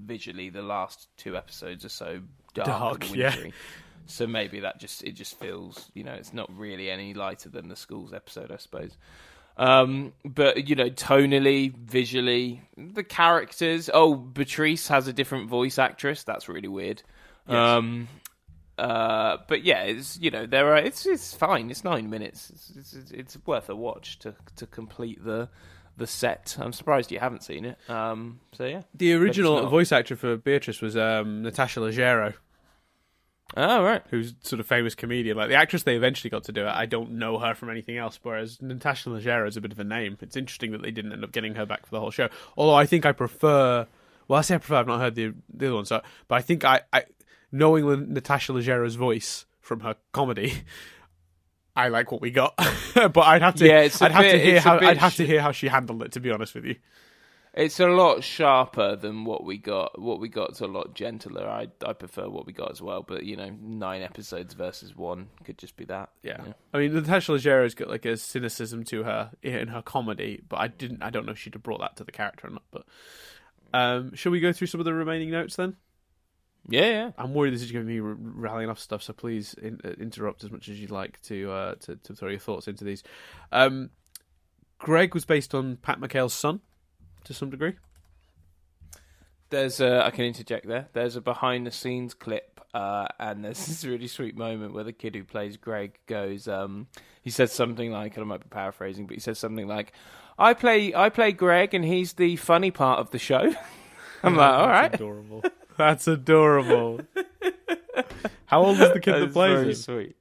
[0.08, 2.22] visually the last two episodes are so
[2.56, 3.36] dark, Dark, and yeah.
[4.08, 7.68] So maybe that just it just feels you know it's not really any lighter than
[7.68, 8.98] the schools episode, I suppose.
[9.58, 13.90] Um, but you know, tonally, visually, the characters.
[13.94, 16.24] Oh, Patrice has a different voice actress.
[16.24, 17.04] That's really weird.
[17.48, 17.56] Yes.
[17.56, 18.08] Um,
[18.78, 21.70] uh, but yeah, it's you know there are it's it's fine.
[21.70, 22.50] It's nine minutes.
[22.50, 25.50] It's, it's, it's worth a watch to to complete the
[25.98, 26.58] the set.
[26.60, 27.78] I'm surprised you haven't seen it.
[27.90, 28.82] Um, so yeah.
[28.96, 32.34] the original voice actor for Beatrice was um, Natasha Leggero,
[33.58, 34.02] Oh right.
[34.10, 35.36] who's sort of famous comedian.
[35.38, 37.98] Like the actress they eventually got to do it, I don't know her from anything
[37.98, 38.20] else.
[38.24, 40.18] Whereas Natasha Leggero is a bit of a name.
[40.22, 42.30] It's interesting that they didn't end up getting her back for the whole show.
[42.58, 43.88] Although I think I prefer.
[44.28, 44.76] Well, I say I prefer.
[44.76, 47.04] I've not heard the the other one, so but I think I, I
[47.52, 50.64] knowing Natasha Leggero's voice from her comedy.
[51.76, 52.54] I like what we got,
[52.94, 53.66] but I'd have to.
[53.66, 54.80] Yeah, it's a I'd have to hear how.
[54.80, 56.12] bit I'd have to hear how she handled it.
[56.14, 56.76] To be honest with you,
[57.54, 60.00] It's a lot sharper than what we got.
[60.00, 61.46] What we got's a lot gentler.
[61.46, 63.04] I I prefer what we got as well.
[63.04, 66.12] But you know, nine episodes versus one could just be that.
[66.24, 66.42] Yeah.
[66.74, 70.70] I mean, Natasha Leggero's got like a cynicism to her in her comedy, but I
[70.70, 71.04] didn't.
[71.04, 72.64] I don't know if she'd have brought that to the character or not.
[72.72, 72.86] But
[73.74, 75.76] um, shall we go through some of the remaining notes then?
[76.70, 77.12] Yeah, yeah.
[77.18, 80.46] I'm worried this is going to be rallying off stuff, so please in, uh, interrupt
[80.46, 83.04] as much as you'd like to, uh, to to throw your thoughts into these.
[83.52, 83.90] Um,
[84.78, 86.62] Greg was based on Pat McHale's son
[87.26, 87.74] to some degree.
[89.50, 90.88] There's a, I can interject there.
[90.94, 94.94] There's a behind the scenes clip, uh, and there's this really sweet moment where the
[94.94, 96.88] kid who plays Greg goes, um,
[97.22, 99.92] he says something like, and I might be paraphrasing, but he says something like,
[100.40, 103.54] "I play, I play Greg, and he's the funny part of the show."
[104.24, 104.94] I'm like, all right.
[104.94, 105.44] adorable.
[105.78, 107.02] That's adorable.
[108.46, 109.74] How old is the kid that That's plays very him?
[109.74, 110.16] sweet.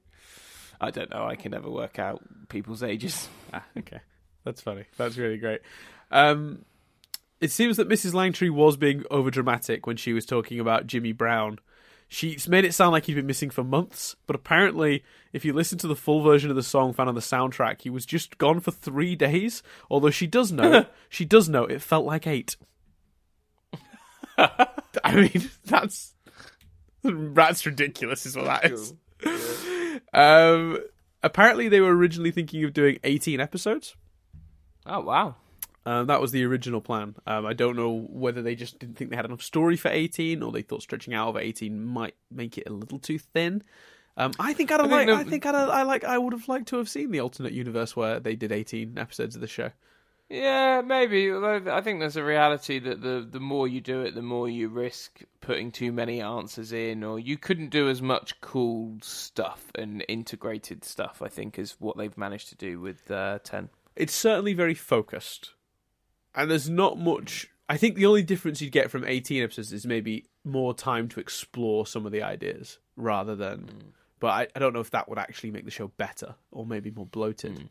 [0.79, 1.23] I don't know.
[1.23, 3.29] I can never work out people's ages.
[3.53, 3.99] Ah, okay.
[4.43, 4.85] That's funny.
[4.97, 5.61] That's really great.
[6.09, 6.65] Um,
[7.41, 8.13] it seems that Mrs.
[8.13, 11.57] Langtry was being overdramatic when she was talking about Jimmy Brown.
[12.07, 15.03] She's made it sound like he'd been missing for months, but apparently,
[15.33, 17.89] if you listen to the full version of the song found on the soundtrack, he
[17.89, 19.63] was just gone for three days.
[19.89, 22.57] Although she does know, she does know it felt like eight.
[24.37, 26.13] I mean, that's
[27.03, 28.93] that's ridiculous, is what that is.
[30.13, 30.77] Um,
[31.23, 33.95] apparently, they were originally thinking of doing eighteen episodes.
[34.85, 35.35] Oh wow.
[35.85, 37.15] Um, that was the original plan.
[37.25, 40.43] Um, I don't know whether they just didn't think they had enough story for 18,
[40.43, 43.63] or they thought stretching out over 18 might make it a little too thin.
[44.17, 45.07] Um, I think I'd I like.
[45.07, 46.03] the- I think I'd, I like.
[46.03, 49.35] I would have liked to have seen the alternate universe where they did 18 episodes
[49.35, 49.71] of the show.
[50.29, 51.29] Yeah, maybe.
[51.31, 54.47] Although I think there's a reality that the the more you do it, the more
[54.47, 59.65] you risk putting too many answers in, or you couldn't do as much cool stuff
[59.75, 61.21] and integrated stuff.
[61.21, 63.69] I think is what they've managed to do with uh, ten.
[63.95, 65.51] It's certainly very focused,
[66.35, 67.47] and there's not much.
[67.69, 71.19] I think the only difference you'd get from 18 episodes is maybe more time to
[71.19, 73.93] explore some of the ideas rather than.
[74.19, 76.91] But I, I don't know if that would actually make the show better or maybe
[76.91, 77.55] more bloated.
[77.55, 77.69] Mm.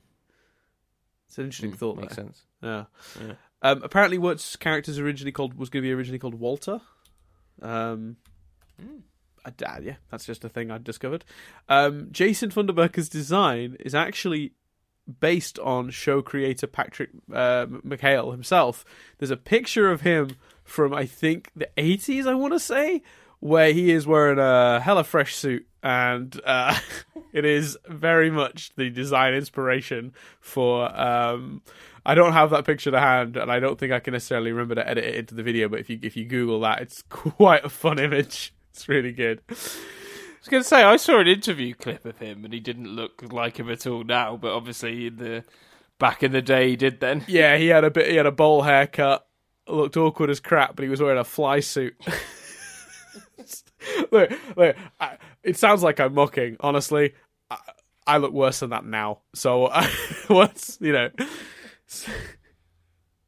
[1.28, 1.96] It's an interesting thought.
[1.96, 2.24] Makes there.
[2.24, 2.42] sense.
[2.62, 2.84] Yeah.
[3.20, 3.34] Yeah.
[3.62, 6.80] Um, apparently, Wirt's character's originally called was going to be originally called Walter.
[7.62, 8.16] Um,
[9.44, 11.24] I, ah, yeah, that's just a thing I discovered.
[11.68, 14.52] Um, Jason Funderburker's design is actually
[15.18, 18.84] based on show creator Patrick uh, McHale himself.
[19.18, 23.02] There's a picture of him from I think the 80s, I want to say,
[23.40, 26.78] where he is wearing a hella fresh suit, and uh,
[27.32, 30.94] it is very much the design inspiration for.
[30.98, 31.62] Um,
[32.06, 34.76] I don't have that picture to hand, and I don't think I can necessarily remember
[34.76, 35.68] to edit it into the video.
[35.68, 38.54] But if you if you Google that, it's quite a fun image.
[38.72, 39.42] It's really good.
[40.40, 43.22] Was going to say I saw an interview clip of him, and he didn't look
[43.30, 44.36] like him at all now.
[44.36, 45.44] But obviously, in the
[45.98, 47.24] back in the day, he did then.
[47.28, 48.08] Yeah, he had a bit.
[48.10, 49.26] He had a bowl haircut.
[49.68, 51.94] Looked awkward as crap, but he was wearing a fly suit.
[54.10, 54.76] look, look.
[54.98, 56.56] I, it sounds like I'm mocking.
[56.60, 57.14] Honestly,
[57.50, 57.58] I,
[58.06, 59.20] I look worse than that now.
[59.34, 59.86] So uh,
[60.28, 61.10] what's you know?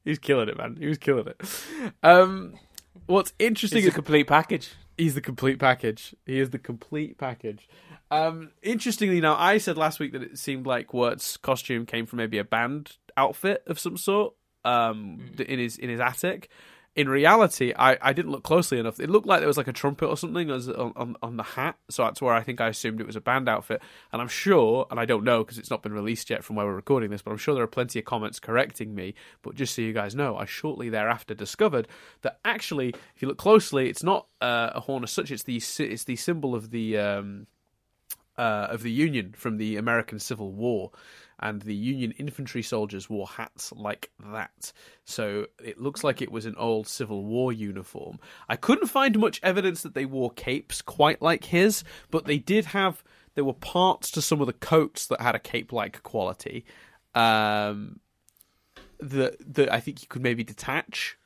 [0.04, 0.76] He's killing it, man.
[0.80, 1.40] He was killing it.
[2.02, 2.54] Um,
[3.06, 4.70] what's interesting It's a complete package.
[4.96, 6.14] He's the complete package.
[6.26, 7.68] He is the complete package.
[8.10, 12.18] Um, interestingly, now I said last week that it seemed like Wirt's costume came from
[12.18, 16.50] maybe a band outfit of some sort um, in his in his attic.
[16.94, 19.00] In reality, I, I didn't look closely enough.
[19.00, 21.78] It looked like there was like a trumpet or something on, on on the hat,
[21.88, 23.80] so that's where I think I assumed it was a band outfit.
[24.12, 26.66] And I'm sure, and I don't know because it's not been released yet from where
[26.66, 29.14] we're recording this, but I'm sure there are plenty of comments correcting me.
[29.40, 31.88] But just so you guys know, I shortly thereafter discovered
[32.20, 35.30] that actually, if you look closely, it's not uh, a horn as such.
[35.30, 37.46] It's the it's the symbol of the um,
[38.36, 40.90] uh, of the Union from the American Civil War,
[41.42, 44.72] and the Union infantry soldiers wore hats like that.
[45.04, 48.18] So it looks like it was an old Civil War uniform.
[48.48, 52.66] I couldn't find much evidence that they wore capes quite like his, but they did
[52.66, 53.02] have.
[53.34, 56.64] There were parts to some of the coats that had a cape-like quality.
[57.14, 58.00] Um,
[59.00, 61.18] that that I think you could maybe detach.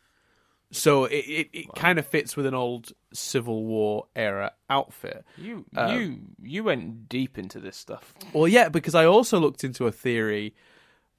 [0.72, 5.24] So it, it, it kind of fits with an old Civil War era outfit.
[5.38, 8.14] You Um, you you went deep into this stuff.
[8.32, 10.54] Well, yeah, because I also looked into a theory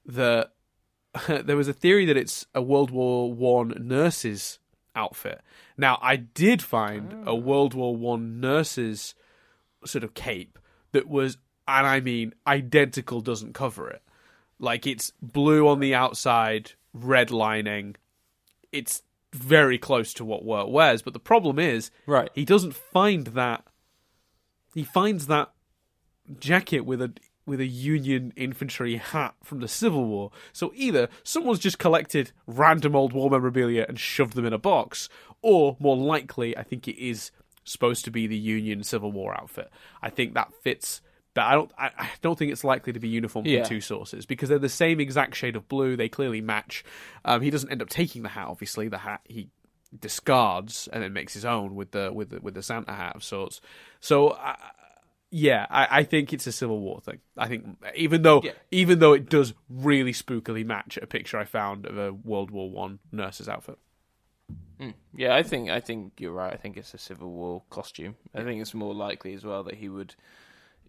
[0.06, 0.52] that
[1.28, 4.60] there was a theory that it's a World War One nurse's
[4.95, 5.41] outfit.
[5.78, 9.15] Now, I did find a World War One nurse's
[9.86, 10.60] sort of cape
[10.91, 11.38] that was,
[11.68, 13.22] and I mean, identical.
[13.22, 14.02] Doesn't cover it.
[14.60, 17.95] Like it's blue on the outside, red lining.
[18.72, 19.03] It's
[19.38, 22.30] very close to what Wirt wears, but the problem is, Right.
[22.34, 23.66] he doesn't find that.
[24.74, 25.52] He finds that
[26.40, 27.14] jacket with a
[27.46, 30.32] with a Union infantry hat from the Civil War.
[30.52, 35.08] So either someone's just collected random old war memorabilia and shoved them in a box,
[35.42, 37.32] or more likely, I think it is
[37.64, 39.70] supposed to be the Union Civil War outfit.
[40.02, 41.00] I think that fits.
[41.38, 41.72] But I don't.
[41.78, 43.64] I, I don't think it's likely to be uniform from Yeah.
[43.64, 45.96] two sources because they're the same exact shade of blue.
[45.96, 46.84] They clearly match.
[47.24, 48.48] Um, he doesn't end up taking the hat.
[48.48, 49.50] Obviously, the hat he
[49.98, 53.24] discards and then makes his own with the with the, with the Santa hat of
[53.24, 53.62] sorts.
[54.00, 54.56] So uh,
[55.30, 57.20] yeah, I, I think it's a Civil War thing.
[57.38, 58.52] I think even though Yeah.
[58.72, 62.70] even though it does really spookily match a picture I found of a World War
[62.72, 63.78] One nurse's outfit.
[64.80, 64.94] Mm.
[65.16, 66.54] Yeah, I think I think you're right.
[66.54, 68.16] I think it's a Civil War costume.
[68.36, 70.16] I think it's more likely as well that he would,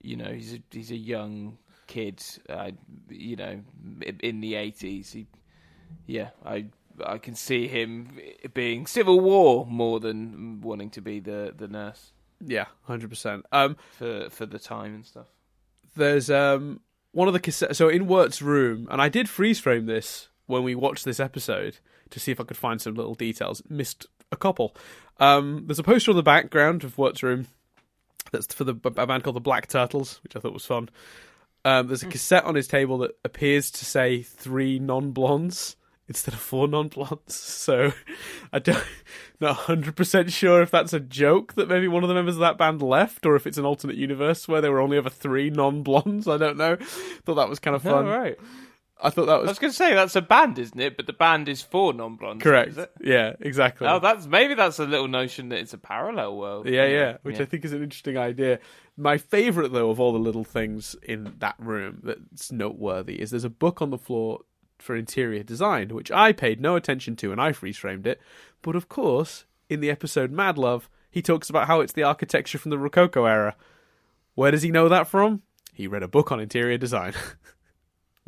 [0.02, 2.22] you know, he's a, he's a young kid.
[2.48, 2.72] Uh,
[3.08, 3.60] you know,
[4.20, 5.12] in the eighties.
[5.12, 5.26] He,
[6.06, 6.66] yeah, I
[7.04, 8.18] I can see him
[8.54, 12.12] being Civil War more than wanting to be the the nurse
[12.44, 13.46] Yeah, hundred percent.
[13.52, 15.28] Um, for for the time and stuff.
[15.96, 16.80] there's um
[17.12, 17.74] one of the cassette.
[17.76, 21.78] So in Wirt's room, and I did freeze frame this when we watched this episode
[22.10, 23.62] to see if I could find some little details.
[23.68, 24.74] Missed a couple.
[25.18, 27.46] Um, there's a poster on the background of Wirt's room
[28.32, 30.88] that's for the a band called the Black Turtles, which I thought was fun.
[31.64, 35.76] Um, there's a cassette on his table that appears to say three non-blondes
[36.06, 37.34] instead of four non-blondes.
[37.58, 37.92] So
[38.52, 38.82] I don't
[39.40, 42.40] not hundred percent sure if that's a joke that maybe one of the members of
[42.40, 45.50] that band left, or if it's an alternate universe where there were only ever three
[45.50, 46.26] non-blondes.
[46.26, 46.76] I don't know.
[46.76, 48.06] Thought that was kind of fun.
[48.06, 48.38] right.
[49.00, 49.46] I thought that was.
[49.48, 50.96] I was going to say that's a band, isn't it?
[50.96, 52.42] But the band is four non-blondes.
[52.42, 52.70] correct.
[52.70, 52.92] Is it?
[53.00, 53.86] Yeah, exactly.
[53.86, 56.68] Oh, that's maybe that's a little notion that it's a parallel world.
[56.68, 57.42] Yeah, yeah, which Yeah.
[57.42, 58.58] I think is an interesting idea.
[58.96, 63.44] My favourite, though, of all the little things in that room that's noteworthy is there's
[63.44, 64.40] a book on the floor
[64.78, 68.20] for interior design, which I paid no attention to and I freeze framed it.
[68.62, 72.58] But of course, in the episode Mad Love, he talks about how it's the architecture
[72.58, 73.54] from the Rococo era.
[74.34, 75.42] Where does he know that from?
[75.72, 77.12] He read a book on interior design,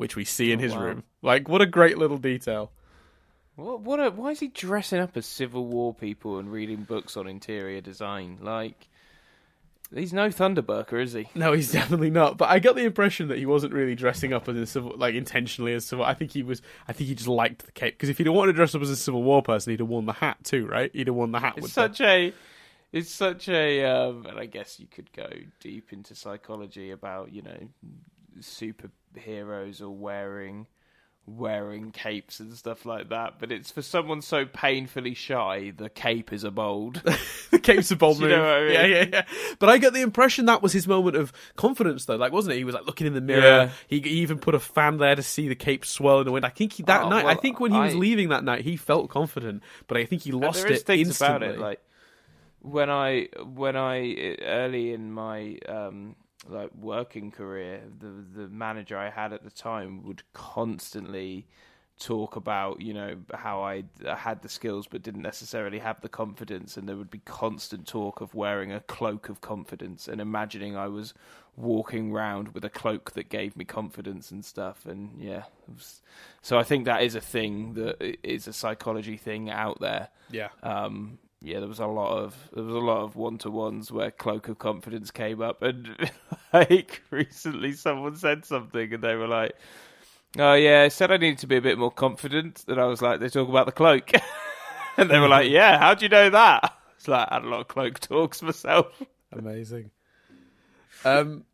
[0.01, 0.83] which we see in Oh, his wow.
[0.83, 1.05] room.
[1.23, 2.73] Like, what a great little detail.
[3.57, 3.81] What?
[3.83, 4.01] What?
[4.01, 7.81] A, why is he dressing up as Civil War people and reading books on interior
[7.83, 8.39] design?
[8.41, 8.89] Like,
[9.95, 11.29] he's no Funderburker, is he?
[11.35, 12.39] No, he's definitely not.
[12.39, 15.15] But I got the impression that he wasn't really dressing up as a civil, like
[15.15, 16.05] intentionally as civil.
[16.05, 16.63] I think he was.
[16.89, 18.81] I think he just liked the cape because if he'd have wanted to dress up
[18.83, 20.91] as a Civil War person, he'd have worn the hat too, right?
[20.95, 22.33] He'd have worn the hat It's such a.
[22.93, 23.85] It's such a.
[23.85, 25.29] Um, and I guess you could go
[25.61, 27.69] deep into psychology about you know
[28.41, 30.67] superheroes or wearing
[31.27, 33.35] wearing capes and stuff like that.
[33.39, 35.73] But it's for someone so painfully shy.
[35.77, 37.03] The cape is a bold.
[37.51, 38.73] the, cape's a bold Do you know I mean?
[38.73, 39.25] Yeah, yeah, yeah.
[39.59, 42.17] But I get the impression that was his moment of confidence, though.
[42.17, 42.59] Like, wasn't it?
[42.59, 43.41] He was like looking in the mirror.
[43.41, 43.71] Yeah.
[43.89, 46.45] He, he even put a fan there to see the cape swirl in the wind.
[46.45, 47.27] I think he, that Oh, night.
[47.27, 49.63] I think when he was leaving that night, he felt confident.
[49.87, 51.17] But I think he lost it instantly.
[51.17, 51.81] about it like
[52.63, 56.15] when I when I early in my um
[56.49, 61.47] like working career, the the manager I had at the time would constantly
[61.99, 63.85] talk about you know how I
[64.17, 68.21] had the skills but didn't necessarily have the confidence, and there would be constant talk
[68.21, 71.15] of wearing a cloak of confidence and imagining I was
[71.57, 74.87] walking round with a cloak that gave me confidence and stuff.
[74.87, 76.01] And yeah, was,
[76.41, 80.09] so I think that is a thing that is a psychology thing out there.
[80.31, 80.49] Yeah.
[80.63, 83.91] Um, yeah, there was a lot of there was a lot of one to ones
[83.91, 86.11] where cloak of confidence came up, and
[86.53, 89.55] like recently someone said something, and they were like,
[90.39, 93.01] "Oh yeah, I said I needed to be a bit more confident," and I was
[93.01, 94.11] like, "They talk about the cloak,"
[94.99, 97.49] and they were like, "Yeah, how do you know that?" It's like I had a
[97.49, 99.03] lot of cloak talks myself.
[99.33, 99.91] Amazing.
[101.03, 101.45] Um,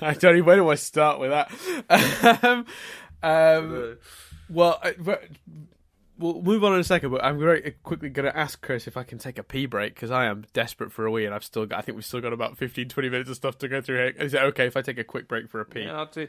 [0.00, 2.42] I don't even where do I start with that.
[2.42, 2.64] um,
[3.22, 3.98] um,
[4.48, 5.24] well, I, but
[6.18, 7.10] we'll move on in a second.
[7.10, 9.94] But I'm very quickly going to ask Chris if I can take a pee break
[9.94, 11.78] because I am desperate for a wee, and I've still got.
[11.78, 14.06] I think we've still got about 15, 20 minutes of stuff to go through here.
[14.18, 15.82] Is it okay if I take a quick break for a pee?
[15.82, 16.28] Yeah, I'll do.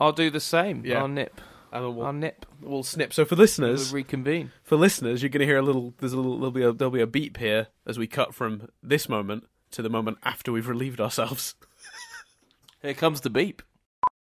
[0.00, 0.84] I'll do the same.
[0.84, 1.00] Yeah.
[1.00, 1.40] I'll nip.
[1.70, 2.46] And then I'll we'll, nip.
[2.62, 3.12] we'll snip.
[3.12, 4.52] So for listeners, We'll reconvene.
[4.62, 5.92] for listeners, you're going to hear a little.
[5.98, 6.38] There's a little.
[6.38, 9.82] There'll be a, there'll be a beep here as we cut from this moment to
[9.82, 11.54] the moment after we've relieved ourselves.
[12.82, 13.60] Here comes the beep.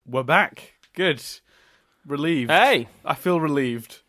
[0.07, 0.75] We're back.
[0.93, 1.21] Good.
[2.05, 2.51] Relieved.
[2.51, 4.01] Hey, I feel relieved.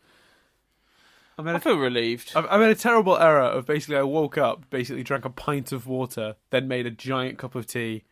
[1.37, 2.31] I made I a, feel relieved.
[2.35, 5.71] I I made a terrible error of basically I woke up, basically drank a pint
[5.71, 8.03] of water, then made a giant cup of tea,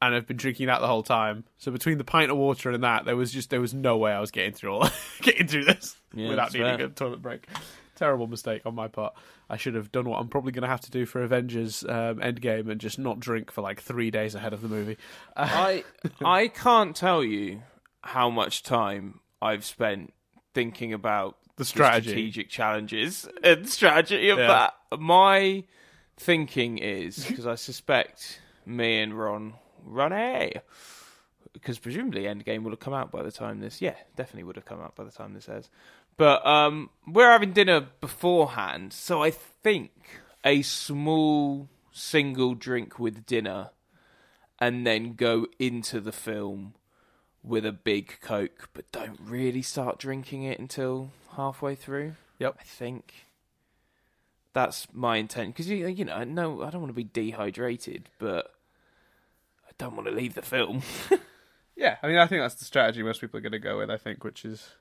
[0.00, 1.44] and I've been drinking that the whole time.
[1.58, 4.12] So between the pint of water and that, there was just there was no way
[4.12, 4.88] I was getting through all
[5.22, 6.86] getting through this Yeah, without needing fair.
[6.86, 7.46] a toilet break.
[7.94, 9.14] Terrible mistake on my part.
[9.50, 12.18] I should have done what I'm probably going to have to do for Avengers um,
[12.20, 14.96] Endgame and just not drink for like three days ahead of the movie.
[15.36, 15.84] I
[16.24, 17.62] I can't tell you
[18.00, 20.14] how much time I've spent
[20.54, 22.08] thinking about The strategy.
[22.10, 24.46] strategic challenges and strategy of Yeah.
[24.90, 25.00] that.
[25.00, 25.64] My
[26.16, 30.52] thinking is because I suspect me and Ron, Ron A,
[31.52, 33.80] because presumably Endgame will have come out by the time this.
[33.82, 35.68] Yeah, definitely would have come out by the time this airs.
[36.16, 39.90] But um, we're having dinner beforehand, so I think
[40.44, 43.70] a small single drink with dinner,
[44.58, 46.74] and then go into the film
[47.42, 52.14] with a big coke, but don't really start drinking it until halfway through.
[52.38, 52.56] Yep.
[52.60, 53.14] I think
[54.52, 58.52] that's my intent because you you know no I don't want to be dehydrated, but
[59.66, 60.82] I don't want to leave the film.
[61.74, 63.88] Yeah, I mean, I think that's the strategy most people are going to go with.
[63.90, 64.72] I think, which is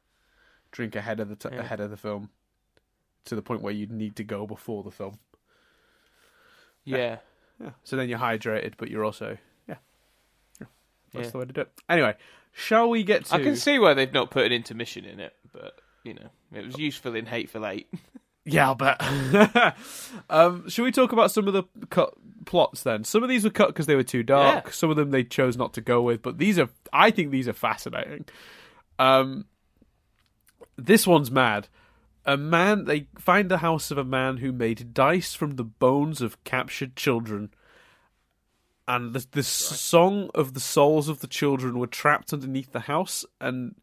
[0.72, 1.62] drink ahead of the t- Yeah.
[1.62, 2.30] ahead of the film,
[3.26, 5.18] to the point where you need to go before the film.
[6.84, 7.20] yeah.
[7.62, 7.70] Yeah.
[7.86, 9.38] So then you're hydrated, but you're also
[9.70, 9.76] yeah,
[10.60, 10.68] yeah.
[11.14, 11.32] That's Yeah.
[11.32, 11.72] the way to do it.
[11.88, 12.16] Anyway,
[12.52, 13.36] shall we get to?
[13.36, 16.66] I can see why they've not put an intermission in it, but you know it
[16.66, 17.88] was useful in Hateful Eight.
[18.44, 19.00] Yeah, I'll bet.
[20.30, 22.14] um, should we talk about some of the cut
[22.46, 23.04] plots then?
[23.04, 24.66] Some of these were cut because they were too dark.
[24.66, 24.72] Yeah.
[24.72, 27.48] Some of them they chose not to go with, but these are, I think these
[27.48, 28.26] are fascinating.
[28.98, 29.46] Um,
[30.76, 31.68] this one's mad.
[32.26, 36.22] A man, they find the house of a man who made dice from the bones
[36.22, 37.52] of captured children.
[38.88, 43.24] And the, the song of the souls of the children were trapped underneath the house,
[43.40, 43.76] and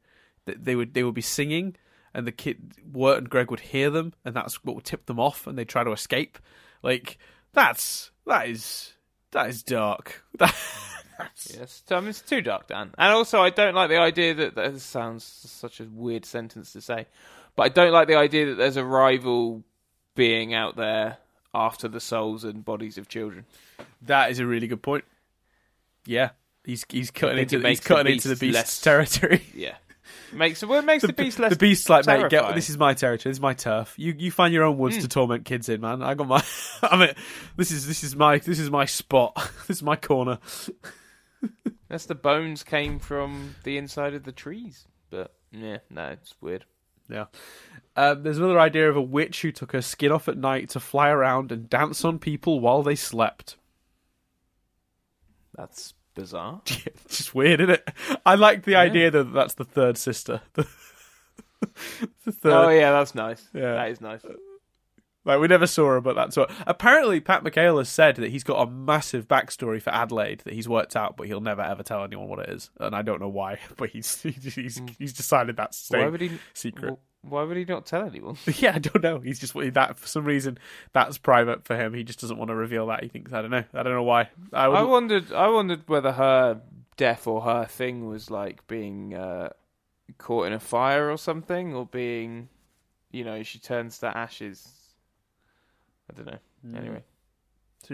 [0.45, 1.77] they would they would be singing,
[2.15, 5.21] and the kid Wirt and Greg would hear them, and that's what would tip them
[5.21, 6.39] off, and they try to escape.
[6.83, 7.19] Like
[7.53, 8.93] that's that is
[9.33, 10.25] that is dark.
[10.39, 10.87] that's
[11.53, 12.93] Yes, I mean, it's too dark, Dan.
[12.97, 16.81] And also, I don't like the idea that that sounds such a weird sentence to
[16.81, 17.07] say,
[17.57, 19.65] but I don't like the idea that there's a rival
[20.15, 21.19] being out there
[21.53, 23.47] after the souls and bodies of children.
[24.03, 25.05] that is a really good point.
[26.07, 26.31] Yeah,
[26.65, 29.43] he's he's cutting into he's cutting into the beast's less- territory.
[29.55, 29.75] Yeah,
[30.33, 31.51] makes well, it makes the, beast less.
[31.51, 33.31] the beast's like, mate, get, this is my territory.
[33.31, 33.95] This is my turf.
[33.97, 36.03] You you find your own woods to torment kids in, man.
[36.03, 36.45] I got my.
[36.83, 37.15] I mean,
[37.57, 39.35] this is this is my this is my spot.
[39.67, 40.39] this is my corner.
[41.89, 44.87] That's the bones came from the inside of the trees.
[45.11, 46.65] But yeah, no, it's weird.
[47.09, 47.27] Yeah.
[47.97, 50.81] Um, there's another idea of a witch who took her skin off at night to
[50.81, 53.57] fly around and dance on people while they slept.
[55.57, 56.61] That's bizarre.
[57.05, 57.89] It's just weird, isn't it?
[58.27, 60.41] I like the idea that that's the third sister.
[60.55, 60.65] the
[62.33, 62.53] third.
[62.53, 63.47] Oh yeah, that's nice.
[63.55, 63.73] Yeah.
[63.75, 64.21] that is nice.
[65.25, 66.51] Like we never saw her, but that's what.
[66.67, 70.69] Apparently, Pat McHale has said that he's got a massive backstory for Adelaide that he's
[70.69, 73.29] worked out, but he'll never ever tell anyone what it is, and I don't know
[73.29, 73.59] why.
[73.77, 75.95] But he's he's he's decided that's Hmm.
[75.95, 76.31] Why staying would he?
[76.55, 76.99] secret.
[77.23, 78.37] Wh- Why would he not tell anyone?
[78.59, 79.21] Yeah, I don't know.
[79.21, 80.59] He's just that for some reason
[80.93, 81.95] that's private for him.
[81.95, 83.03] He just doesn't want to reveal that.
[83.03, 83.65] He thinks I don't know.
[83.75, 84.29] I don't know why.
[84.53, 84.67] I.
[84.67, 85.33] I wondered.
[85.33, 86.61] I wondered whether her
[86.97, 89.51] death or her thing was like being uh,
[90.19, 92.49] caught in a fire or something, or being,
[93.13, 94.69] you know, she turns to ashes.
[96.11, 96.39] I don't know.
[96.67, 96.77] Mm.
[96.79, 97.03] Anyway, an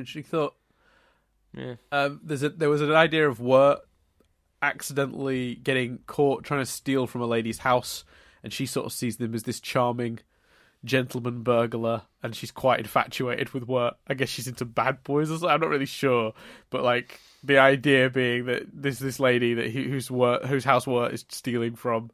[0.01, 0.55] interesting thought.
[1.57, 1.75] yeah.
[1.93, 3.81] Um, there's a there was an idea of Wirt
[4.63, 8.05] accidentally getting caught trying to steal from a lady's house,
[8.45, 10.21] and she sort of sees them as this charming
[10.85, 13.95] gentleman burglar, and she's quite infatuated with Wirt.
[14.07, 15.49] I guess she's into bad boys or something.
[15.49, 16.35] I'm not really sure,
[16.69, 20.87] but like the idea being that this this lady that he, whose Wirt, whose house
[20.87, 22.11] Wirt is stealing from,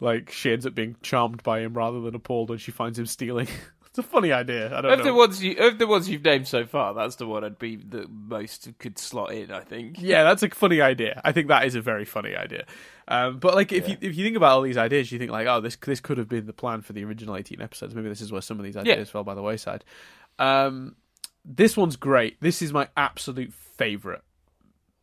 [0.00, 3.06] like she ends up being charmed by him rather than appalled when she finds him
[3.06, 3.46] stealing.
[3.92, 4.66] it's a funny idea.
[4.76, 5.04] I don't Of know.
[5.04, 7.76] the ones you, of the ones you've named so far, that's the one I'd be
[7.76, 9.50] the most could slot in.
[9.50, 9.96] I think.
[10.00, 11.20] Yeah, that's a funny idea.
[11.24, 12.64] I think that is a very funny idea.
[13.06, 13.96] Um, but like, if Yeah.
[14.00, 16.16] you if you think about all these ideas, you think like, oh, this this could
[16.16, 17.94] have been the plan for the original eighteen episodes.
[17.94, 19.84] Maybe this is where some of these ideas fell by the wayside.
[20.38, 20.96] Um,
[21.44, 22.40] this one's great.
[22.40, 24.22] This is my absolute favorite.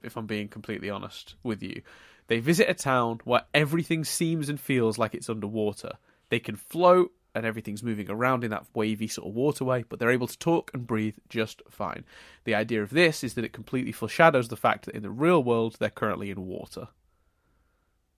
[0.02, 1.82] If I'm being completely honest with you,
[2.28, 5.98] they visit a town where everything seems and feels like it's underwater.
[6.30, 10.10] They can float and everything's moving around in that wavy sort of waterway, but they're
[10.10, 12.04] able to talk and breathe just fine.
[12.44, 15.44] The idea of this is that it completely foreshadows the fact that in the real
[15.44, 16.88] world they're currently in water.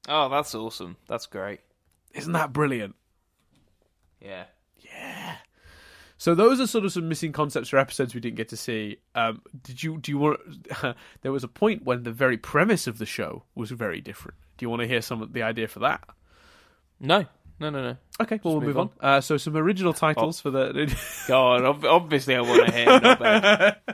[0.08, 0.98] Oh, that's awesome.
[1.08, 1.60] That's great.
[2.14, 2.96] Isn't that brilliant?
[4.20, 4.46] Yeah.
[4.80, 5.36] Yeah.
[6.18, 8.98] So those are sort of some missing concepts or episodes we didn't get to see.
[9.16, 10.40] Um, did you do you want?
[11.22, 14.38] there was a point when the very premise of the show was very different.
[14.58, 16.04] Do you want to hear some of the idea for that?
[17.00, 17.26] No.
[17.62, 17.70] No.
[17.70, 17.82] No.
[17.82, 17.98] No.
[18.20, 18.90] Okay, well we'll move move on.
[19.00, 20.96] Uh, so some original titles for the.
[21.28, 21.66] Go on.
[21.86, 23.76] Obviously, I want to hear.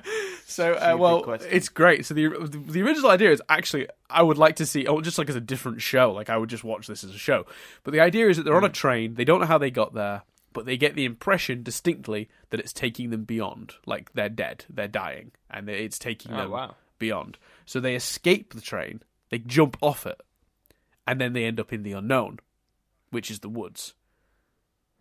[0.49, 1.49] So uh, well, question.
[1.51, 2.05] it's great.
[2.05, 5.29] So the the original idea is actually I would like to see, oh, just like
[5.29, 6.11] as a different show.
[6.13, 7.45] Like I would just watch this as a show.
[7.83, 8.63] But the idea is that they're Hmm.
[8.63, 9.15] on a train.
[9.15, 10.23] They don't know how they got there,
[10.53, 13.73] but they get the impression distinctly that it's taking them beyond.
[13.85, 16.75] Like they're dead, they're dying, and it's taking Oh them wow.
[16.97, 17.37] beyond.
[17.65, 19.01] So they escape the train.
[19.29, 20.19] They jump off it,
[21.05, 22.39] and then they end up in the unknown,
[23.11, 23.93] which is the woods.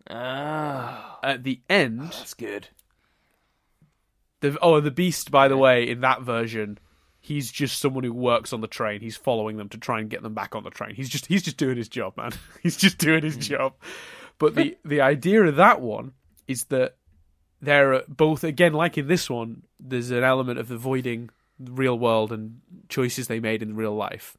[0.09, 2.69] Ah, At the end, that's good.
[4.39, 6.77] The oh, the beast, by the way, in that version,
[7.19, 9.01] he's just someone who works on the train.
[9.01, 10.95] He's following them to try and get them back on the train.
[10.95, 12.31] He's just he's just doing his job, man.
[12.63, 13.73] he's just doing his job.
[14.37, 16.13] But the the idea of that one
[16.47, 16.95] is that
[17.61, 21.97] there are both again, like in this one, there's an element of avoiding the real
[21.97, 24.37] world and choices they made in real life.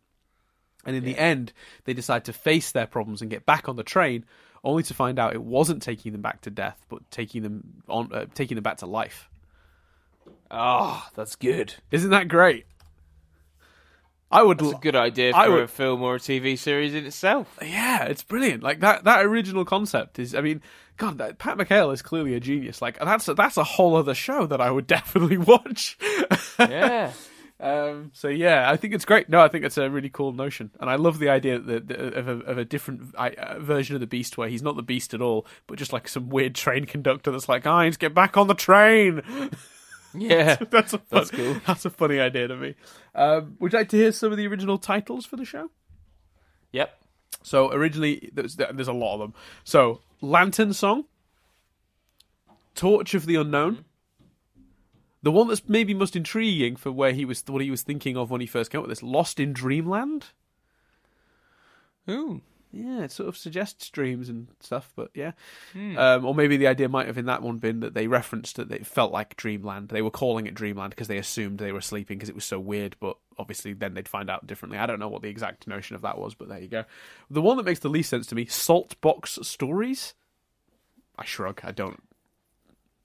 [0.87, 1.53] And in the end,
[1.85, 4.25] they decide to face their problems and get back on the train,
[4.65, 8.13] only to find out it wasn't taking them back to death, but taking them on,
[8.13, 9.29] uh, taking them back to life.
[10.51, 11.75] Ah, that's good.
[11.91, 12.65] Isn't that great?
[14.31, 14.59] I would.
[14.59, 17.07] That's a l- good idea for I would- a film or a TV series in
[17.07, 17.59] itself.
[17.63, 18.63] Yeah, it's brilliant.
[18.63, 19.05] Like that.
[19.05, 20.35] That original concept is.
[20.35, 20.61] I mean,
[20.99, 22.83] God, that, Pat McHale is clearly a genius.
[22.83, 25.99] Like that's a, that's a whole other show that I would definitely watch.
[26.59, 27.13] Yeah.
[27.61, 29.29] Um, so yeah, I think it's great.
[29.29, 31.99] No, I think it's a really cool notion, and I love the idea that, that,
[31.99, 35.13] of, a, of a different uh, version of the Beast where he's not the Beast
[35.13, 38.15] at all, but just like some weird train conductor that's like, "I need to get
[38.15, 39.23] back on the train."
[40.15, 40.57] Yeah.
[40.71, 41.57] that's a fun, That's cool.
[41.67, 42.75] That's a funny idea to me.
[43.15, 45.71] Um, would you like to hear some of the original titles for the show?
[46.73, 46.99] Yep.
[47.43, 49.35] So originally, there's, there's a lot of them.
[49.65, 51.05] So Lantern Song,
[52.75, 53.85] Torch of the Unknown,
[55.23, 58.31] the one that's maybe most intriguing for where he was, what he was thinking of
[58.31, 60.27] when he first came up with this, Lost in Dreamland.
[62.09, 62.41] Ooh.
[62.71, 65.33] Yeah, it sort of suggests dreams and stuff, but yeah.
[65.73, 65.97] Hmm.
[65.97, 68.71] Um, or maybe the idea might have in that one been that they referenced that
[68.71, 69.89] it felt like Dreamland.
[69.89, 72.61] They were calling it Dreamland because they assumed they were sleeping because it was so
[72.61, 74.79] weird, but obviously then they'd find out differently.
[74.79, 76.85] I don't know what the exact notion of that was, but there you go.
[77.31, 80.13] The one that makes the least sense to me, Salt Box Stories.
[81.17, 81.61] I shrug.
[81.65, 82.03] I don't.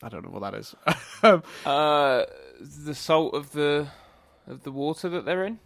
[0.04, 0.76] I don't know what that is.
[1.66, 2.26] Uh,
[2.60, 3.88] the salt of the
[4.46, 5.58] of the water that they're in,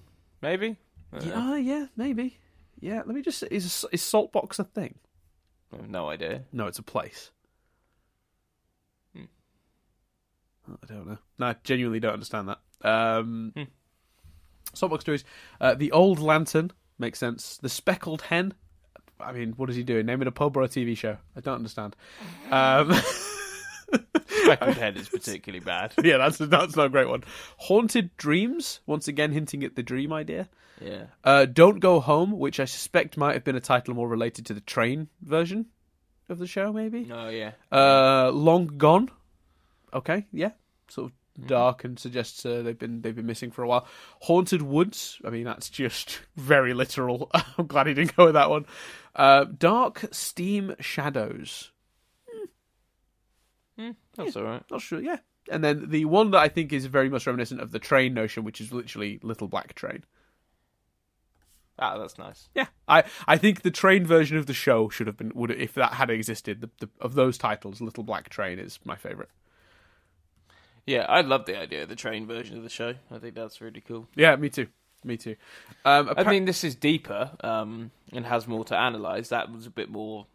[0.41, 0.77] maybe.
[1.11, 2.37] Uh, yeah, yeah, maybe.
[2.79, 3.41] Yeah, let me just.
[3.49, 4.99] Is is Salt Box a thing?
[5.73, 6.43] I have no idea.
[6.53, 7.31] No, it's a place.
[9.15, 9.23] Hmm.
[10.69, 11.17] Oh, I don't know.
[11.39, 12.59] No, I genuinely don't understand that.
[12.87, 13.63] Um, Hmm.
[14.75, 15.23] Saltbox stories.
[15.59, 17.57] Uh, the Old Lantern makes sense.
[17.57, 18.53] The Speckled Hen.
[19.19, 20.05] I mean, what is he doing?
[20.05, 21.17] Naming a pub or a TV show?
[21.35, 21.95] I don't understand.
[22.51, 22.91] Um,
[24.27, 25.93] Speckled head is particularly bad.
[26.03, 27.23] yeah, that's that's not a great one.
[27.57, 28.81] Haunted Dreams.
[28.85, 30.49] Once again, hinting at the dream idea.
[30.81, 31.05] Yeah.
[31.23, 34.53] Uh, Don't Go Home, which I suspect might have been a title more related to
[34.53, 35.67] the train version
[36.29, 37.09] of the show, maybe.
[37.11, 37.51] Oh yeah.
[37.71, 39.09] Uh, Long Gone.
[39.93, 40.51] Okay, yeah,
[40.89, 43.87] sort of dark and suggests uh, they've been they've been missing for a while.
[44.21, 45.19] Haunted Woods.
[45.23, 47.31] I mean, that's just very literal.
[47.57, 48.65] I'm glad he didn't go with that one.
[49.15, 51.71] Uh, Dark Steam Shadows.
[54.17, 54.63] That's all right.
[54.69, 54.99] Not sure.
[54.99, 55.17] Yeah,
[55.49, 58.43] and then the one that I think is very much reminiscent of the train notion,
[58.43, 60.03] which is literally Little Black Train.
[61.79, 62.49] Ah, that's nice.
[62.55, 65.73] Yeah, I, I think the train version of the show should have been would if
[65.75, 66.61] that had existed.
[66.61, 69.29] The, the, of those titles, Little Black Train is my favorite.
[70.87, 72.95] Yeah, I love the idea of the train version of the show.
[73.11, 74.07] I think that's really cool.
[74.15, 74.67] Yeah, me too.
[75.03, 75.35] Me too.
[75.85, 79.29] Um, I mean, this is deeper um, and has more to analyze.
[79.29, 80.25] That was a bit more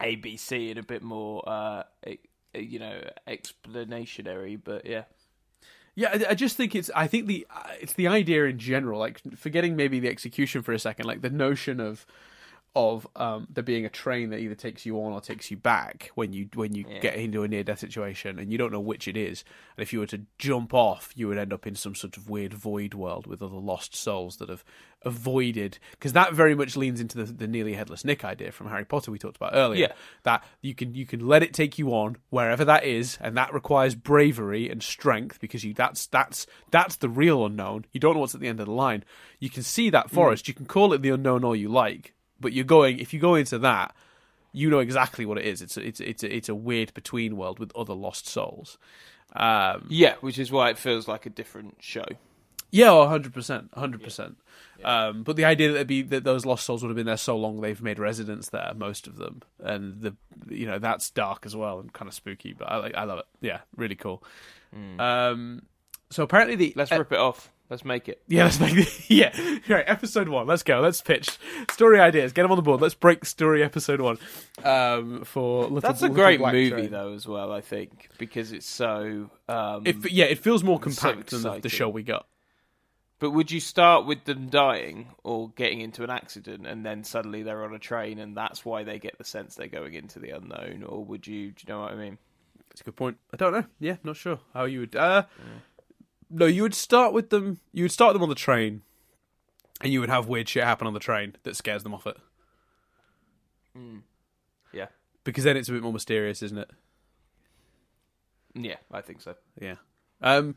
[0.00, 1.84] ABC and a bit more, uh,
[2.54, 4.58] you know, explanationary.
[4.62, 5.04] But yeah,
[5.94, 6.90] Yeah, I, I just think it's.
[6.94, 10.72] I think the uh, it's the idea in general, like forgetting maybe the execution for
[10.72, 12.06] a second, like the notion of
[12.76, 16.10] of um, there being a train that either takes you on or takes you back
[16.16, 16.98] when you when you Yeah.
[16.98, 19.44] get into a near death situation and you don't know which it is.
[19.76, 22.28] And if you were to jump off, you would end up in some sort of
[22.28, 24.64] weird void world with other lost souls that have
[25.02, 25.78] avoided.
[25.92, 29.10] Because that very much leans into the, the nearly headless Nick idea from Harry Potter
[29.10, 29.86] we talked about earlier.
[29.88, 29.92] Yeah.
[30.24, 33.54] That you can you can let it take you on wherever that is, and that
[33.54, 37.84] requires bravery and strength because you that's that's that's the real unknown.
[37.92, 39.04] You don't know what's at the end of the line.
[39.38, 40.48] You can see that forest.
[40.48, 42.14] You can call it the unknown all you like,
[42.44, 43.94] but you're going if you go into that,
[44.52, 45.60] you know exactly what it is.
[45.60, 48.78] It's a, it's it's a, it's a weird between world with other lost souls.
[49.34, 52.06] Um, yeah, which is why it feels like a different show.
[52.70, 54.36] yeah, hundred percent, hundred percent.
[54.84, 57.16] Um, but the idea that it'd be that those lost souls would have been there
[57.16, 60.14] so long they've made residence there, most of them, and the
[60.48, 62.52] you know that's dark as well and kind of spooky.
[62.52, 63.26] But I like I love it.
[63.40, 64.22] Yeah, really cool.
[64.98, 65.62] Um,
[66.10, 67.50] so apparently the Let's uh, rip it off.
[67.70, 68.22] Let's make it.
[68.28, 68.88] yeah, let's make it.
[69.10, 69.32] yeah
[69.68, 70.46] right episode one.
[70.46, 70.80] Let's go.
[70.80, 71.38] Let's pitch
[71.70, 72.32] story ideas.
[72.32, 72.80] Get them on the board.
[72.80, 74.18] Let's break story episode one.
[74.62, 76.90] Um, for little, That's a Little great Black movie, Train.
[76.90, 77.52] though, as well.
[77.52, 79.30] I think because it's so.
[79.48, 82.26] Um, It, yeah, it feels more It's so compact than the, show we got.
[83.18, 87.42] But would you start with them dying or getting into an accident and then suddenly
[87.42, 90.30] they're on a train and that's why they get the sense they're going into the
[90.30, 90.84] unknown?
[90.86, 92.18] Or would you, do you know what I mean?
[92.68, 93.16] That's a good point.
[93.32, 93.64] I don't know.
[93.80, 94.96] Yeah, not sure how you would.
[94.96, 95.22] Uh,
[96.30, 97.60] No, you would start with them.
[97.72, 98.82] You would start them on the train,
[99.80, 102.16] and you would have weird shit happen on the train that scares them off it.
[104.72, 104.86] Yeah.
[105.24, 106.70] Because then it's a bit more mysterious, isn't it?
[108.54, 109.34] Yeah, I think so.
[109.60, 109.76] Yeah.
[110.20, 110.54] Um.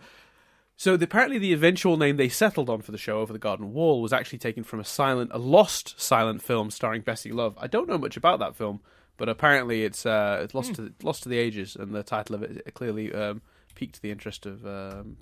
[0.80, 3.74] So the, apparently, the eventual name they settled on for the show, Over the Garden
[3.74, 7.58] Wall, was actually taken from a silent, a lost silent film starring Bessie Love.
[7.60, 8.82] I don't know much about that film,
[9.18, 12.44] but apparently it's uh, it's lost to lost to the ages, and the title of
[12.44, 13.42] it clearly um,
[13.74, 15.18] piqued the interest of um,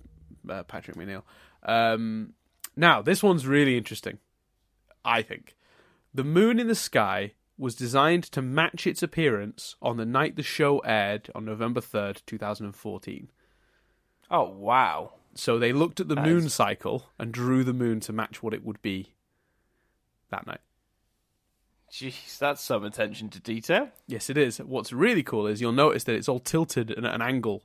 [0.49, 1.23] uh, Patrick McHale.
[1.63, 2.33] Um,
[2.75, 4.19] now, this one's really interesting.
[5.03, 5.55] I think
[6.13, 10.43] the moon in the sky was designed to match its appearance on the night the
[10.43, 13.29] show aired on November third, two thousand and fourteen.
[14.29, 15.13] Oh, wow.
[15.35, 18.41] So they looked at the That moon is- cycle and drew the moon to match
[18.41, 19.13] what it would be
[20.31, 20.61] that night.
[21.91, 23.89] Jeez, that's some attention to detail.
[24.07, 24.57] Yes, it is.
[24.57, 27.63] What's really cool is you'll notice that it's all tilted at an angle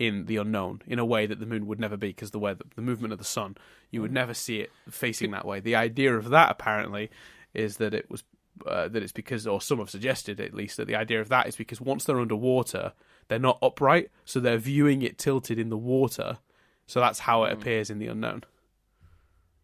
[0.00, 2.54] in the unknown in a way that the moon would never be because the way
[2.54, 3.54] the, the movement of the sun,
[3.90, 5.60] you would never see it facing that way.
[5.60, 7.10] The idea of that apparently
[7.52, 8.24] is that it was
[8.66, 11.46] uh, that it's because, or some have suggested at least that the idea of that
[11.46, 12.94] is because once they're underwater,
[13.28, 16.38] they're not upright, so they're viewing it tilted in the water.
[16.86, 18.44] So that's how it appears in the unknown.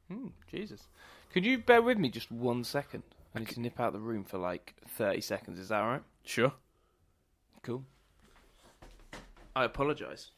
[0.08, 0.82] Hmm, Jesus.
[1.32, 3.02] Could you bear with me just one second?
[3.34, 5.58] I need to nip out the room for like 30 seconds.
[5.58, 6.02] Is that all right?
[6.24, 6.52] Sure.
[7.62, 7.84] Cool.
[9.56, 10.32] I apologise.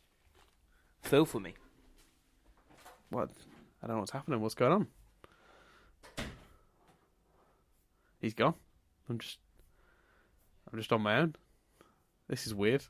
[1.03, 1.55] Feel for me.
[3.11, 3.31] What?
[3.83, 4.41] I don't know what's happening.
[4.41, 4.87] What's going on?
[8.21, 8.55] He's gone.
[9.11, 9.39] I'm just.
[10.71, 11.35] I'm just on my own.
[12.29, 12.85] This is weird.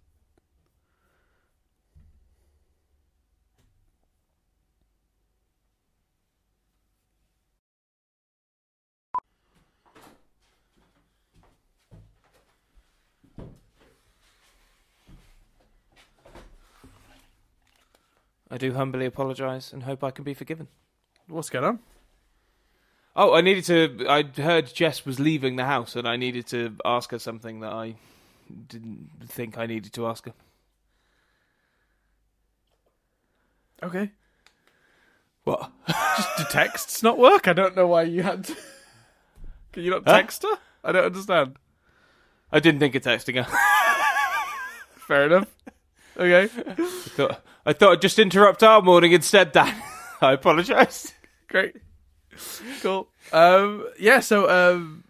[18.51, 20.69] I do humbly apologise and hope I can be forgiven.
[21.29, 21.79] What's going on?
[23.15, 24.07] Oh, I needed to.
[24.09, 27.73] I heard Jess was leaving the house, and I needed to ask her something that
[27.73, 27.97] I
[28.69, 30.33] didn't think I needed to ask her.
[33.83, 34.13] Okay.
[35.45, 35.71] What?
[35.89, 37.49] Just do texts not work?
[37.49, 38.57] I don't know why you had to.
[39.73, 40.13] Can you not Huh?
[40.17, 40.59] text her?
[40.85, 41.57] I don't understand.
[42.53, 43.59] I didn't think of texting her.
[45.07, 45.49] Fair enough.
[46.17, 46.47] Okay.
[46.47, 49.75] thought, I thought I'd just interrupt our morning instead, Dan.
[50.23, 51.13] I apologise.
[51.49, 51.77] Great.
[52.81, 53.11] Cool.
[53.31, 55.05] Um, yeah, so um,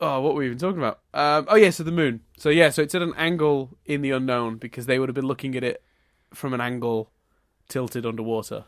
[0.00, 1.00] oh, what were we even talking about?
[1.12, 2.20] Um, oh yeah, so the moon.
[2.36, 5.26] So yeah, so it's at an angle in the unknown because they would have been
[5.26, 5.82] looking at it
[6.32, 7.10] from an angle
[7.68, 8.66] tilted underwater.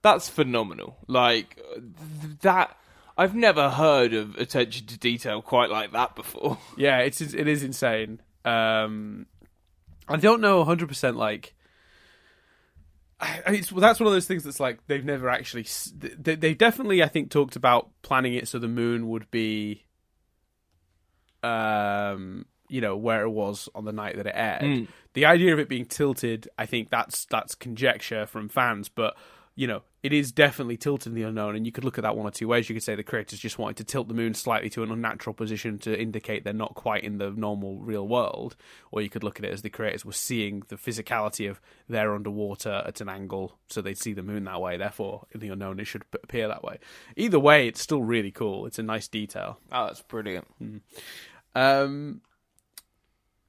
[0.00, 0.96] That's phenomenal.
[1.06, 2.78] Like th- that.
[3.18, 6.56] I've never heard of attention to detail quite like that before.
[6.78, 8.22] Yeah, it's it is insane.
[8.42, 9.26] Um,
[10.08, 11.52] I don't know 100 percent like.
[13.18, 15.66] I, well, that's one of those things that's like they've never actually.
[15.94, 19.84] They, they definitely, I think, talked about planning it so the moon would be,
[21.42, 24.62] um, you know where it was on the night that it aired.
[24.62, 24.88] Mm.
[25.14, 29.16] The idea of it being tilted, I think that's that's conjecture from fans, but
[29.54, 32.16] you know it is definitely tilted in the unknown, and you could look at that
[32.16, 32.68] one or two ways.
[32.68, 35.34] You could say the creators just wanted to tilt the moon slightly to an unnatural
[35.34, 38.54] position to indicate they're not quite in the normal real world,
[38.92, 42.14] or you could look at it as the creators were seeing the physicality of they're
[42.14, 44.76] underwater at an angle, so they'd see the moon that way.
[44.76, 46.78] Therefore, in the unknown, it should appear that way.
[47.16, 48.66] Either way, it's still really cool.
[48.66, 49.58] It's a nice detail.
[49.72, 50.46] Oh, that's brilliant.
[51.56, 52.20] Um,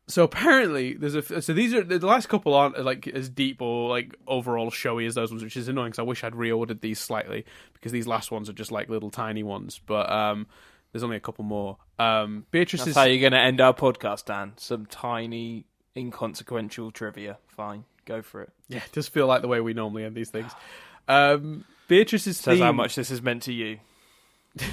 [0.07, 3.89] so apparently there's a so these are the last couple aren't like as deep or
[3.89, 5.89] like overall showy as those ones, which is annoying.
[5.89, 9.09] Because I wish I'd reordered these slightly because these last ones are just like little
[9.09, 9.81] tiny ones.
[9.85, 10.47] But um,
[10.91, 11.77] there's only a couple more.
[11.99, 14.53] Um, Beatrice That's is how you're going to end our podcast, Dan.
[14.55, 15.65] Some tiny,
[15.95, 17.37] inconsequential trivia.
[17.47, 18.51] Fine, go for it.
[18.69, 20.51] yeah, it does feel like the way we normally end these things.
[21.09, 22.63] Um, Beatrice's Says theme.
[22.63, 23.79] how much this has meant to you.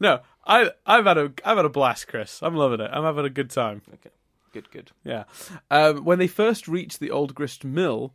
[0.00, 2.42] No, I I've had a I've had a blast, Chris.
[2.42, 2.90] I'm loving it.
[2.92, 3.82] I'm having a good time.
[3.94, 4.10] Okay.
[4.52, 4.90] Good, good.
[5.04, 5.24] Yeah.
[5.70, 8.14] Um, when they first reached the Old Grist Mill,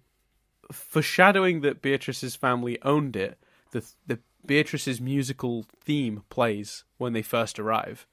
[0.71, 3.37] foreshadowing that Beatrice's family owned it,
[3.71, 8.07] the the Beatrice's musical theme plays when they first arrive.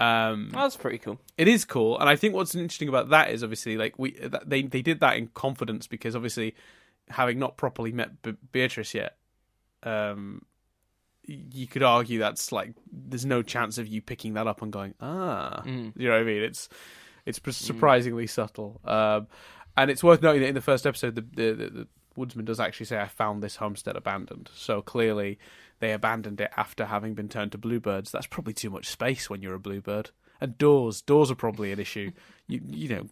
[0.00, 1.18] Um, Oh, that's pretty cool.
[1.36, 4.48] it is cool, and I think what's interesting about that is obviously like we that,
[4.48, 6.54] they they did that in confidence because obviously
[7.10, 9.16] having not properly met B- Beatrice yet,
[9.82, 10.42] um,
[11.28, 14.94] you could argue that's like there's no chance of you picking that up and going
[15.00, 15.92] ah, Mm.
[15.96, 16.42] you know what I mean?
[16.42, 16.68] It's
[17.26, 19.26] it's pr- surprisingly subtle, um,
[19.76, 22.58] and it's worth noting that in the first episode the, the the the woodsman does
[22.58, 25.38] actually say I found this homestead abandoned, so clearly
[25.80, 28.10] they abandoned it after having been turned to bluebirds.
[28.10, 30.10] That's probably too much space when you're a bluebird.
[30.40, 32.10] And doors, doors are probably an issue.
[32.48, 33.08] You you know.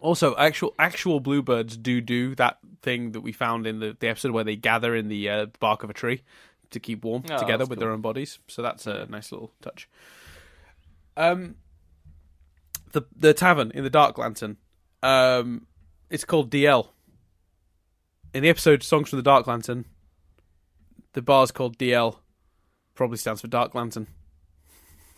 [0.00, 4.32] Also, actual actual bluebirds do do that thing that we found in the, the episode
[4.32, 6.22] where they gather in the uh, bark of a tree
[6.74, 7.86] to keep warm Oh, together with cool.
[7.86, 8.38] their own bodies.
[8.48, 9.88] So that's a nice little touch.
[11.16, 11.56] Um,
[12.92, 14.56] the the tavern in the Dark Lantern,
[15.02, 15.66] um,
[16.10, 16.88] it's called DL.
[18.32, 19.84] In the episode "Songs from the Dark Lantern,"
[21.12, 22.18] the bar's called DL.
[22.94, 24.06] Probably stands for Dark Lantern.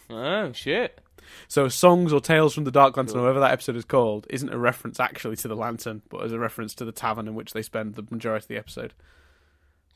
[0.09, 1.01] Oh, shit.
[1.49, 3.23] So songs or tales from the Dark Lantern, Cool.
[3.23, 6.33] or whatever that episode is called, isn't a reference actually to the lantern, but as
[6.33, 8.95] a reference to the tavern in which they spend the majority of the episode.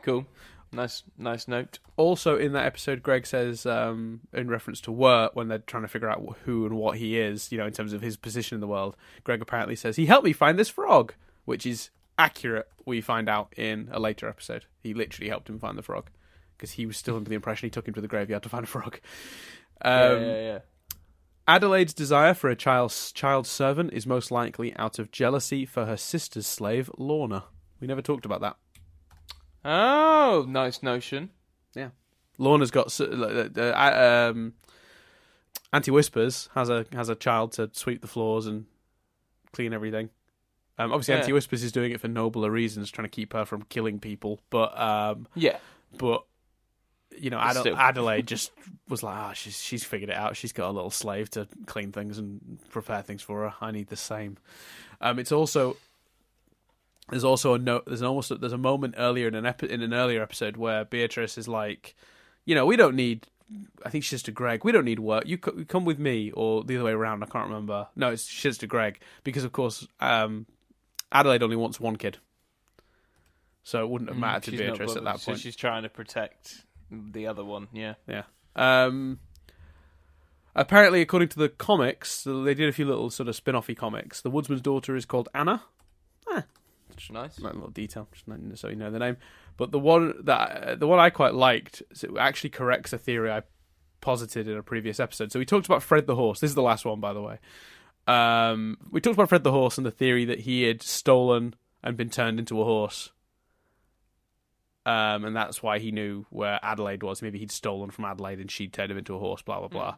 [0.03, 0.27] Cool.
[0.73, 1.81] Nice, nice note.
[1.97, 5.89] Also, in that episode, Greg says, um, in reference to Wirt, when they're trying to
[5.89, 8.61] figure out who and what he is, you know, in terms of his position in
[8.61, 11.15] the world, Greg apparently says, he helped me find this frog,
[11.45, 14.67] which is accurate, we find out in a later episode.
[14.81, 16.09] He literally helped him find the frog,
[16.57, 18.65] because he was still under the impression he took him to the graveyard to find
[18.65, 19.01] a frog.
[19.83, 20.59] Um, yeah, yeah, yeah.
[21.49, 25.97] Adelaide's desire for a child, child servant is most likely out of jealousy for her
[25.97, 27.45] sister's slave, Lorna.
[27.81, 28.57] We never talked about that.
[29.65, 31.31] Oh, nice notion.
[31.75, 31.91] Yeah,
[32.39, 34.55] Lorna's got s- uh, uh, um,
[35.73, 38.67] Auntie Whispers has a has a child to sweep the floors and
[39.53, 40.11] clean everything.
[40.79, 41.21] Um, obviously, Yeah.
[41.21, 44.41] Auntie Whispers is doing it for nobler reasons, trying to keep her from killing people.
[44.51, 45.59] But um, Yeah.
[45.99, 46.25] but
[47.19, 47.77] you know, But Adel- still.
[47.77, 48.53] Adelaide just
[48.89, 50.37] was like, ah, she's she's figured it out.
[50.37, 53.55] She's got a little slave to clean things and prepare things for her.
[53.61, 54.39] I need the same.
[55.03, 55.77] Um, it's also
[57.11, 57.85] there's also a note.
[57.87, 60.85] There's almost a, there's a moment earlier in an epi- in an earlier episode where
[60.85, 61.95] Beatrice is like,
[62.45, 63.27] you know, we don't need.
[63.85, 65.27] I think she's to Greg, "We don't need Wirt.
[65.27, 67.23] You co- come with me," or the other way around.
[67.23, 67.89] I can't remember.
[67.97, 70.47] No, it's, she says to Greg because, of course, um,
[71.11, 72.19] Adelaide only wants one kid,
[73.65, 75.23] so it wouldn't have mattered to Mm, She's not Beatrice at that point.
[75.23, 77.67] So she's trying to protect the other one.
[77.73, 77.95] Yeah.
[78.07, 78.23] Yeah.
[78.55, 79.19] Um,
[80.55, 84.21] apparently, according to the comics, they did a few little sort of spin-offy comics.
[84.21, 85.63] The Woodsman's daughter is called Anna.
[87.11, 87.39] Nice.
[87.39, 89.17] A little detail, just not so you know the name.
[89.57, 93.43] But the one that the one I quite liked, it actually corrects a theory I
[94.01, 95.33] posited in a previous episode.
[95.33, 96.41] So we talked about Fred the horse.
[96.41, 97.39] This is the last one, by the way.
[98.07, 101.97] Um, we talked about Fred the horse and the theory that he had stolen and
[101.97, 103.11] been turned into a horse.
[104.87, 107.23] Um, and that's why he knew where Adelaide was.
[107.23, 109.43] Maybe he'd stolen from Adelaide and she'd turned him into a horse.
[109.43, 109.97] Blah blah blah.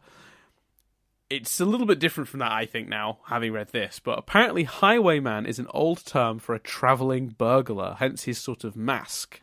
[1.33, 3.99] It's a little bit different from that, I think, now, having read this.
[3.99, 8.77] But apparently, highwayman is an old term for a travelling burglar, hence his sort of
[8.77, 9.41] mask.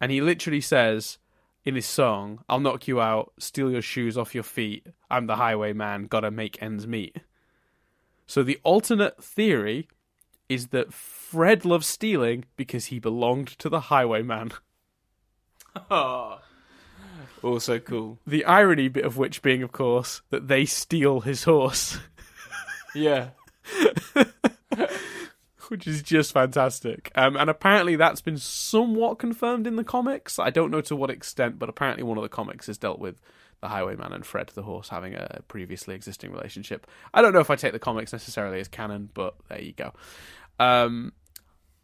[0.00, 1.18] And he literally says
[1.64, 4.88] in his song, I'll knock you out, steal your shoes off your feet.
[5.08, 7.18] I'm the highwayman, gotta make ends meet.
[8.26, 9.86] So the alternate theory
[10.48, 14.50] is that Fred loves stealing because he belonged to the highwayman.
[15.90, 16.40] Oh.
[17.42, 18.18] Also cool.
[18.26, 21.98] The irony bit of which being, of course, that they steal his horse.
[22.94, 23.30] Yeah.
[25.68, 27.10] which is just fantastic.
[27.14, 30.38] Um, and apparently that's been somewhat confirmed in the comics.
[30.38, 33.20] I don't know to what extent, but apparently one of the comics has dealt with
[33.60, 36.86] the Highwayman and Fred the horse having a previously existing relationship.
[37.12, 39.92] I don't know if I take the comics necessarily as canon, but there you go.
[40.58, 41.12] Um,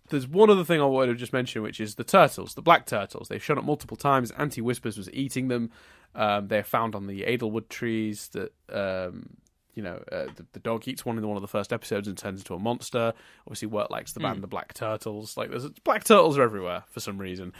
[0.08, 2.86] there's one other thing I wanted to just mention, which is the turtles, the black
[2.86, 3.28] turtles.
[3.28, 4.30] They've shown up multiple times.
[4.32, 5.70] Auntie Whispers was eating them.
[6.14, 8.28] Um, they're found on the Edelwood trees.
[8.28, 9.36] That um,
[9.74, 12.16] you know, uh, the, the, dog eats one in one of the first episodes and
[12.16, 13.14] turns into a monster.
[13.46, 14.42] Obviously, Wirt likes the band mm.
[14.42, 15.36] the Black Turtles.
[15.36, 17.52] Like, there's black turtles are everywhere for some reason.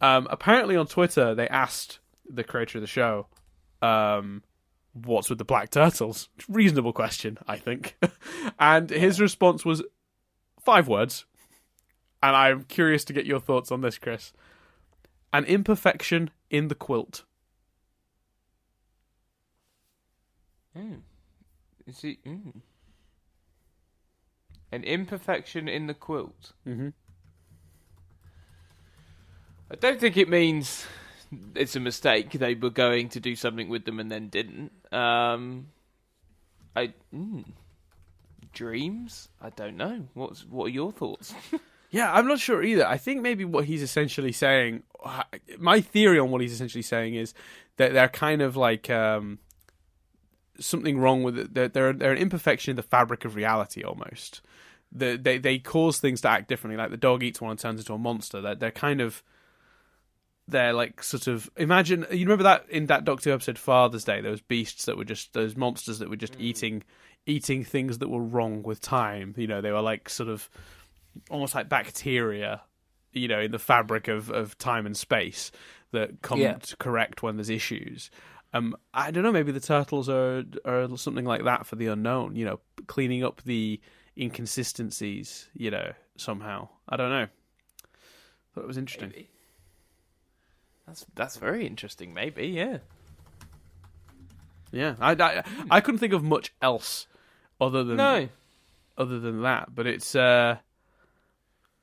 [0.00, 3.26] Um, apparently, on Twitter, they asked the creator of the show,
[3.82, 4.42] um,
[4.92, 7.96] "What's with the black turtles?" Reasonable question, I think.
[8.58, 9.82] and his response was
[10.64, 11.26] five words
[12.22, 14.32] and I'm curious to get your thoughts on this, Chris.
[15.32, 17.24] An imperfection in the quilt.
[20.76, 21.00] Mm.
[21.86, 22.60] Is it mm.
[24.70, 26.52] an imperfection in the quilt?
[26.66, 26.88] Mm-hmm.
[29.70, 30.86] I don't think it means
[31.54, 32.32] it's a mistake.
[32.32, 34.72] They were going to do something with them and then didn't.
[34.92, 35.68] Um,
[36.74, 37.44] I mm,
[38.52, 39.28] dreams.
[39.40, 40.08] I don't know.
[40.14, 41.34] What's what are your thoughts?
[41.90, 42.86] Yeah, I'm not sure either.
[42.86, 44.84] I think maybe what he's essentially saying,
[45.58, 47.34] my theory on what he's essentially saying is
[47.76, 49.38] that they're kind of like um,
[50.60, 51.54] something wrong with it.
[51.54, 54.40] They're, they're, they're an imperfection in the fabric of reality almost.
[54.92, 56.76] The, they they cause things to act differently.
[56.76, 58.40] Like the dog eats one and turns into a monster.
[58.40, 59.22] They're, they're kind of
[60.48, 64.20] they're like sort of imagine you remember that in that Doctor Who episode Father's Day,
[64.20, 66.40] those beasts that were just those monsters that were just mm.
[66.40, 66.82] eating
[67.24, 69.34] eating things that were wrong with time.
[69.36, 70.50] You know, they were like sort of
[71.30, 72.62] almost like bacteria,
[73.12, 75.50] you know, in the fabric of, of time and space
[75.92, 76.54] that come yeah.
[76.54, 78.10] to correct when there's issues.
[78.52, 79.32] Um, I don't know.
[79.32, 82.34] Maybe the turtles are are something like that for the unknown.
[82.34, 83.80] You know, cleaning up the
[84.18, 85.48] inconsistencies.
[85.54, 86.68] You know, somehow.
[86.88, 87.26] I don't know.
[88.54, 89.10] Thought it was interesting.
[89.10, 89.30] Maybe.
[90.86, 92.12] That's that's very interesting.
[92.12, 92.78] Maybe, yeah.
[94.72, 97.06] Yeah, I, I, I couldn't think of much else
[97.60, 98.28] other than no.
[98.98, 99.72] other than that.
[99.72, 100.58] But it's uh,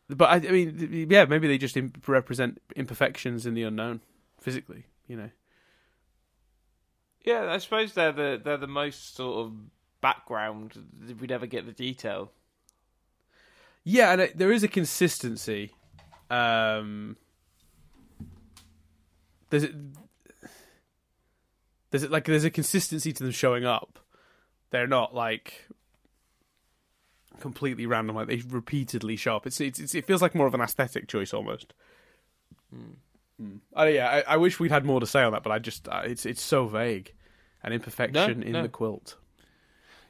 [0.10, 4.02] but I, I mean, yeah, maybe they just imp- represent imperfections in the unknown
[4.40, 4.86] physically.
[5.08, 5.30] You know.
[7.24, 9.54] Yeah, I suppose they're the they're the most sort of
[10.02, 10.74] background.
[11.20, 12.32] We never get the detail.
[13.84, 15.72] Yeah, and it, there is a consistency.
[16.30, 17.18] Um,
[19.50, 19.66] there's
[21.92, 24.00] there's like there's a consistency to them showing up.
[24.70, 25.68] They're not like
[27.39, 28.15] completely random.
[28.15, 29.43] Like they repeatedly sharp.
[29.43, 29.47] up.
[29.47, 31.73] It's, it's, it feels like more of an aesthetic choice almost.
[32.73, 32.95] Mm.
[33.41, 33.59] Mm.
[33.77, 35.88] Uh, yeah, I, I, wish we'd had more to say on that, but I just
[35.88, 37.14] uh, it's it's so vague.
[37.64, 38.61] An imperfection no, in no.
[38.64, 39.15] the quilt.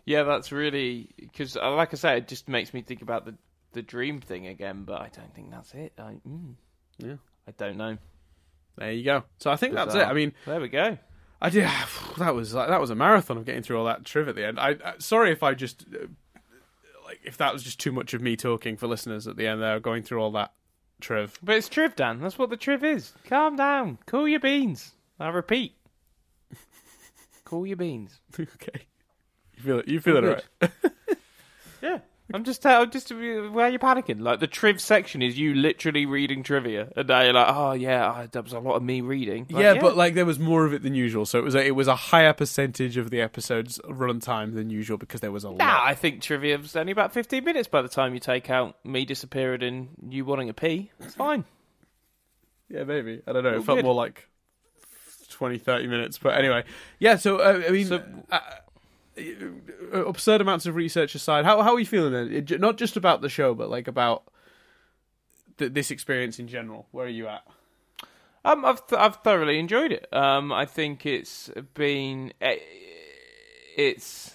[0.05, 3.35] Yeah, that's really because, uh, like I said, it just makes me think about the
[3.73, 4.83] the dream thing again.
[4.83, 5.93] But I don't think that's it.
[5.97, 6.53] I, mm,
[6.99, 7.15] yeah,
[7.47, 7.97] I don't know.
[8.77, 9.23] There you go.
[9.39, 9.85] So I think Bizarre.
[9.87, 10.07] that's it.
[10.07, 10.97] I mean, there we go.
[11.41, 11.69] I did.
[12.17, 14.59] That was that was a marathon of getting through all that triv at the end.
[14.59, 15.85] I, I sorry if I just
[17.07, 19.61] like if that was just too much of me talking for listeners at the end
[19.61, 20.51] there, going through all that
[20.99, 21.39] triv.
[21.41, 22.19] But it's triv, Dan.
[22.19, 23.13] That's what the triv is.
[23.25, 23.97] Calm down.
[24.05, 24.93] Cool your beans.
[25.19, 25.73] I repeat.
[27.45, 28.19] cool your beans.
[28.39, 28.85] okay.
[29.55, 29.87] You feel it?
[29.87, 30.71] You feel it, right?
[32.33, 34.19] I'm just, uh, I'm just, why are you panicking?
[34.19, 38.27] Like the triv section is you literally reading trivia, and now you're like, oh yeah,
[38.29, 39.47] that was a lot of me reading.
[39.49, 41.55] Like, yeah, yeah, but like there was more of it than usual, so it was
[41.55, 45.45] a, it was a higher percentage of the episode's runtime than usual because there was
[45.45, 45.83] a nah, lot.
[45.85, 49.05] I think trivia was only about 15 minutes by the time you take out me
[49.05, 50.91] disappearing and you wanting a pee.
[50.99, 51.45] It's fine.
[52.69, 53.55] yeah, maybe I don't know.
[53.55, 53.85] It felt good.
[53.85, 54.27] more like
[55.29, 56.65] 20, 30 minutes, but anyway,
[56.99, 57.15] yeah.
[57.15, 57.85] So uh, I mean.
[57.85, 58.39] So, uh,
[59.93, 62.59] absurd amounts of research aside, how how are you feeling then?
[62.59, 64.23] Not just about the show, but like about
[65.57, 66.87] th- this experience in general.
[66.91, 67.43] Where are you at?
[68.45, 70.07] Um, I've th- I've thoroughly enjoyed it.
[70.13, 72.57] Um, I think it's been eh,
[73.75, 74.33] it's.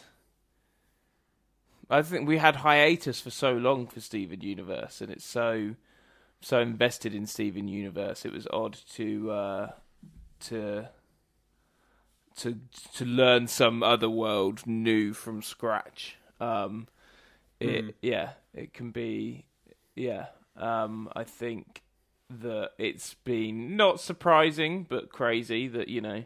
[1.88, 5.76] I think we had hiatus for so long for Steven Universe, and it's so
[6.40, 8.24] so invested in Steven Universe.
[8.24, 9.70] It was odd to uh,
[10.40, 10.88] to
[12.36, 12.58] to
[12.94, 16.16] to learn some other world new from scratch.
[16.40, 16.88] Um,
[17.60, 17.94] it mm.
[18.02, 19.46] yeah, it can be
[19.94, 20.26] yeah.
[20.56, 21.82] Um, I think
[22.28, 26.24] that it's been not surprising but crazy that you know.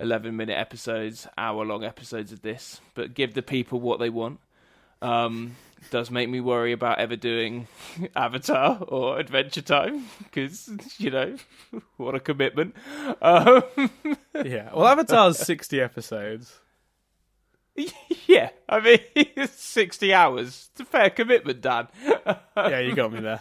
[0.00, 4.40] 11 minute episodes, hour long episodes of this, but give the people what they want.
[5.02, 5.54] Um,
[5.90, 7.66] does make me worry about ever doing
[8.16, 11.36] Avatar or Adventure Time because you know
[11.96, 12.74] what a commitment.
[13.20, 13.62] Um,
[14.44, 16.58] yeah, well, Avatar's sixty episodes.
[18.26, 20.68] Yeah, I mean sixty hours.
[20.72, 21.88] It's a fair commitment, Dan.
[22.56, 23.40] yeah, you got me there.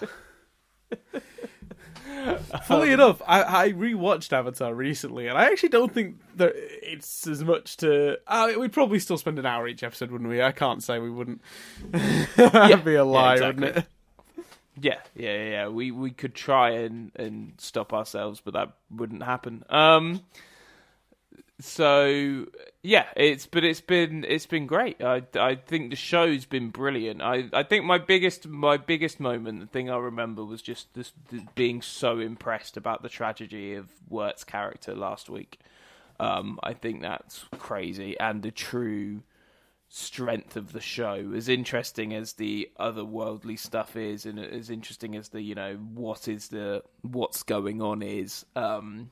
[2.68, 7.44] Fully enough, I, I rewatched Avatar recently, and I actually don't think that it's as
[7.44, 8.20] much to.
[8.28, 10.42] Uh, we'd probably still spend an hour each episode, wouldn't we?
[10.42, 11.42] I can't say we wouldn't.
[12.36, 13.66] That'd be a lie, exactly.
[13.66, 13.86] wouldn't it?
[14.80, 15.68] Yeah, yeah, yeah, yeah.
[15.68, 19.64] We we could try and and stop ourselves, but that wouldn't happen.
[19.70, 20.22] Um.
[21.62, 22.48] So
[22.82, 25.02] yeah, it's but it's been it's been great.
[25.04, 27.22] I I think the show's been brilliant.
[27.22, 31.12] I I think my biggest my biggest moment, the thing I remember was just this,
[31.30, 35.60] this being so impressed about the tragedy of Wirt's character last week.
[36.20, 39.22] Um, I think that's crazy, and the true
[39.88, 41.32] strength of the show.
[41.36, 46.28] As interesting as the otherworldly stuff is, and as interesting as the you know what
[46.28, 48.46] is the what's going on is.
[48.56, 49.12] Um,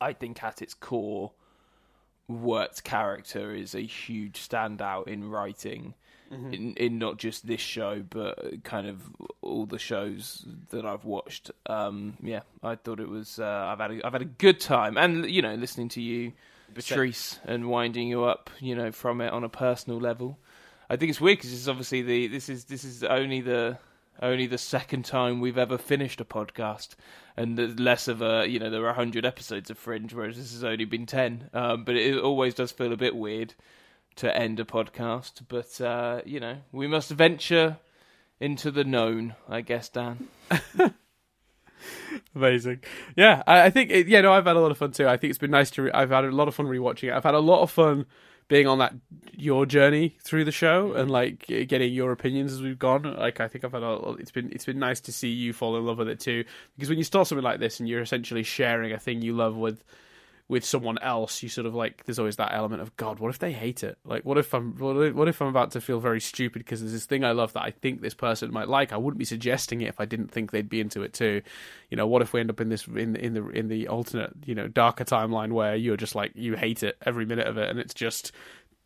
[0.00, 1.32] I think at its core,
[2.28, 5.94] Wirt's character is a huge standout in writing.
[6.52, 9.00] In, in not just this show, but kind of
[9.42, 11.52] all the shows that I've watched.
[11.66, 13.38] Um, yeah, I thought it was.
[13.38, 16.32] Uh, I've had a, I've had a good time, and you know, listening to you,
[16.74, 20.36] Patrice, and winding you up, you know, from it on a personal level.
[20.90, 23.78] I think it's weird because it's obviously the this is this is only the
[24.22, 26.96] only the second time we've ever finished a podcast,
[27.36, 30.52] and there's less of a you know there are hundred episodes of Fringe, whereas this
[30.52, 31.50] has only been ten.
[31.52, 33.54] Um, but it always does feel a bit weird
[34.16, 35.42] to end a podcast.
[35.48, 37.78] But uh, you know we must venture
[38.40, 40.28] into the known, I guess, Dan.
[42.34, 42.80] Amazing.
[43.16, 45.08] Yeah, I, I think it, yeah, no, I've had a lot of fun too.
[45.08, 45.82] I think it's been nice to.
[45.82, 47.12] Re- I've had a lot of fun rewatching it.
[47.12, 48.06] I've had a lot of fun
[48.48, 48.94] being on that
[49.32, 53.02] your journey through the show and like getting your opinions as we've gone.
[53.02, 54.14] Like I think I've had a.
[54.18, 56.44] It's been it's been nice to see you fall in love with it too.
[56.76, 59.56] Because when you start something like this and you're essentially sharing a thing you love
[59.56, 59.82] with
[60.48, 63.18] with someone else, you sort of like there's always that element of God.
[63.18, 63.98] What if they hate it?
[64.04, 67.04] Like, what if I'm what if, I'm about to feel very stupid because there's this
[67.04, 68.92] thing I love that I think this person might like.
[68.92, 71.42] I wouldn't be suggesting it if I didn't think they'd be into it too.
[71.90, 74.34] You know, what if we end up in this in in the in the alternate
[74.44, 77.68] you know darker timeline where you're just like you hate it every minute of it,
[77.68, 78.30] and it's just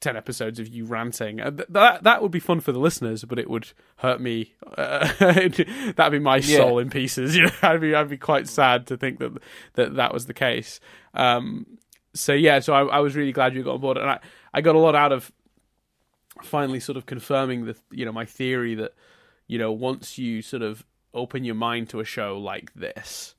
[0.00, 1.40] ten episodes of you ranting.
[1.40, 4.54] Uh, th- that that would be fun for the listeners, but it would hurt me.
[4.76, 6.56] Uh, that'd be my Yeah.
[6.58, 7.36] soul in pieces.
[7.36, 9.32] You know, I'd be I'd be quite sad to think that
[9.74, 10.80] that that was the case.
[11.14, 11.66] Um,
[12.14, 14.18] so yeah, so I, I was really glad you got on board, and I
[14.54, 15.30] I got a lot out of
[16.42, 18.92] finally sort of confirming the you know my theory that
[19.46, 23.34] you know once you sort of open your mind to a show like this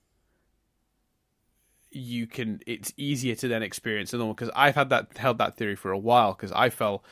[1.91, 5.55] you can it's easier to then experience another one because I've had that held that
[5.57, 7.03] theory for a while because I fell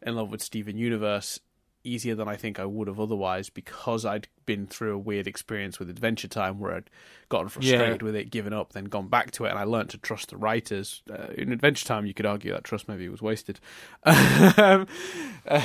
[0.00, 1.40] in love with Steven Universe
[1.84, 5.78] easier than I think I would have otherwise because I'd been through a weird experience
[5.78, 6.90] with Adventure Time where I'd
[7.30, 8.04] gotten frustrated Yeah.
[8.04, 10.36] with it, given up, then gone back to it, and I learned to trust the
[10.36, 11.02] writers.
[11.10, 13.58] Uh, in Adventure Time, you could argue that trust maybe was wasted.
[14.04, 14.86] um,
[15.46, 15.60] uh,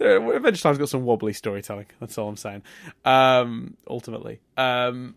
[0.00, 1.86] Adventure Time's got some wobbly storytelling.
[2.00, 2.62] That's all I'm saying.
[3.04, 5.14] Um, ultimately, um,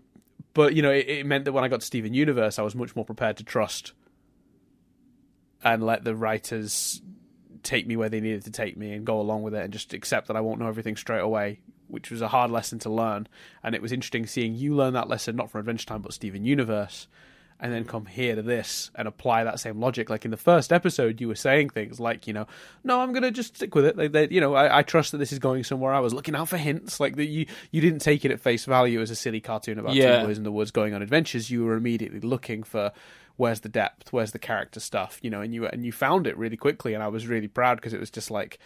[0.54, 2.76] but you know, it, it meant that when I got to Steven Universe, I was
[2.76, 3.94] much more prepared to trust
[5.64, 7.02] and let the writers
[7.64, 9.94] take me where they needed to take me and go along with it and just
[9.94, 13.28] accept that I won't know everything straight away, which was a hard lesson to learn.
[13.64, 16.44] And it was interesting seeing you learn that lesson not from Adventure Time but Steven
[16.44, 17.08] Universe.
[17.64, 20.10] And then come here to this and apply that same logic.
[20.10, 22.48] Like in the first episode, you were saying things like, you know,
[22.84, 23.96] no, I'm gonna just stick with it.
[23.96, 25.94] Like, they, you know, I, I trust that this is going somewhere.
[25.94, 27.00] I was looking out for hints.
[27.00, 29.94] Like that, you you didn't take it at face value as a silly cartoon about
[29.94, 30.22] Yeah.
[30.22, 31.52] two boys in the woods going on adventures.
[31.52, 32.92] You were immediately looking for
[33.38, 36.36] where's the depth, where's the character stuff, you know, and you and you found it
[36.40, 38.58] really quickly, and I was really proud because it was just like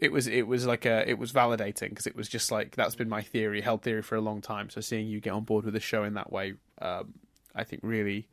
[0.00, 2.96] it was it was like a it was validating because it was just like that's
[2.96, 4.68] been my theory, held theory for a long time.
[4.68, 7.14] So seeing you get on board with the show in that way, um,
[7.56, 8.28] I think really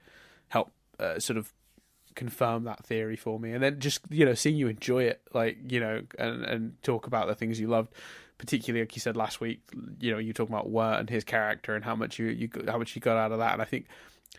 [0.49, 1.53] helped uh, sort of
[2.15, 5.57] confirm that theory for me, and then just you know seeing you enjoy it, like
[5.67, 7.93] you know, and and talk about the things you loved.
[8.39, 9.61] Particularly, like you said last week,
[9.99, 12.77] you know, you talking about Wirt and his character and how much you, you how
[12.77, 13.85] much you got out of that, and I think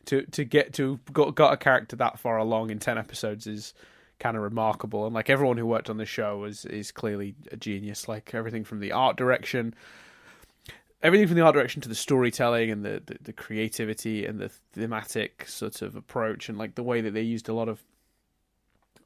[0.06, 3.72] to to get to got got a character that far along in ten episodes is
[4.18, 5.06] kind of remarkable.
[5.06, 8.08] And like everyone who worked on the show is is clearly a genius.
[8.08, 9.74] Like everything from the art direction,
[11.04, 14.48] everything from the art direction to the storytelling and the the, the creativity and the
[14.72, 17.84] thematic sort of approach and like the way that they used a lot of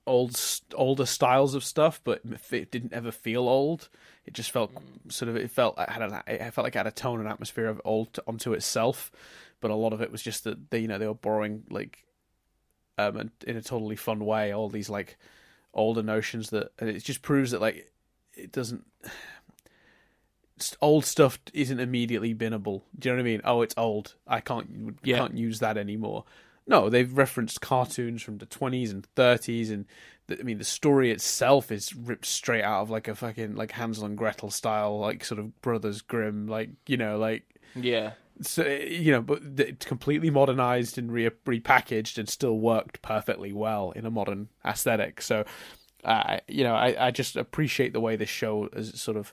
[0.07, 0.41] old
[0.75, 3.89] older styles of stuff, but it didn't ever feel old.
[4.25, 4.73] It just felt
[5.09, 7.29] sort of it felt it had a, it felt like it had a tone and
[7.29, 9.13] atmosphere of old onto itself,
[9.61, 12.05] but a lot of it was just that they you know they were borrowing like
[12.97, 15.19] um in- a totally fun way all these like
[15.75, 17.93] older notions that and it just proves that like
[18.35, 18.85] it doesn't
[20.81, 22.83] old stuff isn't immediately binnable.
[22.99, 23.41] Do you know what I mean?
[23.45, 24.15] Oh, it's old.
[24.27, 25.19] I can't Yeah.
[25.19, 26.25] can't use that anymore.
[26.67, 29.87] No, they've referenced cartoons from the 20s and 30s, and
[30.27, 33.73] the, I mean the story itself is ripped straight out of like a fucking like
[33.73, 37.45] Hansel and Gretel style, like sort of Brothers Grimm, like you know, like
[37.75, 38.13] Yeah.
[38.43, 43.93] so you know, but it's completely modernized and re- repackaged and still worked perfectly well
[43.93, 45.23] in a modern aesthetic.
[45.23, 45.45] So,
[46.05, 49.33] uh, you know, I, I just appreciate the way this show is sort of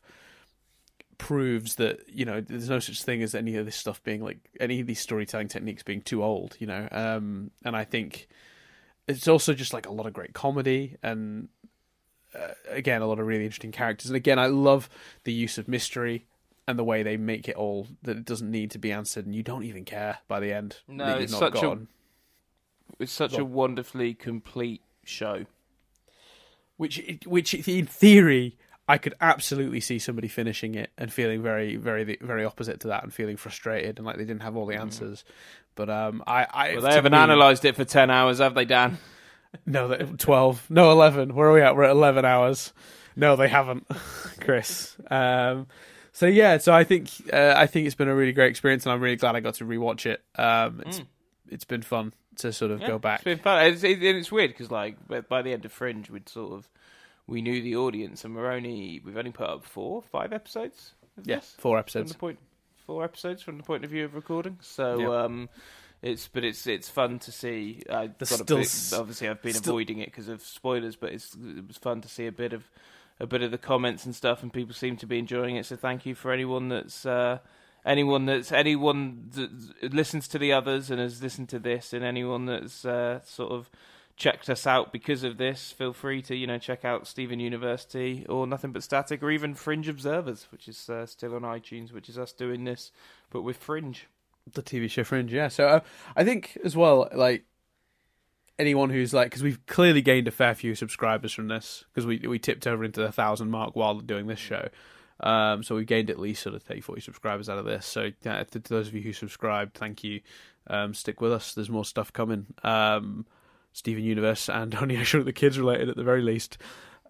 [1.17, 4.39] proves that you know there's no such thing as any of this stuff being like
[4.59, 6.55] any of these storytelling techniques being too old.
[6.59, 8.27] You know, um, and I think
[9.07, 11.49] it's also just like a lot of great comedy and.
[12.37, 14.89] Uh, again, a lot of really interesting characters, and again, I love
[15.23, 16.25] the use of mystery
[16.67, 19.33] and the way they make it all that it doesn't need to be answered, and
[19.33, 20.79] you don't even care by the end.
[20.85, 21.87] No, it's such a-
[22.99, 25.45] It's such a wonderfully complete show.
[26.75, 32.17] which which in theory I could absolutely see somebody finishing it and feeling very very
[32.21, 35.23] very opposite to that and feeling frustrated and like they didn't have all the answers.
[35.75, 36.73] But um, I, I Mm.
[36.75, 38.97] Well, they haven't me- analysed it for 10 hours, have they, Dan?
[39.65, 40.65] No, twelve.
[40.69, 41.33] No, eleven.
[41.33, 41.75] Where are we at?
[41.77, 42.73] We're at eleven hours.
[43.15, 43.87] No, they haven't,
[44.41, 44.97] Chris.
[45.09, 45.67] Um,
[46.11, 48.91] so yeah, so I think uh, I think it's been a really great experience, and
[48.91, 50.21] I'm really glad I got to rewatch it.
[50.37, 51.01] Um, it's
[51.49, 53.19] it's been fun to sort of Yeah, go back.
[53.19, 53.65] It's been fun.
[53.67, 54.97] It's, it, it's weird because, like,
[55.29, 56.67] by the end of Fringe, we'd sort of
[57.27, 60.93] we knew the audience, and we're only we've only put up four, five episodes.
[61.23, 62.11] Yes, Yeah, four from episodes.
[62.11, 62.39] the point,
[62.85, 64.57] four episodes from the point of view of recording.
[64.61, 65.23] So, Yeah.
[65.23, 65.49] um,
[66.01, 67.81] it's but it's it's fun to see.
[67.89, 70.95] I got There's a still bit, obviously I've been still- avoiding it because of spoilers,
[70.95, 72.69] but it's it was fun to see a bit of
[73.19, 75.65] a bit of the comments and stuff, and people seem to be enjoying it.
[75.65, 77.05] So thank you for anyone that's.
[77.05, 77.39] Uh,
[77.87, 82.47] Anyone that's anyone that listens to the others and has listened to this, and anyone
[82.47, 83.69] that's uh, sort of
[84.15, 88.25] checked us out because of this, feel free to you know check out Stephen University
[88.27, 92.09] or Nothing But Static or even Fringe Observers, which is uh, still on iTunes, which
[92.09, 92.91] is us doing this,
[93.29, 94.07] but with Fringe.
[94.53, 95.31] the TV show Fringe.
[95.31, 95.79] Yeah, so uh,
[96.15, 97.45] I think as well, like
[98.57, 102.19] anyone who's like, because we've clearly gained a fair few subscribers from this, because we
[102.19, 104.69] we tipped over into the thousand mark while doing this show.
[105.19, 107.85] Um, so we've gained at least sort of 30, 40 subscribers out of this.
[107.85, 110.21] So yeah, to, to those of you who subscribed, thank you.
[110.67, 111.53] Um, stick with us.
[111.53, 112.47] There's more stuff coming.
[112.63, 113.25] Um,
[113.75, 116.57] Steven Universe and Honey I Shrunk the Kids related at the very least.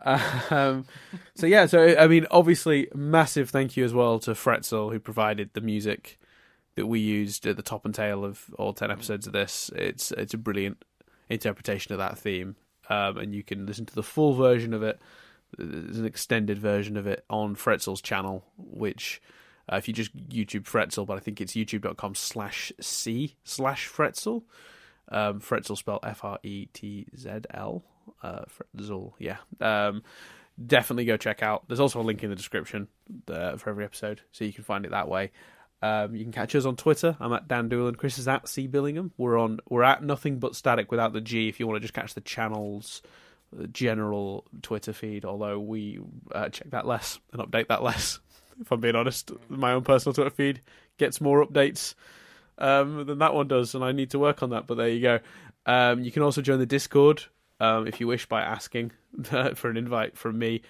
[0.04, 0.86] Um,
[1.36, 5.52] so yeah, so I mean, obviously, massive thank you as well to Fretzl who provided
[5.54, 6.20] the music
[6.76, 9.70] that we used at the top and tail of all ten episodes of this.
[9.76, 10.84] It's it's a brilliant
[11.30, 12.56] interpretation of that theme,
[12.90, 15.00] um, and you can listen to the full version of it.
[15.58, 19.22] There's an extended version of it on Fretzl's channel, which
[19.72, 24.42] uh, if you just YouTube Fretzl, but I think it's youtube.com slash c slash Fretzl.
[25.10, 27.84] Um, Fretzl spelled F R E T Z L.
[28.22, 28.42] Uh,
[28.78, 29.38] Fretzl, yeah.
[29.62, 30.04] Um,
[30.64, 31.68] definitely go check out.
[31.68, 32.88] There's also a link in the description
[33.28, 35.32] uh, for every episode, so you can find it that way.
[35.82, 37.16] Um, you can catch us on Twitter.
[37.20, 37.96] I'm at Dan Doolan.
[37.96, 39.12] Chris is at C Billingham.
[39.18, 39.60] We're on.
[39.70, 41.50] We're at nothing but static without the G.
[41.50, 43.02] If you want to just catch the channels,
[43.72, 45.26] general Twitter feed.
[45.26, 46.00] Although we
[46.34, 48.20] uh, check that less and update that less.
[48.58, 50.62] If I'm being honest, my own personal Twitter feed
[50.98, 51.94] gets more updates
[52.58, 54.68] um, than that one does, and I need to work on that.
[54.68, 55.20] But there you go.
[55.66, 57.24] Um, you can also join the Discord
[57.60, 58.92] um, if you wish by asking
[59.56, 60.62] for an invite from me,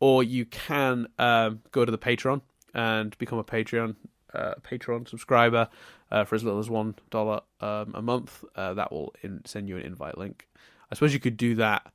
[0.00, 2.42] or you can um, go to the Patreon
[2.74, 3.96] and become a Patreon
[4.34, 5.68] uh, Patreon subscriber
[6.10, 8.44] uh, for as little as one dollar um, a month.
[8.54, 10.48] Uh, that will in- send you an invite link.
[10.90, 11.90] I suppose you could do that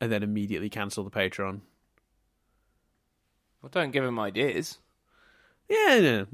[0.00, 1.60] and then immediately cancel the Patreon.
[3.62, 4.78] Well, don't give him ideas.
[5.68, 6.24] Yeah, yeah.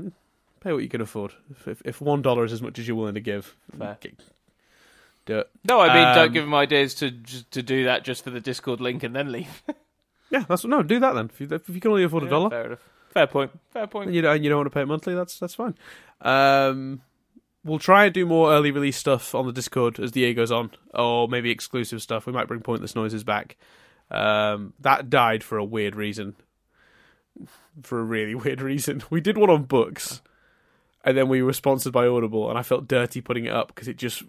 [0.63, 1.33] Pay what you can afford.
[1.51, 3.99] If, if, if one dollar is as much as you're willing to give, Fair.
[5.27, 5.51] do it.
[5.69, 7.11] No, I mean Um, don't give them ideas to
[7.51, 9.63] to do that just for the Discord link and then leave.
[10.31, 10.83] Yeah, that's no.
[10.83, 11.27] Do that then.
[11.27, 12.89] If you, if you can only afford a Yeah, dollar, Fair enough.
[13.11, 13.51] Fair point.
[13.71, 14.13] Fair and point.
[14.15, 15.75] you don't, and you don't want to pay it monthly, that's that's fine.
[16.23, 17.03] Um,
[17.63, 20.51] we'll try and do more early release stuff on the Discord as the year goes
[20.51, 22.25] on, or maybe exclusive stuff.
[22.25, 23.59] We might bring Pointless Noises back.
[24.11, 26.35] Um, that died for a weird reason.
[27.83, 30.23] For a really weird reason, we did one on books,
[31.05, 33.89] and then we were sponsored by Audible, and I felt dirty putting it up because
[33.89, 34.23] it just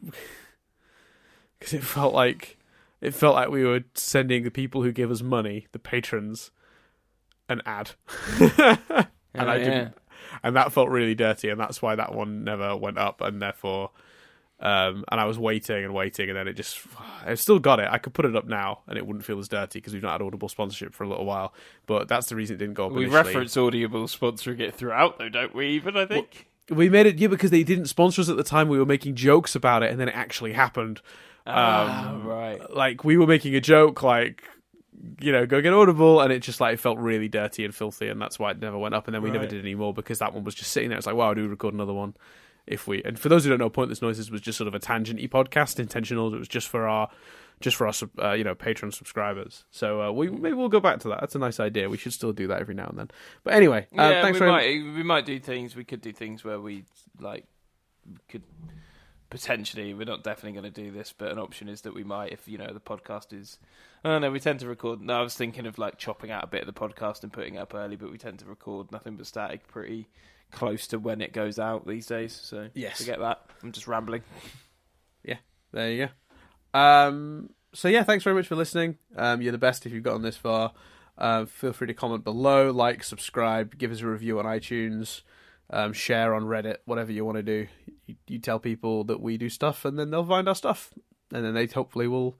[1.60, 2.58] because it felt like
[3.02, 6.52] it felt like we were sending the people who give us money, the patrons,
[7.50, 7.92] an ad.
[8.40, 9.98] and I didn't,
[10.42, 13.92] and that felt really dirty, and that's why that one never went up, and therefore,
[14.60, 16.80] um, and I was waiting and waiting, and then it just,
[17.26, 17.88] I still got it.
[17.92, 20.14] I could put it up now, and it wouldn't feel as dirty because we've not
[20.14, 21.54] had Audible sponsorship for a little while.
[21.86, 22.94] But that's the reason it didn't go up.
[22.94, 23.24] We initially.
[23.24, 25.68] reference Audible sponsoring it throughout, though, don't we?
[25.68, 26.48] Even I think.
[26.70, 28.70] We made it, yeah, because they didn't sponsor us at the time.
[28.70, 31.02] We were making jokes about it, and then it actually happened.
[31.46, 32.74] ah, Um, right.
[32.74, 34.44] Like we were making a joke, like
[35.20, 38.22] you know, go get Audible, and it just like felt really dirty and filthy, and
[38.22, 39.08] that's why it never went up.
[39.08, 40.98] And then we never did any more because that one was just sitting there.
[40.98, 42.16] It's like, wow, I do record another one,
[42.66, 44.80] if we and for those who don't know, Pointless Noises was just sort of a
[44.80, 46.34] tangenty podcast, intentional.
[46.34, 47.10] It was just for our
[47.64, 49.64] just for our uh, you know patron subscribers.
[49.72, 51.22] So uh, we maybe we'll go back to that.
[51.22, 51.90] That's a nice idea.
[51.90, 53.10] We should still do that every now and then.
[53.44, 55.76] But anyway, uh, yeah, thanks we might we might do things.
[55.76, 56.84] We could do things where we
[57.20, 57.46] like
[58.28, 58.44] could
[59.30, 59.94] potentially.
[59.94, 62.48] We're not definitely going to do this, but an option is that we might, if
[62.48, 63.58] you know the podcast is.
[64.04, 64.32] I don't know.
[64.32, 65.02] We tend to record.
[65.02, 67.56] No, I was thinking of like chopping out a bit of the podcast and putting
[67.56, 70.10] it up early, but we tend to record nothing but static pretty
[70.52, 72.34] close to when it goes out these days.
[72.34, 72.98] So Yes.
[73.00, 73.42] forget that.
[73.64, 74.22] I'm just rambling.
[75.24, 75.38] Yeah,
[75.72, 76.12] there you go.
[76.74, 78.98] Um, so yeah, thanks very much for listening.
[79.16, 80.74] Um, you're the best if you've gotten this far.
[81.18, 85.22] Uh, feel free to comment below, like, subscribe, give us a review on iTunes,
[85.70, 87.68] um, share on Reddit, whatever you want to do.
[88.08, 90.92] You, you tell people that we do stuff, and then they'll find our stuff,
[91.32, 92.40] and then they hopefully will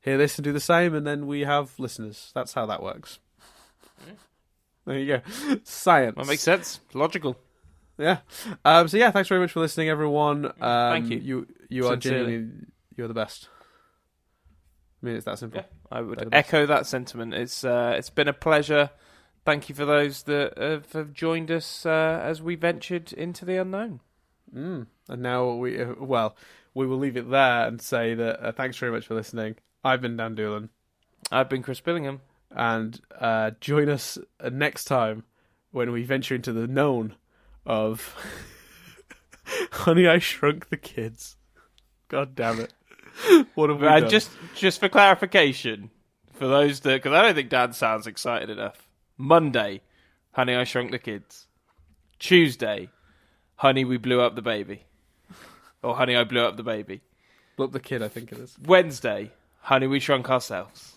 [0.00, 2.30] hear this and do the same, and then we have listeners.
[2.34, 3.18] That's how that works.
[4.86, 5.56] There you go.
[5.64, 6.16] Science.
[6.16, 6.80] That makes sense.
[6.92, 7.36] Logical.
[7.98, 8.18] Yeah.
[8.64, 10.46] Um, so yeah, thanks very much for listening, everyone.
[10.46, 11.18] Um, Thank you.
[11.18, 12.50] You you are genuinely
[12.96, 13.48] you're the best.
[15.04, 15.60] I mean, it's that simple.
[15.60, 17.34] Yeah, I would echo that sentiment.
[17.34, 18.88] It's uh, it's been a pleasure.
[19.44, 23.58] Thank you for those that have, have joined us uh, as we ventured into the
[23.58, 24.00] unknown.
[24.56, 24.86] Mm.
[25.10, 26.36] And now we uh, well,
[26.72, 29.56] we will leave it there and say that uh, thanks very much for listening.
[29.84, 30.70] I've been Dan Doolan,
[31.30, 32.20] I've been Chris Billingham.
[32.50, 34.16] and uh, join us
[34.50, 35.24] next time
[35.70, 37.14] when we venture into the known
[37.66, 38.16] of
[39.72, 41.36] Honey, I Shrunk the Kids.
[42.08, 42.72] God damn it!
[43.54, 44.10] What have we Uh, done?
[44.10, 45.90] just just for clarification,
[46.32, 48.88] for those that because I don't think Dan sounds excited enough.
[49.16, 49.80] Monday,
[50.32, 51.46] Honey, I Shrunk the Kids.
[52.18, 52.88] Tuesday,
[53.56, 54.82] Honey, we blew up the baby,
[55.82, 57.00] or Honey, I blew up the baby.
[57.56, 58.02] Blow up the kid.
[58.02, 58.56] I think it is.
[58.64, 59.30] Wednesday,
[59.60, 60.96] Honey, we shrunk ourselves.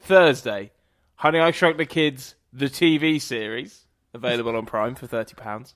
[0.00, 0.72] Thursday,
[1.16, 5.74] Honey, I Shrunk the Kids, the TV series, available on Prime for thirty pounds.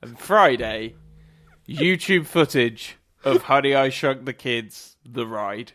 [0.00, 0.94] And Friday,
[1.68, 5.72] YouTube footage of Honey, I Shrunk the Kids, the ride.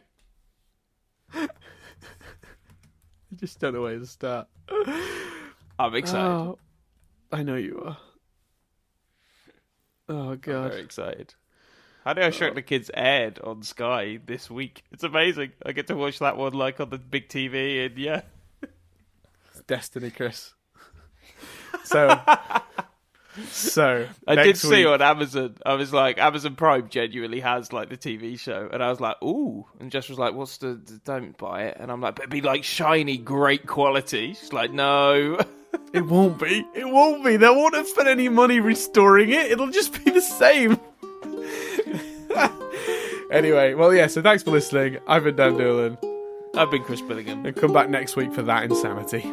[1.34, 1.48] I
[3.36, 4.48] just don't know where to start.
[5.80, 6.26] I'm excited.
[6.26, 6.58] Oh,
[7.32, 7.98] I know you are.
[10.10, 11.34] Oh god, I'm very excited.
[12.06, 14.84] Honey, I Shrunk the Kids aired on Sky this week.
[14.92, 15.52] It's amazing.
[15.66, 18.22] I get to watch that one like on the big TV, and yeah,
[19.68, 20.54] Destiny, Chris.
[21.84, 22.22] So,
[23.52, 25.56] so I did see week- on Amazon.
[25.66, 29.22] I was like, Amazon Prime genuinely has like the TV show, and I was like,
[29.24, 29.66] ooh.
[29.80, 30.74] And Jess was like, "What's the?
[30.76, 34.54] the- Don't buy it." And I'm like, "But it'd be like shiny, great quality." She's
[34.54, 35.38] like, "No."
[35.94, 36.66] It won't be.
[36.74, 37.38] It won't be.
[37.38, 39.52] They won't have spent any money restoring it.
[39.52, 40.80] It'll just be the same.
[43.32, 44.08] anyway, well, yeah.
[44.08, 44.98] So thanks for listening.
[45.08, 45.98] I've been Dan Doolan,
[46.56, 47.46] I've been Chris Billingham.
[47.46, 49.24] and come back next week for that insanity.